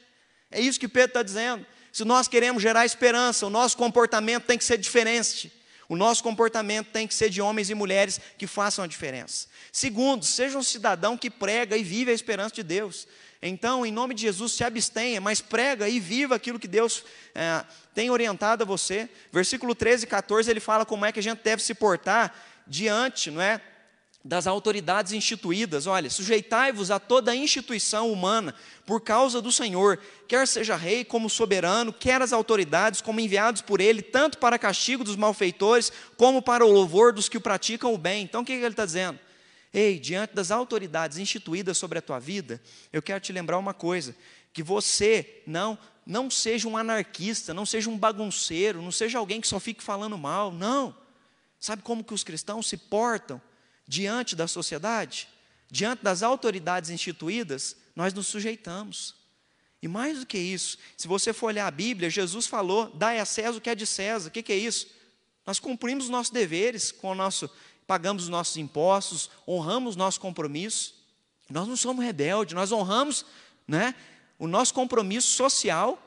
É 0.50 0.60
isso 0.60 0.80
que 0.80 0.88
Pedro 0.88 1.10
está 1.10 1.22
dizendo. 1.22 1.66
Se 1.92 2.04
nós 2.04 2.28
queremos 2.28 2.62
gerar 2.62 2.86
esperança, 2.86 3.46
o 3.46 3.50
nosso 3.50 3.76
comportamento 3.76 4.44
tem 4.44 4.58
que 4.58 4.64
ser 4.64 4.78
diferente. 4.78 5.52
O 5.88 5.96
nosso 5.96 6.22
comportamento 6.22 6.86
tem 6.92 7.06
que 7.06 7.14
ser 7.14 7.30
de 7.30 7.42
homens 7.42 7.68
e 7.68 7.74
mulheres 7.74 8.20
que 8.38 8.46
façam 8.46 8.84
a 8.84 8.86
diferença. 8.86 9.48
Segundo, 9.72 10.24
seja 10.24 10.56
um 10.56 10.62
cidadão 10.62 11.16
que 11.16 11.28
prega 11.28 11.76
e 11.76 11.82
vive 11.82 12.12
a 12.12 12.14
esperança 12.14 12.54
de 12.54 12.62
Deus. 12.62 13.08
Então, 13.42 13.84
em 13.84 13.90
nome 13.90 14.14
de 14.14 14.22
Jesus, 14.22 14.52
se 14.52 14.62
abstenha, 14.62 15.20
mas 15.20 15.40
prega 15.40 15.88
e 15.88 15.98
viva 15.98 16.36
aquilo 16.36 16.60
que 16.60 16.68
Deus 16.68 17.02
é, 17.34 17.64
tem 17.92 18.08
orientado 18.08 18.62
a 18.62 18.66
você. 18.66 19.08
Versículo 19.32 19.74
13 19.74 20.04
e 20.04 20.06
14, 20.06 20.48
ele 20.48 20.60
fala 20.60 20.86
como 20.86 21.04
é 21.04 21.10
que 21.10 21.18
a 21.18 21.22
gente 21.22 21.42
deve 21.42 21.60
se 21.60 21.74
portar 21.74 22.34
diante, 22.66 23.30
não 23.30 23.42
é? 23.42 23.60
Das 24.24 24.46
autoridades 24.46 25.12
instituídas. 25.12 25.86
Olha, 25.86 26.10
sujeitai-vos 26.10 26.90
a 26.90 26.98
toda 26.98 27.34
instituição 27.34 28.12
humana 28.12 28.54
por 28.84 29.00
causa 29.00 29.40
do 29.40 29.50
Senhor, 29.50 29.98
quer 30.28 30.46
seja 30.46 30.76
rei 30.76 31.04
como 31.04 31.30
soberano, 31.30 31.92
quer 31.92 32.20
as 32.20 32.32
autoridades 32.32 33.00
como 33.00 33.20
enviados 33.20 33.62
por 33.62 33.80
ele, 33.80 34.02
tanto 34.02 34.38
para 34.38 34.58
castigo 34.58 35.04
dos 35.04 35.16
malfeitores, 35.16 35.92
como 36.16 36.42
para 36.42 36.64
o 36.64 36.70
louvor 36.70 37.12
dos 37.12 37.28
que 37.28 37.40
praticam 37.40 37.94
o 37.94 37.98
bem. 37.98 38.24
Então 38.24 38.42
o 38.42 38.44
que 38.44 38.52
ele 38.52 38.66
está 38.66 38.84
dizendo? 38.84 39.18
Ei, 39.72 39.98
diante 39.98 40.34
das 40.34 40.50
autoridades 40.50 41.16
instituídas 41.16 41.78
sobre 41.78 41.98
a 41.98 42.02
tua 42.02 42.18
vida, 42.18 42.60
eu 42.92 43.00
quero 43.00 43.20
te 43.20 43.32
lembrar 43.32 43.56
uma 43.56 43.72
coisa: 43.72 44.14
que 44.52 44.62
você 44.62 45.42
não 45.46 45.78
não 46.04 46.28
seja 46.28 46.66
um 46.66 46.76
anarquista, 46.76 47.54
não 47.54 47.64
seja 47.64 47.88
um 47.88 47.96
bagunceiro, 47.96 48.82
não 48.82 48.90
seja 48.90 49.18
alguém 49.18 49.40
que 49.40 49.46
só 49.46 49.60
fique 49.60 49.80
falando 49.80 50.18
mal, 50.18 50.50
não. 50.50 50.96
Sabe 51.60 51.82
como 51.82 52.02
que 52.02 52.12
os 52.12 52.24
cristãos 52.24 52.66
se 52.66 52.76
portam? 52.76 53.40
Diante 53.90 54.36
da 54.36 54.46
sociedade, 54.46 55.26
diante 55.68 56.04
das 56.04 56.22
autoridades 56.22 56.90
instituídas, 56.90 57.74
nós 57.96 58.14
nos 58.14 58.28
sujeitamos. 58.28 59.16
E 59.82 59.88
mais 59.88 60.20
do 60.20 60.26
que 60.26 60.38
isso, 60.38 60.78
se 60.96 61.08
você 61.08 61.32
for 61.32 61.46
olhar 61.46 61.66
a 61.66 61.72
Bíblia, 61.72 62.08
Jesus 62.08 62.46
falou: 62.46 62.88
dai 62.94 63.18
a 63.18 63.24
César 63.24 63.58
o 63.58 63.60
que 63.60 63.68
é 63.68 63.74
de 63.74 63.84
César. 63.84 64.28
O 64.28 64.30
que, 64.30 64.44
que 64.44 64.52
é 64.52 64.56
isso? 64.56 64.86
Nós 65.44 65.58
cumprimos 65.58 66.04
os 66.04 66.10
nossos 66.10 66.30
deveres, 66.30 66.92
com 66.92 67.10
o 67.10 67.14
nosso, 67.16 67.50
pagamos 67.84 68.22
os 68.22 68.28
nossos 68.28 68.56
impostos, 68.56 69.28
honramos 69.46 69.96
nosso 69.96 70.20
compromisso. 70.20 70.94
Nós 71.50 71.66
não 71.66 71.76
somos 71.76 72.04
rebeldes, 72.04 72.54
nós 72.54 72.70
honramos 72.70 73.26
né, 73.66 73.92
o 74.38 74.46
nosso 74.46 74.72
compromisso 74.72 75.32
social, 75.32 76.00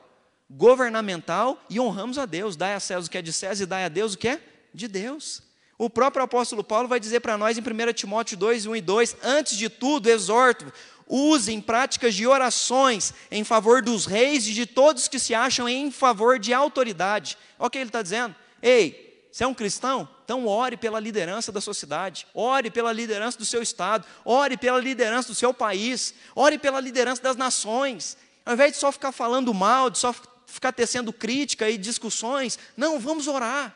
governamental 0.48 1.62
e 1.68 1.78
honramos 1.78 2.16
a 2.16 2.24
Deus. 2.24 2.56
Dai 2.56 2.72
a 2.72 2.80
César 2.80 3.06
o 3.06 3.10
que 3.10 3.18
é 3.18 3.22
de 3.22 3.32
César 3.32 3.64
e 3.64 3.66
dai 3.66 3.84
a 3.84 3.88
Deus 3.90 4.14
o 4.14 4.18
que 4.18 4.28
é 4.28 4.40
de 4.72 4.88
Deus. 4.88 5.42
O 5.76 5.90
próprio 5.90 6.24
apóstolo 6.24 6.62
Paulo 6.62 6.88
vai 6.88 7.00
dizer 7.00 7.20
para 7.20 7.36
nós 7.36 7.58
em 7.58 7.60
1 7.60 7.92
Timóteo 7.92 8.36
2, 8.36 8.66
1 8.66 8.76
e 8.76 8.80
2: 8.80 9.16
Antes 9.22 9.56
de 9.56 9.68
tudo, 9.68 10.08
exorto, 10.08 10.72
usem 11.08 11.60
práticas 11.60 12.14
de 12.14 12.26
orações 12.26 13.12
em 13.30 13.42
favor 13.42 13.82
dos 13.82 14.06
reis 14.06 14.46
e 14.46 14.52
de 14.52 14.66
todos 14.66 15.08
que 15.08 15.18
se 15.18 15.34
acham 15.34 15.68
em 15.68 15.90
favor 15.90 16.38
de 16.38 16.54
autoridade. 16.54 17.36
Olha 17.58 17.66
o 17.66 17.70
que 17.70 17.78
ele 17.78 17.88
está 17.88 18.02
dizendo. 18.02 18.34
Ei, 18.62 19.28
você 19.30 19.42
é 19.42 19.46
um 19.46 19.54
cristão? 19.54 20.08
Então 20.24 20.46
ore 20.46 20.76
pela 20.76 21.00
liderança 21.00 21.50
da 21.50 21.60
sociedade, 21.60 22.26
ore 22.32 22.70
pela 22.70 22.92
liderança 22.92 23.36
do 23.36 23.44
seu 23.44 23.60
estado, 23.60 24.06
ore 24.24 24.56
pela 24.56 24.78
liderança 24.78 25.28
do 25.28 25.34
seu 25.34 25.52
país, 25.52 26.14
ore 26.36 26.56
pela 26.56 26.78
liderança 26.78 27.20
das 27.20 27.36
nações. 27.36 28.16
Ao 28.46 28.54
invés 28.54 28.72
de 28.72 28.78
só 28.78 28.92
ficar 28.92 29.10
falando 29.10 29.52
mal, 29.52 29.90
de 29.90 29.98
só 29.98 30.14
ficar 30.46 30.70
tecendo 30.70 31.12
crítica 31.12 31.68
e 31.68 31.76
discussões, 31.76 32.58
não, 32.76 33.00
vamos 33.00 33.26
orar. 33.26 33.74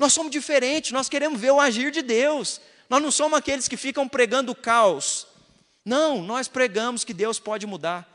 Nós 0.00 0.14
somos 0.14 0.32
diferentes, 0.32 0.92
nós 0.92 1.10
queremos 1.10 1.38
ver 1.38 1.50
o 1.50 1.60
agir 1.60 1.90
de 1.90 2.00
Deus. 2.00 2.58
Nós 2.88 3.02
não 3.02 3.10
somos 3.10 3.38
aqueles 3.38 3.68
que 3.68 3.76
ficam 3.76 4.08
pregando 4.08 4.54
caos. 4.54 5.26
Não, 5.84 6.22
nós 6.22 6.48
pregamos 6.48 7.04
que 7.04 7.12
Deus 7.12 7.38
pode 7.38 7.66
mudar. 7.66 8.08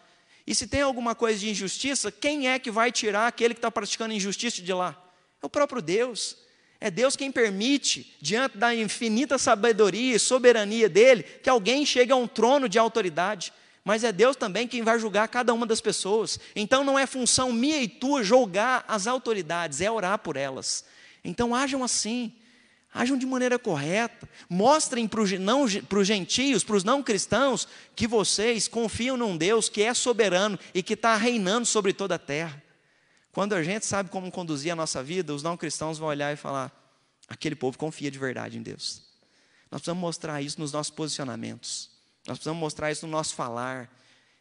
E 0.48 0.56
se 0.56 0.66
tem 0.66 0.82
alguma 0.82 1.14
coisa 1.14 1.38
de 1.38 1.48
injustiça, 1.48 2.12
quem 2.12 2.50
é 2.50 2.58
que 2.58 2.72
vai 2.72 2.92
tirar 2.92 3.28
aquele 3.28 3.54
que 3.54 3.60
está 3.60 3.70
praticando 3.70 4.16
injustiça 4.16 4.64
de 4.64 4.74
lá? 4.74 5.00
É 5.40 5.46
o 5.46 5.50
próprio 5.50 5.80
Deus. 5.80 6.38
É 6.82 6.90
Deus 6.90 7.16
quem 7.16 7.32
permite, 7.32 8.18
diante 8.20 8.58
da 8.58 8.74
infinita 8.74 9.38
sabedoria 9.38 10.16
e 10.16 10.20
soberania 10.20 10.90
dele, 10.90 11.22
que 11.22 11.52
alguém 11.52 11.86
chegue 11.86 12.12
a 12.12 12.16
um 12.16 12.28
trono 12.28 12.68
de 12.68 12.80
autoridade. 12.80 13.54
Mas 13.84 14.04
é 14.04 14.12
Deus 14.12 14.36
também 14.36 14.68
quem 14.68 14.82
vai 14.82 14.98
julgar 14.98 15.28
cada 15.28 15.54
uma 15.54 15.68
das 15.68 15.82
pessoas. 15.82 16.40
Então 16.56 16.84
não 16.84 16.98
é 16.98 17.06
função 17.06 17.54
minha 17.54 17.80
e 17.80 17.88
tua 17.88 18.24
julgar 18.24 18.84
as 18.88 19.06
autoridades, 19.06 19.82
é 19.82 19.92
orar 19.92 20.18
por 20.18 20.36
elas. 20.36 20.84
Então 21.26 21.56
hajam 21.56 21.84
assim, 21.84 22.32
hajam 22.94 23.18
de 23.18 23.26
maneira 23.26 23.58
correta, 23.58 24.30
mostrem 24.48 25.08
para 25.08 25.22
os 25.22 26.08
gentios, 26.08 26.64
para 26.64 26.76
os 26.76 26.84
não 26.84 27.02
cristãos, 27.02 27.68
que 27.96 28.08
vocês 28.08 28.68
confiam 28.68 29.18
num 29.18 29.36
Deus 29.36 29.68
que 29.68 29.82
é 29.82 29.94
soberano 29.94 30.58
e 30.74 30.84
que 30.84 30.94
está 30.94 31.16
reinando 31.16 31.66
sobre 31.66 31.92
toda 31.92 32.16
a 32.16 32.20
terra. 32.20 32.64
Quando 33.32 33.54
a 33.54 33.64
gente 33.64 33.86
sabe 33.86 34.10
como 34.10 34.32
conduzir 34.32 34.72
a 34.72 34.76
nossa 34.76 35.04
vida, 35.04 35.34
os 35.34 35.44
não 35.44 35.58
cristãos 35.58 35.98
vão 35.98 36.08
olhar 36.08 36.32
e 36.32 36.38
falar: 36.38 36.72
aquele 37.28 37.56
povo 37.56 37.78
confia 37.78 38.10
de 38.10 38.20
verdade 38.20 38.58
em 38.58 38.62
Deus. 38.62 39.02
Nós 39.72 39.82
precisamos 39.82 40.00
mostrar 40.00 40.42
isso 40.42 40.62
nos 40.62 40.72
nossos 40.72 40.92
posicionamentos, 40.92 41.90
nós 42.28 42.38
precisamos 42.38 42.62
mostrar 42.62 42.92
isso 42.92 43.06
no 43.06 43.12
nosso 43.12 43.34
falar. 43.34 43.92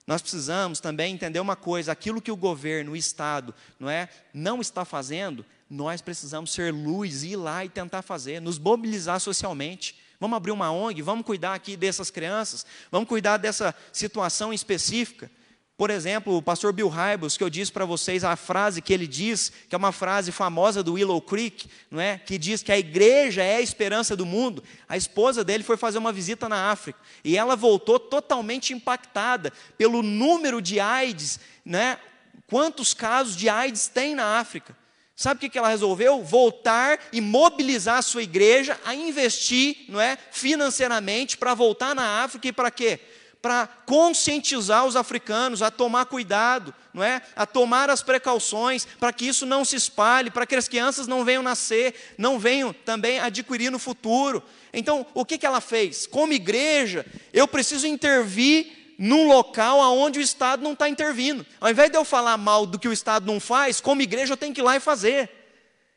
Nós 0.07 0.21
precisamos 0.21 0.81
também 0.81 1.15
entender 1.15 1.41
uma 1.41 1.57
coisa: 1.57 1.93
aquilo 1.93 2.21
que 2.21 2.31
o 2.31 2.37
governo, 2.37 2.93
o 2.93 2.97
Estado, 2.97 3.55
não 3.79 3.89
é, 3.89 4.09
não 4.33 4.61
está 4.61 4.85
fazendo, 4.85 5.45
nós 5.69 6.03
precisamos 6.03 6.53
ser 6.53 6.73
luz, 6.73 7.23
ir 7.23 7.37
lá 7.37 7.65
e 7.65 7.69
tentar 7.69 8.03
fazer, 8.03 8.41
nos 8.41 8.59
mobilizar 8.59 9.19
socialmente. 9.21 9.99
Vamos 10.21 10.37
abrir 10.37 10.53
uma 10.53 10.71
ONG, 10.71 11.03
vamos 11.03 11.27
cuidar 11.27 11.55
aqui 11.55 11.77
dessas 11.77 12.11
crianças, 12.11 12.65
vamos 12.91 13.09
cuidar 13.09 13.37
dessa 13.37 13.75
situação 13.93 14.53
específica. 14.53 15.31
Por 15.77 15.91
exemplo, 15.91 16.37
o 16.37 16.43
pastor 16.43 16.73
Bill 16.73 16.89
Hybels, 16.89 17.37
que 17.37 17.43
eu 17.43 17.51
disse 17.51 17.73
para 17.73 17.85
vocês 17.85 18.23
a 18.23 18.37
frase 18.37 18.81
que 18.81 18.93
ele 18.93 19.09
diz, 19.09 19.51
que 19.69 19.75
é 19.75 19.79
uma 19.79 19.91
frase 19.91 20.31
famosa 20.31 20.85
do 20.85 20.93
Willow 20.93 21.21
Creek, 21.21 21.69
não 21.91 22.01
é? 22.01 22.17
que 22.17 22.39
diz 22.39 22.63
que 22.63 22.71
a 22.71 22.79
igreja 22.79 23.43
é 23.43 23.57
a 23.57 23.61
esperança 23.61 24.15
do 24.15 24.25
mundo. 24.25 24.63
A 24.89 24.97
esposa 24.97 25.43
dele 25.43 25.65
foi 25.65 25.77
fazer 25.77 25.99
uma 25.99 26.13
visita 26.13 26.49
na 26.49 26.71
África 26.71 27.01
e 27.25 27.37
ela 27.37 27.57
voltou 27.57 27.99
totalmente 27.99 28.73
impactada 28.73 29.53
pelo 29.77 30.01
número 30.01 30.63
de 30.63 30.79
AIDS, 30.79 31.41
né? 31.65 31.99
quantos 32.47 32.95
casos 32.95 33.35
de 33.35 33.49
AIDS 33.49 33.89
tem 33.89 34.15
na 34.15 34.39
África. 34.39 34.77
Sabe 35.17 35.47
o 35.47 35.51
que 35.51 35.59
ela 35.59 35.69
resolveu? 35.69 36.23
Voltar 36.23 37.01
e 37.13 37.21
mobilizar 37.21 37.99
a 37.99 38.03
sua 38.03 38.23
igreja 38.23 38.79
a 38.85 38.95
investir 38.95 39.87
não 39.89 40.01
é, 40.01 40.17
financeiramente 40.31 41.37
para 41.37 41.55
voltar 41.55 41.95
na 41.95 42.23
África 42.23 42.47
e 42.47 42.53
para 42.53 42.71
quê? 42.71 43.01
Para 43.45 43.67
conscientizar 43.85 44.87
os 44.87 44.97
africanos 44.97 45.61
a 45.61 45.71
tomar 45.71 46.07
cuidado, 46.07 46.73
não 46.95 47.05
é? 47.05 47.21
a 47.37 47.45
tomar 47.45 47.91
as 47.91 48.03
precauções, 48.03 48.87
para 48.99 49.13
que 49.13 49.27
isso 49.27 49.45
não 49.45 49.67
se 49.67 49.77
espalhe, 49.77 50.31
para 50.31 50.47
que 50.47 50.57
as 50.57 50.67
crianças 50.67 51.07
não 51.07 51.27
venham 51.27 51.43
nascer, 51.43 51.95
não 52.17 52.39
venham 52.39 52.73
também 52.73 53.21
adquirir 53.21 53.71
no 53.71 53.79
futuro. 53.79 54.43
Então, 54.73 55.07
o 55.13 55.27
que, 55.27 55.37
que 55.37 55.45
ela 55.45 55.61
fez? 55.61 56.07
Como 56.07 56.33
igreja, 56.33 57.05
eu 57.35 57.47
preciso 57.47 57.87
intervir 57.87 58.95
num 58.97 59.29
local 59.29 59.79
onde 59.95 60.19
o 60.19 60.23
Estado 60.23 60.63
não 60.63 60.73
está 60.73 60.89
intervindo. 60.89 61.45
Ao 61.61 61.69
invés 61.69 61.91
de 61.91 61.99
eu 61.99 62.05
falar 62.07 62.39
mal 62.39 62.65
do 62.65 62.79
que 62.79 62.89
o 62.89 62.95
Estado 62.95 63.27
não 63.27 63.39
faz, 63.39 63.79
como 63.79 64.01
igreja 64.01 64.33
eu 64.33 64.39
tenho 64.39 64.55
que 64.55 64.63
ir 64.63 64.65
lá 64.65 64.75
e 64.75 64.81
fazer. 64.81 65.44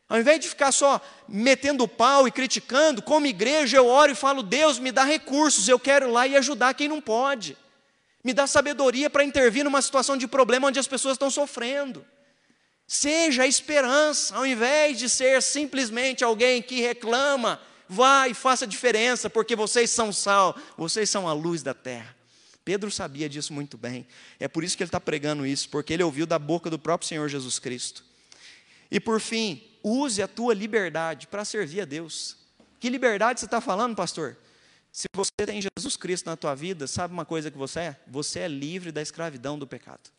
Ao 0.10 0.18
invés 0.20 0.39
de 0.39 0.47
ficar 0.47 0.72
só 0.72 1.01
metendo 1.28 1.88
pau 1.88 2.28
e 2.28 2.32
criticando, 2.32 3.01
como 3.01 3.26
igreja 3.26 3.78
eu 3.78 3.88
oro 3.88 4.12
e 4.12 4.16
falo: 4.16 4.41
Deus, 4.41 4.80
me 4.80 4.91
dá 4.91 5.03
recursos, 5.03 5.68
eu 5.68 5.78
quero 5.78 6.08
ir 6.08 6.12
lá 6.12 6.28
e 6.28 6.38
ajudar 6.38 6.74
quem 6.74 6.88
não 6.88 7.01
pode. 7.01 7.58
Me 8.24 8.34
dá 8.34 8.47
sabedoria 8.47 9.10
para 9.10 9.24
intervir 9.24 9.64
numa 9.64 9.82
situação 9.82 10.16
de 10.16 10.28
problema 10.28 10.68
onde 10.68 10.80
as 10.80 10.88
pessoas 10.88 11.16
estão 11.16 11.30
sofrendo. 11.30 12.05
Seja 12.88 13.43
a 13.43 13.47
esperança, 13.47 14.34
ao 14.36 14.45
invés 14.45 14.97
de 14.97 15.10
ser 15.10 15.41
simplesmente 15.41 16.24
alguém 16.24 16.62
que 16.62 16.80
reclama, 16.80 17.60
vá 17.88 18.30
e 18.30 18.34
faça 18.34 18.66
diferença, 18.66 19.30
porque 19.30 19.58
vocês 19.58 19.91
são 19.91 20.14
sal, 20.14 20.58
vocês 20.78 21.10
são 21.10 21.28
a 21.28 21.34
luz 21.34 21.62
da 21.62 21.74
terra. 21.74 22.16
Pedro 22.64 22.89
sabia 22.89 23.28
disso 23.28 23.53
muito 23.53 23.78
bem. 23.78 24.08
É 24.39 24.47
por 24.47 24.64
isso 24.64 24.76
que 24.78 24.84
ele 24.84 24.88
está 24.88 24.99
pregando 25.01 25.45
isso, 25.45 25.68
porque 25.70 25.93
ele 25.93 26.03
ouviu 26.03 26.26
da 26.26 26.39
boca 26.39 26.70
do 26.70 26.80
próprio 26.80 27.08
Senhor 27.08 27.28
Jesus 27.28 27.60
Cristo. 27.60 28.05
E 28.89 28.99
por 28.99 29.20
fim, 29.20 29.62
use 29.84 30.21
a 30.21 30.28
tua 30.28 30.53
liberdade 30.53 31.28
para 31.28 31.45
servir 31.45 31.82
a 31.82 31.86
Deus. 31.86 32.38
Que 32.80 32.89
liberdade 32.89 33.39
você 33.39 33.45
está 33.45 33.59
falando, 33.59 33.95
pastor? 33.95 34.38
Se 34.91 35.07
você 35.13 35.32
tem 35.45 35.61
Jesus 35.61 35.95
Cristo 35.95 36.25
na 36.25 36.36
tua 36.36 36.55
vida, 36.55 36.88
sabe 36.88 37.13
uma 37.13 37.25
coisa 37.25 37.51
que 37.51 37.57
você 37.57 37.80
é? 37.80 38.01
Você 38.07 38.39
é 38.39 38.47
livre 38.47 38.91
da 38.91 39.01
escravidão 39.01 39.57
do 39.57 39.67
pecado. 39.67 40.09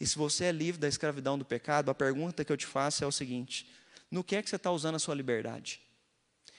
E 0.00 0.06
se 0.06 0.16
você 0.16 0.46
é 0.46 0.52
livre 0.52 0.80
da 0.80 0.88
escravidão 0.88 1.38
do 1.38 1.44
pecado, 1.44 1.90
a 1.90 1.94
pergunta 1.94 2.44
que 2.44 2.50
eu 2.50 2.56
te 2.56 2.66
faço 2.66 3.04
é 3.04 3.06
o 3.06 3.12
seguinte: 3.12 3.70
no 4.10 4.24
que 4.24 4.36
é 4.36 4.42
que 4.42 4.48
você 4.48 4.56
está 4.56 4.70
usando 4.70 4.94
a 4.94 4.98
sua 4.98 5.14
liberdade? 5.14 5.80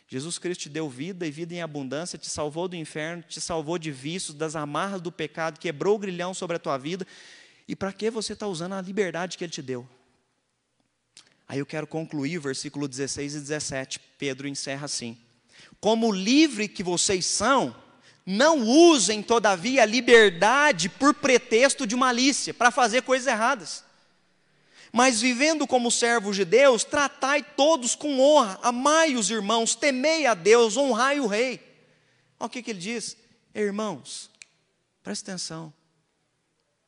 Jesus 0.08 0.38
Cristo 0.38 0.64
te 0.64 0.70
deu 0.70 0.90
vida 0.90 1.26
e 1.26 1.32
vida 1.32 1.54
em 1.54 1.62
abundância, 1.62 2.20
te 2.20 2.30
salvou 2.30 2.68
do 2.68 2.76
inferno, 2.76 3.24
te 3.24 3.40
salvou 3.40 3.78
de 3.78 3.92
vícios, 3.92 4.36
das 4.36 4.58
amarras 4.58 5.02
do 5.02 5.12
pecado, 5.12 5.58
quebrou 5.58 5.96
o 5.96 6.00
grilhão 6.00 6.34
sobre 6.34 6.58
a 6.58 6.60
tua 6.60 6.78
vida. 6.78 7.08
E 7.68 7.76
para 7.76 7.94
que 7.94 8.12
você 8.12 8.34
está 8.34 8.46
usando 8.46 8.74
a 8.74 8.82
liberdade 8.82 9.38
que 9.38 9.44
Ele 9.44 9.52
te 9.52 9.62
deu? 9.62 9.88
Aí 11.52 11.60
eu 11.60 11.66
quero 11.66 11.86
concluir 11.86 12.38
o 12.38 12.42
versículo 12.42 12.88
16 12.88 13.36
e 13.36 13.40
17. 13.42 14.00
Pedro 14.18 14.48
encerra 14.48 14.86
assim: 14.86 15.18
Como 15.82 16.10
livre 16.10 16.70
que 16.70 16.82
vocês 16.82 17.26
são, 17.26 17.76
não 18.26 18.62
usem, 18.66 19.22
todavia, 19.22 19.84
a 19.84 19.86
liberdade 19.86 20.88
por 20.88 21.14
pretexto 21.14 21.86
de 21.86 21.94
malícia, 21.94 22.54
para 22.54 22.72
fazer 22.72 23.02
coisas 23.02 23.28
erradas. 23.28 23.84
Mas 24.94 25.20
vivendo 25.20 25.68
como 25.68 25.92
servos 25.92 26.38
de 26.38 26.46
Deus, 26.46 26.86
tratai 26.86 27.44
todos 27.44 27.96
com 27.96 28.22
honra, 28.22 28.58
amai 28.64 29.18
os 29.18 29.30
irmãos, 29.30 29.76
temei 29.76 30.26
a 30.26 30.34
Deus, 30.34 30.78
honrai 30.78 31.20
o 31.20 31.28
rei. 31.28 31.60
Olha 32.40 32.48
o 32.48 32.50
que, 32.50 32.64
que 32.64 32.72
ele 32.72 32.80
diz: 32.80 33.18
Irmãos, 33.54 34.32
presta 35.04 35.32
atenção. 35.32 35.74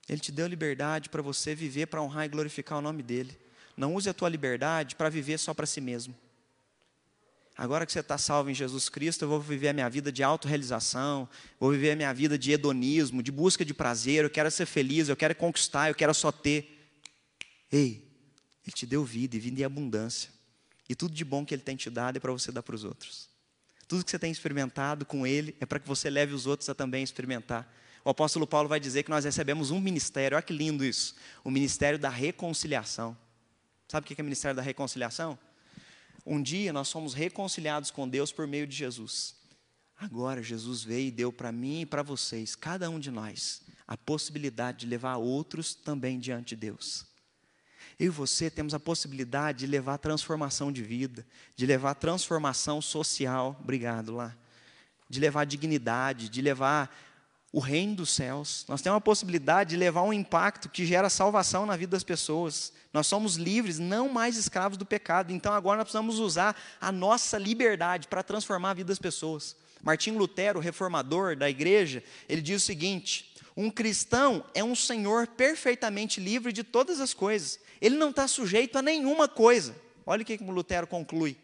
Ele 0.07 0.21
te 0.21 0.31
deu 0.31 0.47
liberdade 0.47 1.09
para 1.09 1.21
você 1.21 1.53
viver, 1.53 1.87
para 1.87 2.01
honrar 2.01 2.23
e 2.23 2.29
glorificar 2.29 2.77
o 2.77 2.81
nome 2.81 3.03
dEle. 3.03 3.42
Não 3.75 3.95
use 3.95 4.09
a 4.09 4.13
tua 4.13 4.29
liberdade 4.29 4.95
para 4.95 5.09
viver 5.09 5.37
só 5.37 5.53
para 5.53 5.65
si 5.65 5.81
mesmo. 5.81 6.15
Agora 7.55 7.85
que 7.85 7.91
você 7.91 7.99
está 7.99 8.17
salvo 8.17 8.49
em 8.49 8.53
Jesus 8.53 8.89
Cristo, 8.89 9.25
eu 9.25 9.29
vou 9.29 9.39
viver 9.39 9.69
a 9.69 9.73
minha 9.73 9.89
vida 9.89 10.11
de 10.11 10.23
autorrealização, 10.23 11.29
vou 11.59 11.71
viver 11.71 11.91
a 11.91 11.95
minha 11.95 12.11
vida 12.11 12.37
de 12.37 12.51
hedonismo, 12.51 13.21
de 13.21 13.31
busca 13.31 13.63
de 13.63 13.73
prazer, 13.73 14.23
eu 14.23 14.29
quero 14.29 14.49
ser 14.49 14.65
feliz, 14.65 15.07
eu 15.07 15.15
quero 15.15 15.35
conquistar, 15.35 15.89
eu 15.89 15.95
quero 15.95 16.13
só 16.15 16.31
ter. 16.31 16.79
Ei, 17.71 18.07
Ele 18.65 18.73
te 18.73 18.87
deu 18.87 19.05
vida 19.05 19.35
e 19.35 19.39
vida 19.39 19.61
em 19.61 19.63
abundância. 19.63 20.31
E 20.89 20.95
tudo 20.95 21.13
de 21.13 21.23
bom 21.23 21.45
que 21.45 21.53
Ele 21.53 21.61
tem 21.61 21.75
te 21.75 21.89
dado 21.91 22.17
é 22.17 22.19
para 22.19 22.31
você 22.31 22.51
dar 22.51 22.63
para 22.63 22.75
os 22.75 22.83
outros. 22.83 23.29
Tudo 23.87 24.03
que 24.03 24.09
você 24.09 24.17
tem 24.17 24.31
experimentado 24.31 25.05
com 25.05 25.25
Ele 25.27 25.55
é 25.59 25.65
para 25.65 25.79
que 25.79 25.87
você 25.87 26.09
leve 26.09 26.33
os 26.33 26.47
outros 26.47 26.67
a 26.69 26.73
também 26.73 27.03
experimentar. 27.03 27.71
O 28.03 28.09
apóstolo 28.09 28.47
Paulo 28.47 28.67
vai 28.67 28.79
dizer 28.79 29.03
que 29.03 29.11
nós 29.11 29.25
recebemos 29.25 29.69
um 29.69 29.79
ministério, 29.79 30.35
olha 30.35 30.43
que 30.43 30.51
lindo 30.51 30.83
isso, 30.83 31.15
o 31.43 31.51
ministério 31.51 31.99
da 31.99 32.09
reconciliação. 32.09 33.15
Sabe 33.93 34.05
o 34.05 34.07
que 34.07 34.19
é 34.19 34.23
o 34.23 34.25
ministério 34.25 34.55
da 34.55 34.61
reconciliação? 34.63 35.37
Um 36.25 36.41
dia 36.41 36.73
nós 36.73 36.87
somos 36.87 37.13
reconciliados 37.13 37.91
com 37.91 38.09
Deus 38.09 38.31
por 38.31 38.47
meio 38.47 38.65
de 38.65 38.75
Jesus. 38.75 39.35
Agora 39.95 40.41
Jesus 40.41 40.83
veio 40.83 41.09
e 41.09 41.11
deu 41.11 41.31
para 41.31 41.51
mim 41.51 41.81
e 41.81 41.85
para 41.85 42.01
vocês, 42.01 42.55
cada 42.55 42.89
um 42.89 42.99
de 42.99 43.11
nós, 43.11 43.61
a 43.87 43.95
possibilidade 43.95 44.79
de 44.79 44.87
levar 44.87 45.17
outros 45.17 45.75
também 45.75 46.17
diante 46.17 46.55
de 46.55 46.61
Deus. 46.61 47.05
Eu 47.99 48.07
e 48.07 48.09
você 48.09 48.49
temos 48.49 48.73
a 48.73 48.79
possibilidade 48.79 49.59
de 49.59 49.67
levar 49.67 49.99
transformação 49.99 50.71
de 50.71 50.81
vida, 50.81 51.23
de 51.55 51.67
levar 51.67 51.93
transformação 51.93 52.81
social, 52.81 53.55
obrigado 53.61 54.15
lá, 54.15 54.35
de 55.07 55.19
levar 55.19 55.45
dignidade, 55.45 56.29
de 56.29 56.41
levar 56.41 56.91
o 57.51 57.59
reino 57.59 57.97
dos 57.97 58.09
céus. 58.09 58.65
Nós 58.67 58.81
temos 58.81 58.97
a 58.97 59.01
possibilidade 59.01 59.69
de 59.69 59.77
levar 59.77 60.01
um 60.01 60.11
impacto 60.11 60.67
que 60.67 60.83
gera 60.83 61.11
salvação 61.11 61.67
na 61.67 61.77
vida 61.77 61.91
das 61.91 62.03
pessoas. 62.03 62.73
Nós 62.93 63.07
somos 63.07 63.35
livres, 63.35 63.79
não 63.79 64.07
mais 64.07 64.37
escravos 64.37 64.77
do 64.77 64.85
pecado. 64.85 65.33
Então 65.33 65.51
agora 65.51 65.77
nós 65.77 65.85
precisamos 65.85 66.19
usar 66.19 66.55
a 66.79 66.91
nossa 66.91 67.39
liberdade 67.39 68.07
para 68.07 68.21
transformar 68.21 68.69
a 68.69 68.75
vida 68.75 68.89
das 68.89 68.99
pessoas. 68.99 69.55
Martim 69.81 70.11
Lutero, 70.11 70.59
reformador 70.59 71.35
da 71.35 71.49
igreja, 71.49 72.03
ele 72.29 72.41
diz 72.41 72.61
o 72.61 72.65
seguinte: 72.65 73.33
um 73.57 73.69
cristão 73.71 74.45
é 74.53 74.63
um 74.63 74.75
senhor 74.75 75.27
perfeitamente 75.27 76.19
livre 76.19 76.53
de 76.53 76.63
todas 76.63 76.99
as 76.99 77.13
coisas. 77.13 77.59
Ele 77.81 77.97
não 77.97 78.11
está 78.11 78.27
sujeito 78.27 78.77
a 78.77 78.81
nenhuma 78.81 79.27
coisa. 79.27 79.75
Olha 80.05 80.21
o 80.21 80.25
que 80.25 80.37
Lutero 80.37 80.85
conclui. 80.85 81.35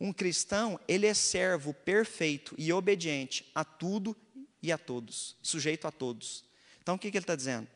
Um 0.00 0.12
cristão, 0.12 0.78
ele 0.86 1.06
é 1.06 1.14
servo 1.14 1.72
perfeito 1.72 2.54
e 2.58 2.72
obediente 2.72 3.50
a 3.54 3.64
tudo 3.64 4.16
e 4.62 4.70
a 4.70 4.78
todos, 4.78 5.36
sujeito 5.42 5.86
a 5.86 5.90
todos. 5.90 6.44
Então 6.80 6.94
o 6.94 6.98
que, 6.98 7.10
que 7.10 7.16
ele 7.16 7.24
está 7.24 7.34
dizendo? 7.34 7.66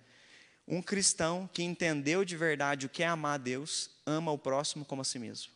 Um 0.73 0.81
cristão 0.81 1.51
que 1.53 1.63
entendeu 1.63 2.25
de 2.25 2.35
verdade 2.35 2.87
o 2.87 2.89
que 2.89 3.03
é 3.03 3.07
amar 3.07 3.35
a 3.35 3.37
Deus, 3.37 3.91
ama 4.07 4.33
o 4.33 4.39
próximo 4.39 4.87
como 4.87 5.03
a 5.03 5.05
si 5.05 5.19
mesmo. 5.19 5.53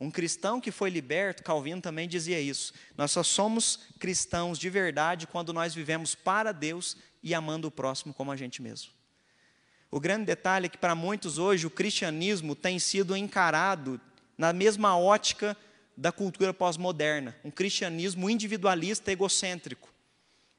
Um 0.00 0.10
cristão 0.10 0.58
que 0.58 0.70
foi 0.70 0.88
liberto, 0.88 1.42
Calvino 1.42 1.82
também 1.82 2.08
dizia 2.08 2.40
isso. 2.40 2.72
Nós 2.96 3.10
só 3.10 3.22
somos 3.22 3.80
cristãos 3.98 4.58
de 4.58 4.70
verdade 4.70 5.26
quando 5.26 5.52
nós 5.52 5.74
vivemos 5.74 6.14
para 6.14 6.50
Deus 6.50 6.96
e 7.22 7.34
amando 7.34 7.68
o 7.68 7.70
próximo 7.70 8.14
como 8.14 8.32
a 8.32 8.36
gente 8.36 8.62
mesmo. 8.62 8.90
O 9.90 10.00
grande 10.00 10.24
detalhe 10.24 10.64
é 10.64 10.68
que 10.70 10.78
para 10.78 10.94
muitos 10.94 11.36
hoje 11.36 11.66
o 11.66 11.70
cristianismo 11.70 12.54
tem 12.56 12.78
sido 12.78 13.14
encarado 13.14 14.00
na 14.38 14.50
mesma 14.50 14.98
ótica 14.98 15.54
da 15.94 16.10
cultura 16.10 16.54
pós-moderna, 16.54 17.36
um 17.44 17.50
cristianismo 17.50 18.30
individualista 18.30 19.12
egocêntrico 19.12 19.93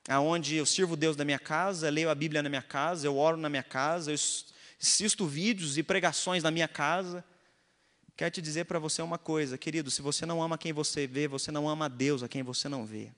aonde 0.07 0.55
eu 0.55 0.65
sirvo 0.65 0.95
Deus 0.95 1.15
da 1.15 1.25
minha 1.25 1.39
casa, 1.39 1.89
leio 1.89 2.09
a 2.09 2.15
Bíblia 2.15 2.43
na 2.43 2.49
minha 2.49 2.61
casa, 2.61 3.07
eu 3.07 3.17
oro 3.17 3.37
na 3.37 3.49
minha 3.49 3.63
casa, 3.63 4.11
eu 4.11 4.15
assisto 4.81 5.25
vídeos 5.25 5.77
e 5.77 5.83
pregações 5.83 6.43
na 6.43 6.51
minha 6.51 6.67
casa. 6.67 7.23
Quero 8.15 8.31
te 8.31 8.41
dizer 8.41 8.65
para 8.65 8.79
você 8.79 9.01
uma 9.01 9.17
coisa, 9.17 9.57
querido: 9.57 9.91
se 9.91 10.01
você 10.01 10.25
não 10.25 10.41
ama 10.41 10.57
quem 10.57 10.71
você 10.71 11.05
vê, 11.07 11.27
você 11.27 11.51
não 11.51 11.67
ama 11.67 11.89
Deus 11.89 12.23
a 12.23 12.27
quem 12.27 12.43
você 12.43 12.69
não 12.69 12.85
vê. 12.85 13.11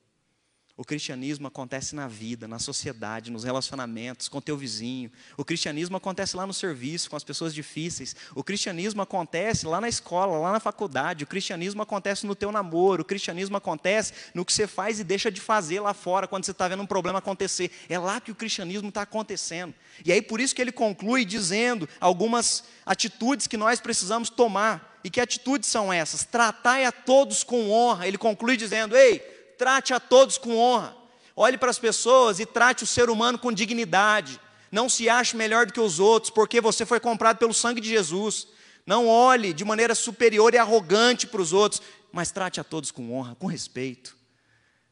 O 0.79 0.85
cristianismo 0.85 1.47
acontece 1.47 1.95
na 1.95 2.07
vida, 2.07 2.47
na 2.47 2.59
sociedade, 2.59 3.31
nos 3.31 3.43
relacionamentos, 3.43 4.29
com 4.29 4.39
teu 4.39 4.55
vizinho. 4.55 5.11
O 5.35 5.43
cristianismo 5.43 5.97
acontece 5.97 6.37
lá 6.37 6.45
no 6.45 6.53
serviço, 6.53 7.09
com 7.09 7.15
as 7.15 7.23
pessoas 7.23 7.51
difíceis. 7.51 8.15
O 8.35 8.43
cristianismo 8.43 9.01
acontece 9.01 9.65
lá 9.65 9.81
na 9.81 9.89
escola, 9.89 10.37
lá 10.37 10.51
na 10.51 10.59
faculdade. 10.59 11.23
O 11.23 11.27
cristianismo 11.27 11.81
acontece 11.81 12.27
no 12.27 12.35
teu 12.35 12.51
namoro. 12.51 13.01
O 13.01 13.05
cristianismo 13.05 13.57
acontece 13.57 14.13
no 14.35 14.45
que 14.45 14.53
você 14.53 14.67
faz 14.67 14.99
e 14.99 15.03
deixa 15.03 15.31
de 15.31 15.41
fazer 15.41 15.79
lá 15.79 15.95
fora, 15.95 16.27
quando 16.27 16.45
você 16.45 16.51
está 16.51 16.67
vendo 16.67 16.83
um 16.83 16.87
problema 16.87 17.17
acontecer. 17.17 17.71
É 17.89 17.97
lá 17.97 18.21
que 18.21 18.29
o 18.29 18.35
cristianismo 18.35 18.89
está 18.89 19.01
acontecendo. 19.01 19.73
E 20.05 20.11
aí 20.11 20.21
por 20.21 20.39
isso 20.39 20.53
que 20.53 20.61
ele 20.61 20.71
conclui 20.71 21.25
dizendo 21.25 21.89
algumas 21.99 22.63
atitudes 22.85 23.47
que 23.47 23.57
nós 23.57 23.79
precisamos 23.79 24.29
tomar. 24.29 24.95
E 25.03 25.09
que 25.09 25.21
atitudes 25.21 25.69
são 25.69 25.91
essas? 25.91 26.23
Tratai 26.23 26.85
a 26.85 26.91
todos 26.91 27.43
com 27.43 27.71
honra. 27.71 28.07
Ele 28.07 28.17
conclui 28.17 28.57
dizendo: 28.57 28.95
Ei, 28.95 29.36
trate 29.57 29.93
a 29.93 29.99
todos 29.99 30.37
com 30.37 30.57
honra. 30.57 30.95
Olhe 31.35 31.57
para 31.57 31.69
as 31.69 31.79
pessoas 31.79 32.39
e 32.39 32.45
trate 32.45 32.83
o 32.83 32.87
ser 32.87 33.09
humano 33.09 33.37
com 33.37 33.51
dignidade. 33.51 34.39
Não 34.71 34.89
se 34.89 35.07
ache 35.07 35.35
melhor 35.35 35.65
do 35.65 35.73
que 35.73 35.79
os 35.79 35.99
outros, 35.99 36.29
porque 36.29 36.59
você 36.59 36.85
foi 36.85 36.99
comprado 36.99 37.37
pelo 37.37 37.53
sangue 37.53 37.79
de 37.79 37.89
Jesus. 37.89 38.47
Não 38.85 39.07
olhe 39.07 39.53
de 39.53 39.63
maneira 39.63 39.93
superior 39.93 40.53
e 40.53 40.57
arrogante 40.57 41.27
para 41.27 41.41
os 41.41 41.53
outros, 41.53 41.81
mas 42.11 42.31
trate 42.31 42.59
a 42.59 42.63
todos 42.63 42.91
com 42.91 43.13
honra, 43.13 43.35
com 43.35 43.47
respeito. 43.47 44.17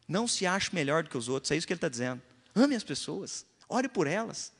Não 0.07 0.28
se 0.28 0.45
ache 0.45 0.74
melhor 0.74 1.03
do 1.03 1.09
que 1.09 1.18
os 1.18 1.28
outros, 1.28 1.51
é 1.51 1.55
isso 1.55 1.66
que 1.66 1.74
ele 1.74 1.78
está 1.78 1.89
dizendo. 1.89 2.22
Ame 2.53 2.76
as 2.76 2.84
pessoas, 2.84 3.45
ore 3.68 3.89
por 3.89 4.05
elas. 4.05 4.51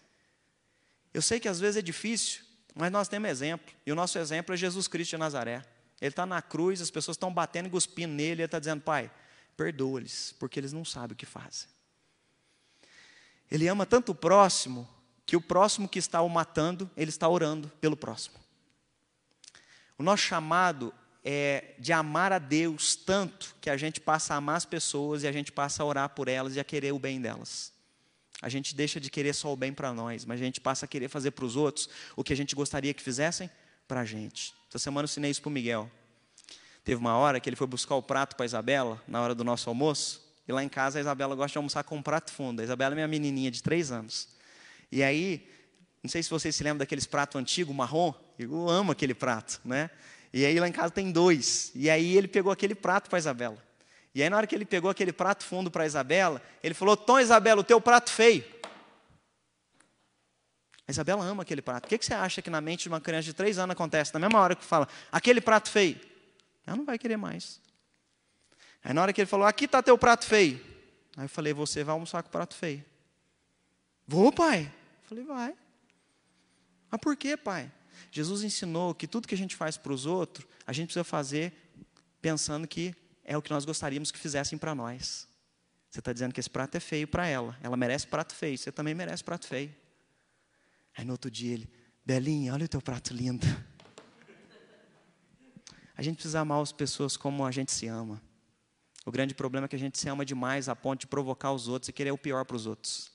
Eu 1.14 1.22
sei 1.22 1.40
que 1.40 1.48
às 1.48 1.60
vezes 1.60 1.78
é 1.78 1.82
difícil, 1.82 2.42
mas 2.74 2.92
nós 2.92 3.08
temos 3.08 3.30
exemplo, 3.30 3.74
e 3.86 3.92
o 3.92 3.96
nosso 3.96 4.18
exemplo 4.18 4.54
é 4.54 4.58
Jesus 4.58 4.88
Cristo 4.88 5.12
de 5.12 5.18
Nazaré. 5.18 5.64
Ele 6.02 6.10
está 6.10 6.26
na 6.26 6.42
cruz, 6.42 6.82
as 6.82 6.92
pessoas 6.92 7.16
estão 7.16 7.34
batendo 7.34 7.68
e 7.68 7.70
cuspindo 7.70 8.14
nele, 8.14 8.42
ele 8.42 8.44
está 8.44 8.60
dizendo, 8.60 8.82
Pai, 8.82 9.10
perdoa-lhes, 9.56 10.34
porque 10.40 10.60
eles 10.60 10.74
não 10.74 10.86
sabem 10.86 11.14
o 11.14 11.18
que 11.18 11.26
fazem. 11.26 11.68
Ele 13.50 13.68
ama 13.68 13.86
tanto 13.86 14.12
o 14.12 14.16
próximo, 14.16 14.88
que 15.26 15.36
o 15.36 15.42
próximo 15.42 15.88
que 15.88 16.00
está 16.00 16.22
o 16.22 16.30
matando, 16.30 16.90
ele 16.96 17.10
está 17.10 17.28
orando 17.28 17.72
pelo 17.80 17.96
próximo. 17.96 18.36
O 19.98 20.04
nosso 20.04 20.24
chamado 20.24 20.94
é 21.24 21.74
de 21.80 21.92
amar 21.92 22.32
a 22.32 22.38
Deus 22.38 22.96
tanto 22.96 23.56
que 23.60 23.70
a 23.70 23.78
gente 23.78 24.00
passa 24.00 24.34
a 24.34 24.38
amar 24.38 24.58
as 24.58 24.66
pessoas 24.66 25.24
e 25.24 25.28
a 25.28 25.32
gente 25.32 25.52
passa 25.52 25.82
a 25.82 25.86
orar 25.86 26.10
por 26.10 26.28
elas 26.28 26.56
e 26.56 26.60
a 26.60 26.64
querer 26.64 26.94
o 26.94 27.00
bem 27.00 27.20
delas. 27.20 27.74
A 28.42 28.50
gente 28.50 28.76
deixa 28.76 29.00
de 29.00 29.10
querer 29.10 29.34
só 29.34 29.52
o 29.52 29.56
bem 29.56 29.74
para 29.74 29.94
nós, 29.94 30.26
mas 30.26 30.40
a 30.40 30.44
gente 30.44 30.62
passa 30.62 30.86
a 30.86 30.88
querer 30.88 31.08
fazer 31.08 31.32
para 31.32 31.46
os 31.46 31.56
outros 31.56 31.90
o 32.16 32.24
que 32.24 32.34
a 32.34 32.36
gente 32.36 32.54
gostaria 32.54 32.94
que 32.94 33.02
fizessem 33.02 33.50
para 33.88 34.02
a 34.02 34.06
gente. 34.06 34.54
Essa 34.70 34.78
semana 34.78 35.06
eu 35.06 35.10
ensinei 35.10 35.32
isso 35.32 35.42
para 35.42 35.50
o 35.50 35.52
Miguel. 35.52 35.90
Teve 36.86 37.02
uma 37.02 37.18
hora 37.18 37.40
que 37.40 37.50
ele 37.50 37.56
foi 37.56 37.66
buscar 37.66 37.96
o 37.96 38.04
prato 38.04 38.36
para 38.36 38.46
Isabela, 38.46 39.02
na 39.08 39.20
hora 39.20 39.34
do 39.34 39.44
nosso 39.44 39.68
almoço, 39.68 40.22
e 40.48 40.54
lá 40.54 40.64
em 40.64 40.70
casa 40.70 41.00
a 41.00 41.02
Isabela 41.02 41.36
gosta 41.36 41.54
de 41.54 41.58
almoçar 41.58 41.84
com 41.84 41.98
um 41.98 42.02
prato 42.02 42.32
fundo. 42.32 42.60
A 42.62 42.64
Isabela 42.64 42.94
é 42.94 42.96
minha 42.96 43.08
menininha 43.08 43.50
de 43.50 43.64
três 43.64 43.92
anos. 43.92 44.28
E 44.92 45.02
aí, 45.02 45.50
não 46.04 46.10
sei 46.12 46.22
se 46.22 46.30
vocês 46.30 46.56
se 46.56 46.64
lembram 46.64 46.78
daqueles 46.78 47.08
pratos 47.08 47.42
antigos, 47.42 47.76
marrom, 47.76 48.14
eu 48.38 48.70
amo 48.70 48.92
aquele 48.92 49.16
prato, 49.16 49.60
né? 49.66 49.90
E 50.32 50.46
aí 50.46 50.60
lá 50.60 50.68
em 50.68 50.72
casa 50.72 50.92
tem 50.92 51.12
dois. 51.12 51.72
E 51.74 51.90
aí 51.90 52.16
ele 52.16 52.28
pegou 52.28 52.52
aquele 52.52 52.76
prato 52.76 53.10
para 53.10 53.18
Isabela. 53.18 53.58
E 54.14 54.22
aí 54.22 54.30
na 54.30 54.38
hora 54.38 54.46
que 54.46 54.54
ele 54.54 54.66
pegou 54.66 54.92
aquele 54.92 55.12
prato 55.12 55.44
fundo 55.44 55.72
para 55.72 55.88
Isabela, 55.88 56.40
ele 56.62 56.76
falou, 56.76 56.96
Tom, 56.96 57.20
Isabela, 57.20 57.62
o 57.62 57.64
teu 57.64 57.82
prato 57.82 58.12
feio. 58.12 58.46
A 60.88 60.92
Isabela 60.92 61.26
ama 61.26 61.42
aquele 61.42 61.64
prato. 61.64 61.86
O 61.86 61.88
que 61.88 62.06
você 62.06 62.14
acha 62.14 62.44
que 62.44 62.50
na 62.52 62.62
mente 62.62 62.84
de 62.84 62.90
uma 62.90 63.02
criança 63.02 63.24
de 63.24 63.34
três 63.34 63.58
anos 63.58 63.74
acontece? 63.74 64.14
Na 64.14 64.20
mesma 64.20 64.40
hora 64.40 64.56
que 64.56 64.64
fala, 64.64 64.88
aquele 65.12 65.42
prato 65.42 65.72
feio. 65.72 66.00
Ela 66.66 66.78
não 66.78 66.86
vai 66.86 66.98
querer 66.98 67.18
mais. 67.18 67.62
Aí 68.84 68.94
na 68.94 69.02
hora 69.02 69.14
que 69.14 69.22
ele 69.22 69.28
falou, 69.28 69.46
aqui 69.46 69.66
está 69.66 69.82
teu 69.82 69.98
prato 69.98 70.26
feio. 70.26 70.60
Aí 71.18 71.26
eu 71.26 71.30
falei: 71.30 71.54
Você 71.54 71.84
vai 71.84 71.94
almoçar 71.94 72.22
com 72.22 72.30
o 72.30 72.32
prato 72.32 72.56
feio. 72.56 72.84
Vou, 74.08 74.32
pai. 74.32 74.72
Eu 75.04 75.10
falei: 75.10 75.24
Vai. 75.24 75.56
Mas 76.92 77.02
por 77.02 77.16
quê, 77.16 77.36
pai? 77.36 77.72
Jesus 78.12 78.44
ensinou 78.44 78.94
que 78.94 79.08
tudo 79.08 79.28
que 79.28 79.36
a 79.36 79.38
gente 79.38 79.56
faz 79.56 79.78
para 79.78 79.94
os 79.94 80.06
outros, 80.06 80.46
a 80.68 80.74
gente 80.74 80.88
precisa 80.88 81.04
fazer 81.04 81.54
pensando 82.22 82.68
que 82.68 82.96
é 83.24 83.38
o 83.38 83.42
que 83.42 83.52
nós 83.52 83.66
gostaríamos 83.66 84.12
que 84.12 84.20
fizessem 84.20 84.58
para 84.58 84.76
nós. 84.76 85.28
Você 85.90 86.00
está 86.00 86.12
dizendo 86.12 86.34
que 86.34 86.40
esse 86.40 86.50
prato 86.50 86.76
é 86.76 86.80
feio 86.80 87.08
para 87.08 87.26
ela. 87.26 87.58
Ela 87.64 87.78
merece 87.78 88.06
prato 88.06 88.36
feio. 88.36 88.58
Você 88.58 88.72
também 88.72 88.94
merece 88.94 89.24
prato 89.24 89.48
feio. 89.48 89.74
Aí 90.98 91.06
no 91.06 91.14
outro 91.14 91.32
dia 91.32 91.54
ele, 91.54 91.70
Belinha, 92.06 92.54
olha 92.54 92.66
o 92.66 92.68
teu 92.68 92.82
prato 92.82 93.14
lindo. 93.14 93.46
A 95.98 96.02
gente 96.02 96.16
precisa 96.16 96.42
amar 96.42 96.62
as 96.62 96.72
pessoas 96.72 97.16
como 97.16 97.46
a 97.46 97.52
gente 97.52 97.72
se 97.72 97.88
ama. 97.88 98.22
O 99.06 99.12
grande 99.12 99.36
problema 99.36 99.66
é 99.66 99.68
que 99.68 99.76
a 99.76 99.80
gente 99.80 99.98
se 99.98 100.10
ama 100.10 100.26
demais 100.26 100.68
a 100.68 100.76
ponto 100.76 101.02
de 101.02 101.08
provocar 101.08 101.52
os 101.52 101.68
outros 101.68 101.90
e 101.90 101.94
querer 101.94 102.12
o 102.12 102.18
pior 102.18 102.44
para 102.44 102.56
os 102.56 102.66
outros. 102.66 103.12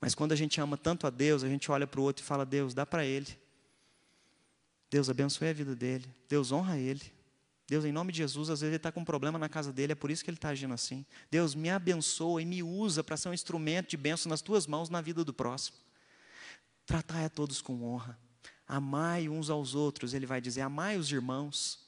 Mas 0.00 0.14
quando 0.14 0.32
a 0.32 0.36
gente 0.36 0.60
ama 0.60 0.76
tanto 0.76 1.06
a 1.06 1.10
Deus, 1.10 1.42
a 1.42 1.48
gente 1.48 1.70
olha 1.70 1.86
para 1.86 2.00
o 2.00 2.02
outro 2.02 2.22
e 2.22 2.26
fala: 2.26 2.44
Deus, 2.44 2.74
dá 2.74 2.84
para 2.84 3.04
ele. 3.04 3.38
Deus 4.90 5.08
abençoe 5.08 5.48
a 5.48 5.52
vida 5.52 5.74
dele. 5.74 6.12
Deus 6.28 6.52
honra 6.52 6.78
ele. 6.78 7.16
Deus, 7.68 7.84
em 7.84 7.90
nome 7.90 8.12
de 8.12 8.18
Jesus, 8.18 8.48
às 8.48 8.60
vezes 8.60 8.70
ele 8.70 8.76
está 8.76 8.92
com 8.92 9.00
um 9.00 9.04
problema 9.04 9.38
na 9.38 9.48
casa 9.48 9.72
dele, 9.72 9.92
é 9.92 9.96
por 9.96 10.08
isso 10.08 10.22
que 10.22 10.30
ele 10.30 10.36
está 10.36 10.50
agindo 10.50 10.72
assim. 10.72 11.04
Deus, 11.28 11.52
me 11.52 11.68
abençoa 11.68 12.40
e 12.40 12.44
me 12.44 12.62
usa 12.62 13.02
para 13.02 13.16
ser 13.16 13.28
um 13.28 13.34
instrumento 13.34 13.90
de 13.90 13.96
bênção 13.96 14.30
nas 14.30 14.40
tuas 14.40 14.68
mãos 14.68 14.88
na 14.88 15.00
vida 15.00 15.24
do 15.24 15.34
próximo. 15.34 15.76
Tratai 16.84 17.24
a 17.24 17.28
todos 17.28 17.60
com 17.60 17.82
honra. 17.82 18.16
Amai 18.68 19.28
uns 19.28 19.50
aos 19.50 19.74
outros, 19.74 20.14
ele 20.14 20.26
vai 20.26 20.40
dizer, 20.40 20.60
amai 20.60 20.96
os 20.96 21.10
irmãos. 21.10 21.85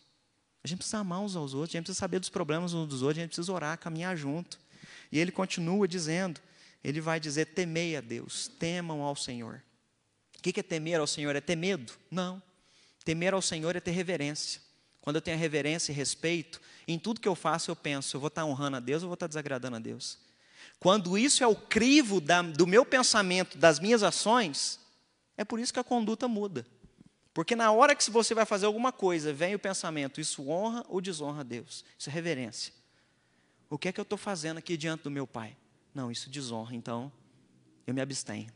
A 0.63 0.69
gente 0.69 0.79
precisa 0.79 0.99
amar 0.99 1.21
uns 1.21 1.37
aos 1.37 1.55
outros, 1.55 1.75
a 1.75 1.79
gente 1.79 1.85
precisa 1.85 2.01
saber 2.01 2.19
dos 2.19 2.29
problemas 2.29 2.75
uns 2.75 2.89
dos 2.89 3.03
outros, 3.03 3.19
a 3.19 3.23
gente 3.23 3.31
precisa 3.31 3.53
orar, 3.53 3.79
caminhar 3.79 4.17
junto. 4.17 4.59
E 5.11 5.19
ele 5.19 5.31
continua 5.31 5.87
dizendo, 5.87 6.41
ele 6.83 7.01
vai 7.01 7.19
dizer, 7.19 7.47
temei 7.47 7.97
a 7.97 8.01
Deus, 8.01 8.49
temam 8.49 9.03
ao 9.03 9.17
Senhor. 9.17 9.63
O 10.37 10.43
que 10.43 10.59
é 10.61 10.63
temer 10.63 11.01
ao 11.01 11.07
Senhor? 11.07 11.35
É 11.35 11.41
ter 11.41 11.57
medo? 11.57 11.93
Não. 12.11 12.43
Temer 13.05 13.35
ao 13.35 13.43
Senhor 13.43 13.75
é 13.75 13.81
ter 13.81 13.91
reverência. 13.91 14.61
Quando 15.01 15.17
eu 15.17 15.23
tenho 15.23 15.39
reverência 15.39 15.93
e 15.93 15.95
respeito, 15.95 16.61
em 16.87 16.99
tudo 16.99 17.21
que 17.21 17.29
eu 17.29 17.35
faço 17.35 17.71
eu 17.71 17.77
penso, 17.77 18.17
eu 18.17 18.21
vou 18.21 18.29
estar 18.29 18.45
honrando 18.45 18.77
a 18.77 18.81
Deus 18.81 19.03
ou 19.03 19.09
vou 19.09 19.15
estar 19.15 19.27
desagradando 19.27 19.77
a 19.77 19.79
Deus. 19.79 20.19
Quando 20.79 21.19
isso 21.19 21.43
é 21.43 21.47
o 21.47 21.57
crivo 21.57 22.21
da, 22.21 22.43
do 22.43 22.67
meu 22.67 22.85
pensamento, 22.85 23.59
das 23.59 23.81
minhas 23.81 24.03
ações, 24.03 24.79
é 25.37 25.45
por 25.45 25.59
isso 25.59 25.73
que 25.73 25.81
a 25.81 25.85
conduta 25.85 26.29
muda. 26.29 26.67
Porque 27.39 27.55
na 27.55 27.71
hora 27.71 27.95
que 27.95 28.11
você 28.11 28.35
vai 28.35 28.45
fazer 28.45 28.67
alguma 28.67 28.91
coisa, 28.91 29.33
vem 29.33 29.55
o 29.55 29.61
pensamento, 29.61 30.21
isso 30.21 30.51
honra 30.51 30.85
ou 30.89 31.01
desonra 31.01 31.43
a 31.43 31.45
Deus? 31.45 31.85
Isso 31.97 32.11
é 32.11 32.13
reverência. 32.13 32.75
O 33.71 33.79
que 33.79 33.87
é 33.87 33.93
que 33.93 34.01
eu 34.01 34.03
estou 34.03 34.19
fazendo 34.19 34.59
aqui 34.59 34.77
diante 34.77 35.05
do 35.05 35.11
meu 35.13 35.25
Pai? 35.25 35.57
Não, 35.95 36.11
isso 36.11 36.29
desonra, 36.29 36.75
então 36.75 37.13
eu 37.87 37.95
me 37.95 38.01
abstenho. 38.01 38.53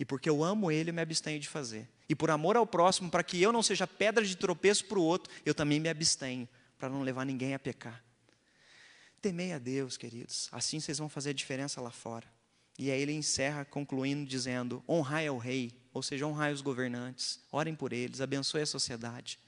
E 0.00 0.04
porque 0.06 0.30
eu 0.30 0.42
amo 0.42 0.70
Ele, 0.70 0.88
eu 0.88 0.94
me 0.94 1.02
abstenho 1.02 1.38
de 1.38 1.46
fazer. 1.46 1.86
E 2.08 2.14
por 2.14 2.30
amor 2.30 2.56
ao 2.56 2.66
próximo, 2.66 3.10
para 3.10 3.22
que 3.22 3.42
eu 3.42 3.52
não 3.52 3.62
seja 3.62 3.86
pedra 3.86 4.24
de 4.24 4.34
tropeço 4.34 4.86
para 4.86 4.98
o 4.98 5.02
outro, 5.02 5.30
eu 5.44 5.54
também 5.54 5.78
me 5.78 5.90
abstenho, 5.90 6.48
para 6.78 6.88
não 6.88 7.02
levar 7.02 7.26
ninguém 7.26 7.52
a 7.52 7.58
pecar. 7.58 8.02
Temei 9.20 9.52
a 9.52 9.58
Deus, 9.58 9.98
queridos, 9.98 10.48
assim 10.52 10.80
vocês 10.80 10.96
vão 10.96 11.10
fazer 11.10 11.28
a 11.28 11.34
diferença 11.34 11.82
lá 11.82 11.90
fora. 11.90 12.26
E 12.78 12.90
aí 12.90 13.02
ele 13.02 13.12
encerra 13.12 13.62
concluindo 13.62 14.24
dizendo: 14.24 14.82
honrai 14.88 15.26
ao 15.26 15.36
rei, 15.36 15.83
ou 15.94 16.02
seja, 16.02 16.26
honrai 16.26 16.52
os 16.52 16.60
governantes, 16.60 17.40
orem 17.50 17.74
por 17.74 17.92
eles, 17.92 18.20
abençoe 18.20 18.60
a 18.60 18.66
sociedade. 18.66 19.38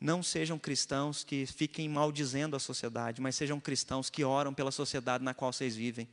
Não 0.00 0.22
sejam 0.22 0.58
cristãos 0.58 1.22
que 1.22 1.46
fiquem 1.46 1.88
maldizendo 1.88 2.56
a 2.56 2.58
sociedade, 2.58 3.20
mas 3.20 3.36
sejam 3.36 3.60
cristãos 3.60 4.10
que 4.10 4.24
oram 4.24 4.52
pela 4.52 4.72
sociedade 4.72 5.22
na 5.22 5.32
qual 5.32 5.52
vocês 5.52 5.76
vivem 5.76 6.08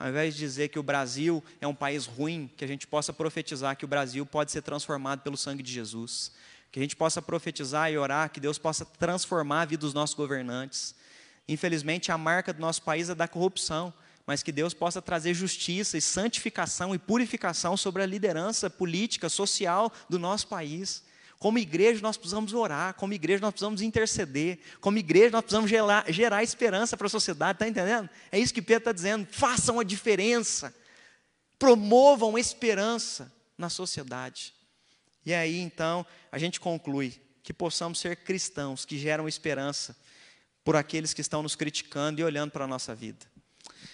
ao 0.00 0.08
invés 0.08 0.32
de 0.32 0.40
dizer 0.40 0.68
que 0.68 0.78
o 0.78 0.82
Brasil 0.82 1.44
é 1.60 1.66
um 1.66 1.74
país 1.74 2.06
ruim, 2.06 2.50
que 2.56 2.64
a 2.64 2.66
gente 2.66 2.86
possa 2.86 3.12
profetizar 3.12 3.76
que 3.76 3.84
o 3.84 3.88
Brasil 3.88 4.24
pode 4.24 4.50
ser 4.50 4.62
transformado 4.62 5.20
pelo 5.20 5.36
sangue 5.36 5.62
de 5.62 5.70
Jesus. 5.70 6.32
Que 6.72 6.78
a 6.78 6.82
gente 6.82 6.96
possa 6.96 7.20
profetizar 7.20 7.92
e 7.92 7.98
orar 7.98 8.30
que 8.30 8.40
Deus 8.40 8.56
possa 8.56 8.86
transformar 8.86 9.60
a 9.60 9.64
vida 9.66 9.82
dos 9.82 9.92
nossos 9.92 10.16
governantes. 10.16 10.94
Infelizmente, 11.46 12.10
a 12.10 12.16
marca 12.16 12.50
do 12.50 12.60
nosso 12.60 12.80
país 12.80 13.10
é 13.10 13.14
da 13.14 13.28
corrupção, 13.28 13.92
mas 14.26 14.42
que 14.42 14.52
Deus 14.52 14.74
possa 14.74 15.00
trazer 15.02 15.34
justiça 15.34 15.96
e 15.96 16.00
santificação 16.00 16.94
e 16.94 16.98
purificação 16.98 17.76
sobre 17.76 18.02
a 18.02 18.06
liderança 18.06 18.68
política, 18.68 19.28
social 19.28 19.92
do 20.08 20.18
nosso 20.18 20.46
país. 20.46 21.02
Como 21.38 21.58
igreja, 21.58 22.02
nós 22.02 22.16
precisamos 22.16 22.52
orar, 22.52 22.94
como 22.94 23.14
igreja, 23.14 23.40
nós 23.40 23.52
precisamos 23.52 23.80
interceder, 23.80 24.58
como 24.80 24.98
igreja, 24.98 25.30
nós 25.30 25.40
precisamos 25.40 25.70
gerar, 25.70 26.04
gerar 26.12 26.42
esperança 26.42 26.96
para 26.96 27.06
a 27.06 27.10
sociedade, 27.10 27.56
está 27.56 27.66
entendendo? 27.66 28.10
É 28.30 28.38
isso 28.38 28.52
que 28.52 28.60
Pedro 28.60 28.82
está 28.82 28.92
dizendo. 28.92 29.26
Façam 29.30 29.80
a 29.80 29.84
diferença, 29.84 30.74
promovam 31.58 32.38
esperança 32.38 33.32
na 33.56 33.70
sociedade. 33.70 34.54
E 35.24 35.32
aí, 35.32 35.58
então, 35.58 36.04
a 36.30 36.38
gente 36.38 36.60
conclui 36.60 37.18
que 37.42 37.54
possamos 37.54 37.98
ser 37.98 38.16
cristãos 38.16 38.84
que 38.84 38.98
geram 38.98 39.26
esperança 39.26 39.96
por 40.62 40.76
aqueles 40.76 41.14
que 41.14 41.22
estão 41.22 41.42
nos 41.42 41.56
criticando 41.56 42.20
e 42.20 42.24
olhando 42.24 42.50
para 42.50 42.64
a 42.64 42.68
nossa 42.68 42.94
vida 42.94 43.29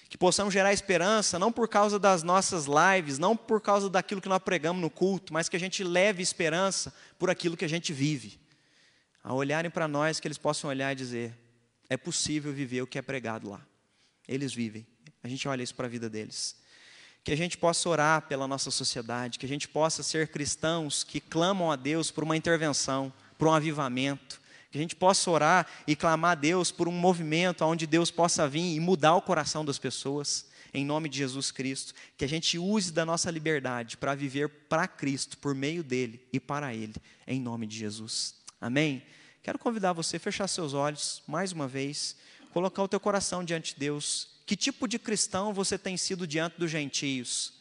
que 0.09 0.17
possamos 0.17 0.55
gerar 0.55 0.73
esperança, 0.73 1.39
não 1.39 1.51
por 1.51 1.69
causa 1.69 1.99
das 1.99 2.23
nossas 2.23 2.67
lives, 2.67 3.19
não 3.19 3.37
por 3.37 3.61
causa 3.61 3.91
daquilo 3.91 4.21
que 4.21 4.29
nós 4.29 4.43
pregamos 4.43 4.81
no 4.81 4.89
culto, 4.89 5.33
mas 5.33 5.49
que 5.49 5.57
a 5.57 5.61
gente 5.61 5.83
leve 5.83 6.23
esperança 6.23 6.95
por 7.19 7.29
aquilo 7.29 7.57
que 7.57 7.65
a 7.65 7.69
gente 7.69 7.93
vive. 7.93 8.39
A 9.23 9.35
olharem 9.35 9.71
para 9.71 9.89
nós, 9.89 10.21
que 10.21 10.29
eles 10.29 10.39
possam 10.39 10.71
olhar 10.71 10.93
e 10.93 10.95
dizer: 10.95 11.37
é 11.89 11.97
possível 11.97 12.53
viver 12.53 12.83
o 12.83 12.87
que 12.87 12.99
é 12.99 13.03
pregado 13.03 13.51
lá. 13.51 13.61
Eles 14.29 14.53
vivem. 14.55 14.87
A 15.23 15.29
gente 15.29 15.49
olha 15.49 15.63
isso 15.63 15.75
para 15.75 15.87
a 15.87 15.91
vida 15.91 16.09
deles. 16.09 16.57
Que 17.25 17.33
a 17.33 17.37
gente 17.37 17.59
possa 17.59 17.89
orar 17.89 18.23
pela 18.23 18.47
nossa 18.47 18.71
sociedade, 18.71 19.39
que 19.39 19.47
a 19.47 19.49
gente 19.49 19.67
possa 19.67 20.05
ser 20.05 20.29
cristãos 20.29 21.03
que 21.03 21.21
clamam 21.21 21.73
a 21.73 21.77
Deus 21.77 22.13
por 22.13 22.23
uma 22.23 22.37
intervenção, 22.37 23.13
por 23.37 23.49
um 23.49 23.53
avivamento, 23.53 24.41
que 24.71 24.79
a 24.79 24.81
gente 24.81 24.97
possa 24.97 25.31
orar 25.31 25.67
e 25.87 25.95
clamar 25.95 26.33
a 26.33 26.35
Deus 26.35 26.71
por 26.71 26.89
um 26.89 26.93
movimento 26.93 27.65
onde 27.65 27.87
Deus 27.87 28.11
possa 28.11 28.49
vir 28.49 28.75
e 28.75 28.81
mudar 28.81 29.15
o 29.15 29.23
coração 29.23 29.65
das 29.65 29.79
pessoas, 29.79 30.47
em 30.73 30.85
nome 30.85 31.09
de 31.09 31.19
Jesus 31.19 31.51
Cristo. 31.51 31.95
Que 32.17 32.25
a 32.25 32.29
gente 32.29 32.59
use 32.59 32.93
da 32.93 33.05
nossa 33.05 33.31
liberdade 33.31 33.97
para 33.97 34.15
viver 34.15 34.49
para 34.69 34.87
Cristo, 34.87 35.39
por 35.39 35.55
meio 35.55 35.83
dele 35.83 36.21
e 36.33 36.41
para 36.41 36.75
ele, 36.75 36.95
em 37.27 37.41
nome 37.41 37.67
de 37.67 37.77
Jesus. 37.77 38.35
Amém? 38.61 39.03
Quero 39.43 39.59
convidar 39.59 39.93
você 39.93 40.17
a 40.17 40.21
fechar 40.21 40.49
seus 40.49 40.75
olhos 40.75 41.23
mais 41.27 41.53
uma 41.53 41.69
vez, 41.69 42.17
colocar 42.53 42.83
o 42.83 42.89
teu 42.89 42.99
coração 42.99 43.45
diante 43.45 43.75
de 43.75 43.81
Deus. 43.81 44.29
Que 44.45 44.57
tipo 44.57 44.87
de 44.89 44.99
cristão 44.99 45.53
você 45.53 45.79
tem 45.79 45.97
sido 45.97 46.27
diante 46.27 46.59
dos 46.59 46.71
gentios? 46.71 47.56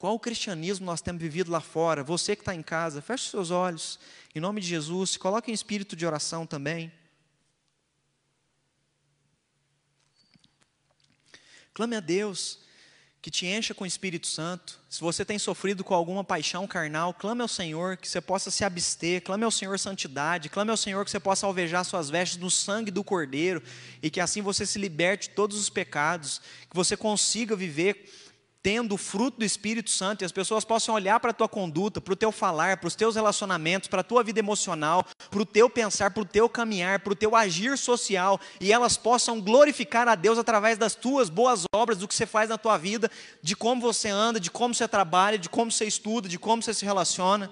Qual 0.00 0.14
o 0.14 0.18
cristianismo 0.18 0.86
nós 0.86 1.02
temos 1.02 1.20
vivido 1.20 1.50
lá 1.50 1.60
fora? 1.60 2.02
Você 2.02 2.34
que 2.34 2.40
está 2.40 2.54
em 2.54 2.62
casa, 2.62 3.02
feche 3.02 3.28
seus 3.28 3.50
olhos. 3.50 4.00
Em 4.34 4.40
nome 4.40 4.58
de 4.62 4.66
Jesus, 4.66 5.18
coloque 5.18 5.50
em 5.50 5.54
espírito 5.54 5.94
de 5.94 6.06
oração 6.06 6.46
também. 6.46 6.90
Clame 11.74 11.96
a 11.96 12.00
Deus 12.00 12.60
que 13.20 13.30
te 13.30 13.44
encha 13.44 13.74
com 13.74 13.84
o 13.84 13.86
Espírito 13.86 14.26
Santo. 14.26 14.80
Se 14.88 15.02
você 15.02 15.22
tem 15.22 15.38
sofrido 15.38 15.84
com 15.84 15.92
alguma 15.92 16.24
paixão 16.24 16.66
carnal, 16.66 17.12
clame 17.12 17.42
ao 17.42 17.48
Senhor 17.48 17.98
que 17.98 18.08
você 18.08 18.22
possa 18.22 18.50
se 18.50 18.64
abster. 18.64 19.22
Clame 19.22 19.44
ao 19.44 19.50
Senhor 19.50 19.78
santidade. 19.78 20.48
Clame 20.48 20.70
ao 20.70 20.78
Senhor 20.78 21.04
que 21.04 21.10
você 21.10 21.20
possa 21.20 21.46
alvejar 21.46 21.84
suas 21.84 22.08
vestes 22.08 22.38
no 22.38 22.50
sangue 22.50 22.90
do 22.90 23.04
Cordeiro 23.04 23.62
e 24.02 24.08
que 24.08 24.18
assim 24.18 24.40
você 24.40 24.64
se 24.64 24.78
liberte 24.78 25.28
de 25.28 25.34
todos 25.34 25.58
os 25.58 25.68
pecados, 25.68 26.40
que 26.70 26.74
você 26.74 26.96
consiga 26.96 27.54
viver 27.54 28.29
tendo 28.62 28.94
o 28.94 28.98
fruto 28.98 29.38
do 29.38 29.44
Espírito 29.44 29.90
Santo 29.90 30.22
e 30.22 30.24
as 30.24 30.32
pessoas 30.32 30.64
possam 30.64 30.94
olhar 30.94 31.18
para 31.18 31.30
a 31.30 31.34
tua 31.34 31.48
conduta, 31.48 32.00
para 32.00 32.12
o 32.12 32.16
teu 32.16 32.30
falar, 32.30 32.76
para 32.76 32.88
os 32.88 32.94
teus 32.94 33.14
relacionamentos, 33.14 33.88
para 33.88 34.00
a 34.00 34.04
tua 34.04 34.22
vida 34.22 34.38
emocional, 34.38 35.04
para 35.30 35.40
o 35.40 35.46
teu 35.46 35.70
pensar, 35.70 36.10
para 36.10 36.22
o 36.22 36.26
teu 36.26 36.48
caminhar, 36.48 37.00
para 37.00 37.12
o 37.12 37.16
teu 37.16 37.34
agir 37.34 37.78
social 37.78 38.38
e 38.60 38.72
elas 38.72 38.96
possam 38.96 39.40
glorificar 39.40 40.08
a 40.08 40.14
Deus 40.14 40.38
através 40.38 40.76
das 40.76 40.94
tuas 40.94 41.30
boas 41.30 41.64
obras, 41.74 41.98
do 41.98 42.06
que 42.06 42.14
você 42.14 42.26
faz 42.26 42.50
na 42.50 42.58
tua 42.58 42.76
vida, 42.76 43.10
de 43.42 43.56
como 43.56 43.80
você 43.80 44.08
anda, 44.08 44.38
de 44.38 44.50
como 44.50 44.74
você 44.74 44.86
trabalha, 44.86 45.38
de 45.38 45.48
como 45.48 45.70
você 45.70 45.86
estuda, 45.86 46.28
de 46.28 46.38
como 46.38 46.62
você 46.62 46.74
se 46.74 46.84
relaciona. 46.84 47.50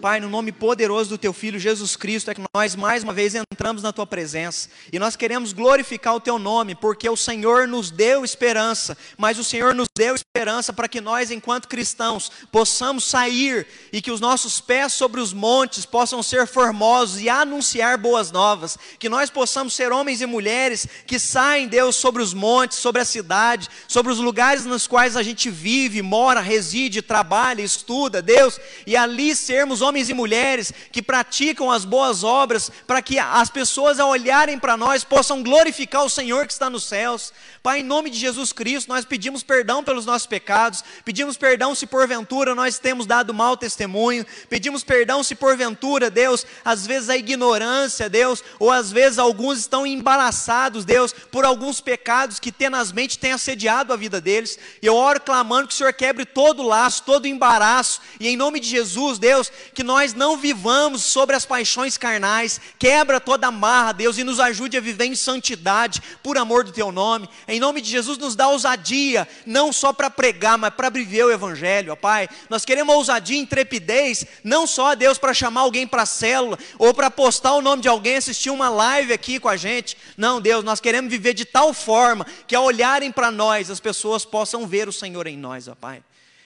Pai, 0.00 0.20
no 0.20 0.28
nome 0.28 0.52
poderoso 0.52 1.08
do 1.08 1.16
Teu 1.16 1.32
Filho 1.32 1.58
Jesus 1.58 1.96
Cristo, 1.96 2.30
é 2.30 2.34
que 2.34 2.42
nós 2.54 2.76
mais 2.76 3.02
uma 3.02 3.14
vez 3.14 3.34
entramos 3.54 3.84
na 3.84 3.92
Tua 3.92 4.04
presença 4.04 4.68
e 4.92 4.98
nós 4.98 5.14
queremos 5.14 5.52
glorificar 5.52 6.16
o 6.16 6.20
Teu 6.20 6.40
nome, 6.40 6.74
porque 6.74 7.08
o 7.08 7.16
Senhor 7.16 7.68
nos 7.68 7.88
deu 7.88 8.24
esperança, 8.24 8.98
mas 9.16 9.38
o 9.38 9.44
Senhor 9.44 9.72
nos 9.72 9.86
deu 9.96 10.16
esperança 10.16 10.72
para 10.72 10.88
que 10.88 11.00
nós, 11.00 11.30
enquanto 11.30 11.68
cristãos, 11.68 12.32
possamos 12.50 13.04
sair 13.04 13.64
e 13.92 14.02
que 14.02 14.10
os 14.10 14.20
nossos 14.20 14.60
pés 14.60 14.92
sobre 14.92 15.20
os 15.20 15.32
montes 15.32 15.86
possam 15.86 16.20
ser 16.20 16.48
formosos 16.48 17.20
e 17.20 17.28
anunciar 17.28 17.96
boas 17.96 18.32
novas, 18.32 18.76
que 18.98 19.08
nós 19.08 19.30
possamos 19.30 19.72
ser 19.72 19.92
homens 19.92 20.20
e 20.20 20.26
mulheres 20.26 20.88
que 21.06 21.20
saem, 21.20 21.68
Deus, 21.68 21.94
sobre 21.94 22.20
os 22.20 22.34
montes, 22.34 22.78
sobre 22.78 23.00
a 23.00 23.04
cidade, 23.04 23.68
sobre 23.86 24.10
os 24.10 24.18
lugares 24.18 24.64
nos 24.64 24.88
quais 24.88 25.16
a 25.16 25.22
gente 25.22 25.48
vive, 25.48 26.02
mora, 26.02 26.40
reside, 26.40 27.02
trabalha, 27.02 27.62
estuda, 27.62 28.20
Deus, 28.20 28.58
e 28.84 28.96
ali 28.96 29.36
sermos 29.36 29.80
homens 29.80 30.08
e 30.08 30.14
mulheres 30.14 30.72
que 30.90 31.00
praticam 31.00 31.70
as 31.70 31.84
boas 31.84 32.24
obras, 32.24 32.72
para 32.84 33.00
que 33.00 33.20
as 33.44 33.50
pessoas, 33.50 34.00
ao 34.00 34.08
olharem 34.08 34.58
para 34.58 34.74
nós, 34.74 35.04
possam 35.04 35.42
glorificar 35.42 36.02
o 36.02 36.08
Senhor 36.08 36.46
que 36.46 36.52
está 36.54 36.70
nos 36.70 36.84
céus. 36.84 37.30
Pai, 37.62 37.80
em 37.80 37.82
nome 37.82 38.08
de 38.08 38.18
Jesus 38.18 38.54
Cristo, 38.54 38.88
nós 38.88 39.04
pedimos 39.04 39.42
perdão 39.42 39.84
pelos 39.84 40.06
nossos 40.06 40.26
pecados, 40.26 40.82
pedimos 41.04 41.36
perdão 41.36 41.74
se 41.74 41.86
porventura 41.86 42.54
nós 42.54 42.78
temos 42.78 43.04
dado 43.04 43.34
mau 43.34 43.54
testemunho, 43.54 44.24
pedimos 44.48 44.82
perdão 44.82 45.22
se 45.22 45.34
porventura, 45.34 46.08
Deus, 46.08 46.46
às 46.64 46.86
vezes 46.86 47.10
a 47.10 47.18
ignorância, 47.18 48.08
Deus, 48.08 48.42
ou 48.58 48.70
às 48.70 48.90
vezes 48.90 49.18
alguns 49.18 49.58
estão 49.58 49.86
embaraçados, 49.86 50.86
Deus, 50.86 51.12
por 51.12 51.44
alguns 51.44 51.82
pecados 51.82 52.40
que 52.40 52.50
tenazmente 52.50 53.18
têm 53.18 53.32
assediado 53.32 53.92
a 53.92 53.96
vida 53.96 54.22
deles. 54.22 54.58
E 54.80 54.86
eu 54.86 54.96
oro 54.96 55.20
clamando 55.20 55.68
que 55.68 55.74
o 55.74 55.76
Senhor 55.76 55.92
quebre 55.92 56.24
todo 56.24 56.62
o 56.62 56.66
laço, 56.66 57.02
todo 57.02 57.24
o 57.24 57.28
embaraço, 57.28 58.00
e 58.18 58.26
em 58.26 58.38
nome 58.38 58.58
de 58.58 58.68
Jesus, 58.68 59.18
Deus, 59.18 59.52
que 59.74 59.82
nós 59.82 60.14
não 60.14 60.38
vivamos 60.38 61.02
sobre 61.02 61.36
as 61.36 61.44
paixões 61.44 61.98
carnais, 61.98 62.58
quebra 62.78 63.20
toda 63.20 63.33
a 63.42 63.50
marra, 63.50 63.92
Deus, 63.92 64.16
e 64.18 64.22
nos 64.22 64.38
ajude 64.38 64.76
a 64.76 64.80
viver 64.80 65.06
em 65.06 65.14
santidade, 65.16 66.00
por 66.22 66.38
amor 66.38 66.62
do 66.62 66.70
teu 66.70 66.92
nome. 66.92 67.28
Em 67.48 67.58
nome 67.58 67.80
de 67.80 67.90
Jesus, 67.90 68.16
nos 68.18 68.36
dá 68.36 68.48
ousadia, 68.48 69.26
não 69.44 69.72
só 69.72 69.92
para 69.92 70.08
pregar, 70.08 70.56
mas 70.56 70.72
para 70.72 70.90
viver 70.90 71.24
o 71.24 71.32
evangelho, 71.32 71.92
ó 71.92 71.96
Pai. 71.96 72.28
Nós 72.48 72.64
queremos 72.64 72.94
ousadia 72.94 73.36
e 73.36 73.40
intrepidez, 73.40 74.24
não 74.44 74.66
só, 74.66 74.94
Deus, 74.94 75.18
para 75.18 75.34
chamar 75.34 75.62
alguém 75.62 75.86
para 75.86 76.02
a 76.02 76.06
célula, 76.06 76.58
ou 76.78 76.94
para 76.94 77.10
postar 77.10 77.54
o 77.54 77.62
nome 77.62 77.82
de 77.82 77.88
alguém, 77.88 78.16
assistir 78.16 78.50
uma 78.50 78.68
live 78.68 79.12
aqui 79.12 79.40
com 79.40 79.48
a 79.48 79.56
gente. 79.56 79.96
Não, 80.16 80.40
Deus, 80.40 80.62
nós 80.62 80.80
queremos 80.80 81.10
viver 81.10 81.34
de 81.34 81.44
tal 81.44 81.74
forma 81.74 82.26
que 82.46 82.54
ao 82.54 82.64
olharem 82.64 83.10
para 83.10 83.30
nós, 83.30 83.70
as 83.70 83.80
pessoas 83.80 84.24
possam 84.24 84.66
ver 84.66 84.88
o 84.88 84.92
Senhor 84.92 85.26
em 85.26 85.36
nós, 85.36 85.68
ó 85.68 85.74
Pai. 85.74 86.02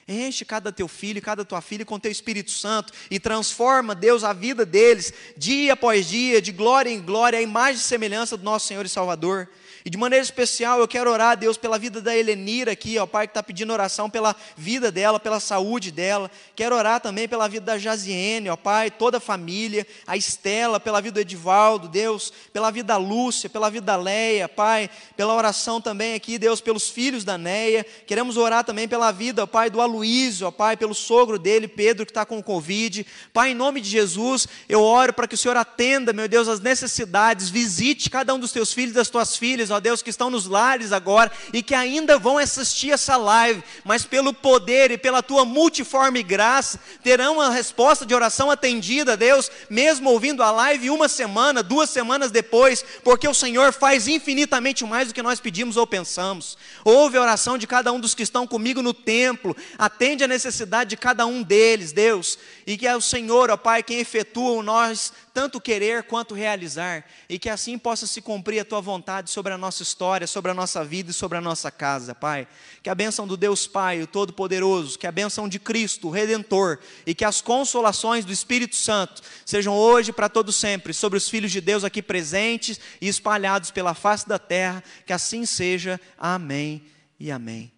Enche 0.08 0.42
cada 0.42 0.72
teu 0.72 0.88
filho, 0.88 1.20
cada 1.20 1.44
tua 1.44 1.60
filha 1.60 1.84
com 1.84 1.98
teu 1.98 2.10
Espírito 2.10 2.50
Santo 2.50 2.94
e 3.10 3.20
transforma, 3.20 3.94
Deus, 3.94 4.24
a 4.24 4.32
vida 4.32 4.64
deles, 4.64 5.12
dia 5.36 5.74
após 5.74 6.08
dia, 6.08 6.40
de 6.40 6.50
glória 6.50 6.88
em 6.88 7.00
glória, 7.00 7.38
a 7.38 7.42
imagem 7.42 7.76
e 7.76 7.84
semelhança 7.84 8.34
do 8.34 8.42
nosso 8.42 8.66
Senhor 8.66 8.86
e 8.86 8.88
Salvador. 8.88 9.48
E 9.84 9.90
de 9.90 9.96
maneira 9.96 10.22
especial 10.22 10.80
eu 10.80 10.88
quero 10.88 11.10
orar, 11.10 11.36
Deus, 11.36 11.56
pela 11.56 11.78
vida 11.78 12.00
da 12.00 12.16
Helenira 12.16 12.72
aqui, 12.72 12.98
ó 12.98 13.06
Pai, 13.06 13.26
que 13.26 13.30
está 13.30 13.42
pedindo 13.42 13.72
oração 13.72 14.10
pela 14.10 14.34
vida 14.56 14.90
dela, 14.90 15.20
pela 15.20 15.40
saúde 15.40 15.90
dela. 15.90 16.30
Quero 16.54 16.76
orar 16.76 17.00
também 17.00 17.28
pela 17.28 17.48
vida 17.48 17.64
da 17.64 17.78
Jaziene, 17.78 18.50
ó 18.50 18.56
Pai, 18.56 18.90
toda 18.90 19.18
a 19.18 19.20
família, 19.20 19.86
a 20.06 20.16
Estela, 20.16 20.80
pela 20.80 21.00
vida 21.00 21.14
do 21.14 21.20
Edivaldo, 21.20 21.88
Deus, 21.88 22.32
pela 22.52 22.70
vida 22.70 22.88
da 22.88 22.96
Lúcia, 22.96 23.48
pela 23.48 23.70
vida 23.70 23.86
da 23.86 23.96
Leia, 23.96 24.48
Pai, 24.48 24.90
pela 25.16 25.34
oração 25.34 25.80
também 25.80 26.14
aqui, 26.14 26.38
Deus, 26.38 26.60
pelos 26.60 26.90
filhos 26.90 27.24
da 27.24 27.38
Neia. 27.38 27.84
Queremos 28.06 28.36
orar 28.36 28.64
também 28.64 28.88
pela 28.88 29.10
vida, 29.10 29.44
ó 29.44 29.46
Pai, 29.46 29.70
do 29.70 29.80
Aloísio, 29.98 30.46
ó 30.46 30.50
Pai, 30.50 30.76
pelo 30.76 30.94
sogro 30.94 31.38
dele, 31.38 31.66
Pedro, 31.66 32.06
que 32.06 32.10
está 32.10 32.24
com 32.24 32.42
Covid. 32.42 33.04
Pai, 33.32 33.50
em 33.50 33.54
nome 33.54 33.80
de 33.80 33.88
Jesus, 33.90 34.46
eu 34.68 34.80
oro 34.80 35.12
para 35.12 35.26
que 35.26 35.34
o 35.34 35.38
Senhor 35.38 35.56
atenda, 35.56 36.12
meu 36.12 36.28
Deus, 36.28 36.46
as 36.46 36.60
necessidades, 36.60 37.50
visite 37.50 38.08
cada 38.08 38.32
um 38.32 38.38
dos 38.38 38.52
teus 38.52 38.72
filhos, 38.72 38.94
das 38.94 39.08
tuas 39.08 39.36
filhas 39.36 39.70
ó 39.70 39.80
Deus, 39.80 40.02
que 40.02 40.10
estão 40.10 40.30
nos 40.30 40.46
lares 40.46 40.92
agora 40.92 41.32
e 41.52 41.62
que 41.62 41.74
ainda 41.74 42.18
vão 42.18 42.38
assistir 42.38 42.92
essa 42.92 43.16
live, 43.16 43.62
mas 43.84 44.04
pelo 44.04 44.32
poder 44.32 44.90
e 44.90 44.98
pela 44.98 45.22
tua 45.22 45.44
multiforme 45.44 46.22
graça, 46.22 46.78
terão 47.02 47.40
a 47.40 47.50
resposta 47.50 48.06
de 48.06 48.14
oração 48.14 48.50
atendida, 48.50 49.16
Deus, 49.16 49.50
mesmo 49.68 50.10
ouvindo 50.10 50.42
a 50.42 50.50
live 50.50 50.90
uma 50.90 51.08
semana, 51.08 51.62
duas 51.62 51.90
semanas 51.90 52.30
depois, 52.30 52.84
porque 53.02 53.26
o 53.26 53.34
Senhor 53.34 53.72
faz 53.72 54.06
infinitamente 54.06 54.84
mais 54.84 55.08
do 55.08 55.14
que 55.14 55.22
nós 55.22 55.40
pedimos 55.40 55.76
ou 55.76 55.86
pensamos. 55.86 56.56
Ouve 56.84 57.18
a 57.18 57.22
oração 57.22 57.58
de 57.58 57.66
cada 57.66 57.92
um 57.92 57.98
dos 57.98 58.14
que 58.14 58.22
estão 58.22 58.46
comigo 58.46 58.82
no 58.82 58.94
templo, 58.94 59.56
atende 59.88 60.22
a 60.22 60.28
necessidade 60.28 60.90
de 60.90 60.96
cada 60.96 61.26
um 61.26 61.42
deles, 61.42 61.90
Deus, 61.90 62.38
e 62.66 62.76
que 62.76 62.86
é 62.86 62.94
o 62.94 63.00
Senhor, 63.00 63.50
ó 63.50 63.56
Pai, 63.56 63.82
quem 63.82 63.98
efetua 63.98 64.52
o 64.52 64.62
nós 64.62 65.12
tanto 65.38 65.60
querer 65.60 66.02
quanto 66.02 66.34
realizar, 66.34 67.04
e 67.28 67.38
que 67.38 67.48
assim 67.48 67.78
possa 67.78 68.08
se 68.08 68.20
cumprir 68.20 68.58
a 68.58 68.64
tua 68.64 68.80
vontade 68.80 69.30
sobre 69.30 69.52
a 69.52 69.58
nossa 69.58 69.84
história, 69.84 70.26
sobre 70.26 70.50
a 70.50 70.54
nossa 70.54 70.84
vida 70.84 71.12
e 71.12 71.14
sobre 71.14 71.38
a 71.38 71.40
nossa 71.40 71.70
casa, 71.70 72.12
Pai. 72.12 72.48
Que 72.82 72.90
a 72.90 72.94
bênção 72.94 73.24
do 73.24 73.36
Deus 73.36 73.64
Pai, 73.64 74.02
o 74.02 74.06
Todo-Poderoso, 74.06 74.98
que 74.98 75.06
a 75.06 75.12
bênção 75.12 75.48
de 75.48 75.60
Cristo, 75.60 76.08
o 76.08 76.10
Redentor, 76.10 76.80
e 77.06 77.14
que 77.14 77.24
as 77.24 77.40
consolações 77.40 78.24
do 78.24 78.32
Espírito 78.32 78.74
Santo 78.74 79.22
sejam 79.46 79.76
hoje 79.76 80.12
para 80.12 80.28
todo 80.28 80.52
sempre 80.52 80.92
sobre 80.92 81.16
os 81.16 81.28
filhos 81.28 81.52
de 81.52 81.60
Deus 81.60 81.84
aqui 81.84 82.02
presentes 82.02 82.80
e 83.00 83.06
espalhados 83.06 83.70
pela 83.70 83.94
face 83.94 84.28
da 84.28 84.40
terra, 84.40 84.82
que 85.06 85.12
assim 85.12 85.46
seja. 85.46 86.00
Amém 86.18 86.82
e 87.20 87.30
amém. 87.30 87.70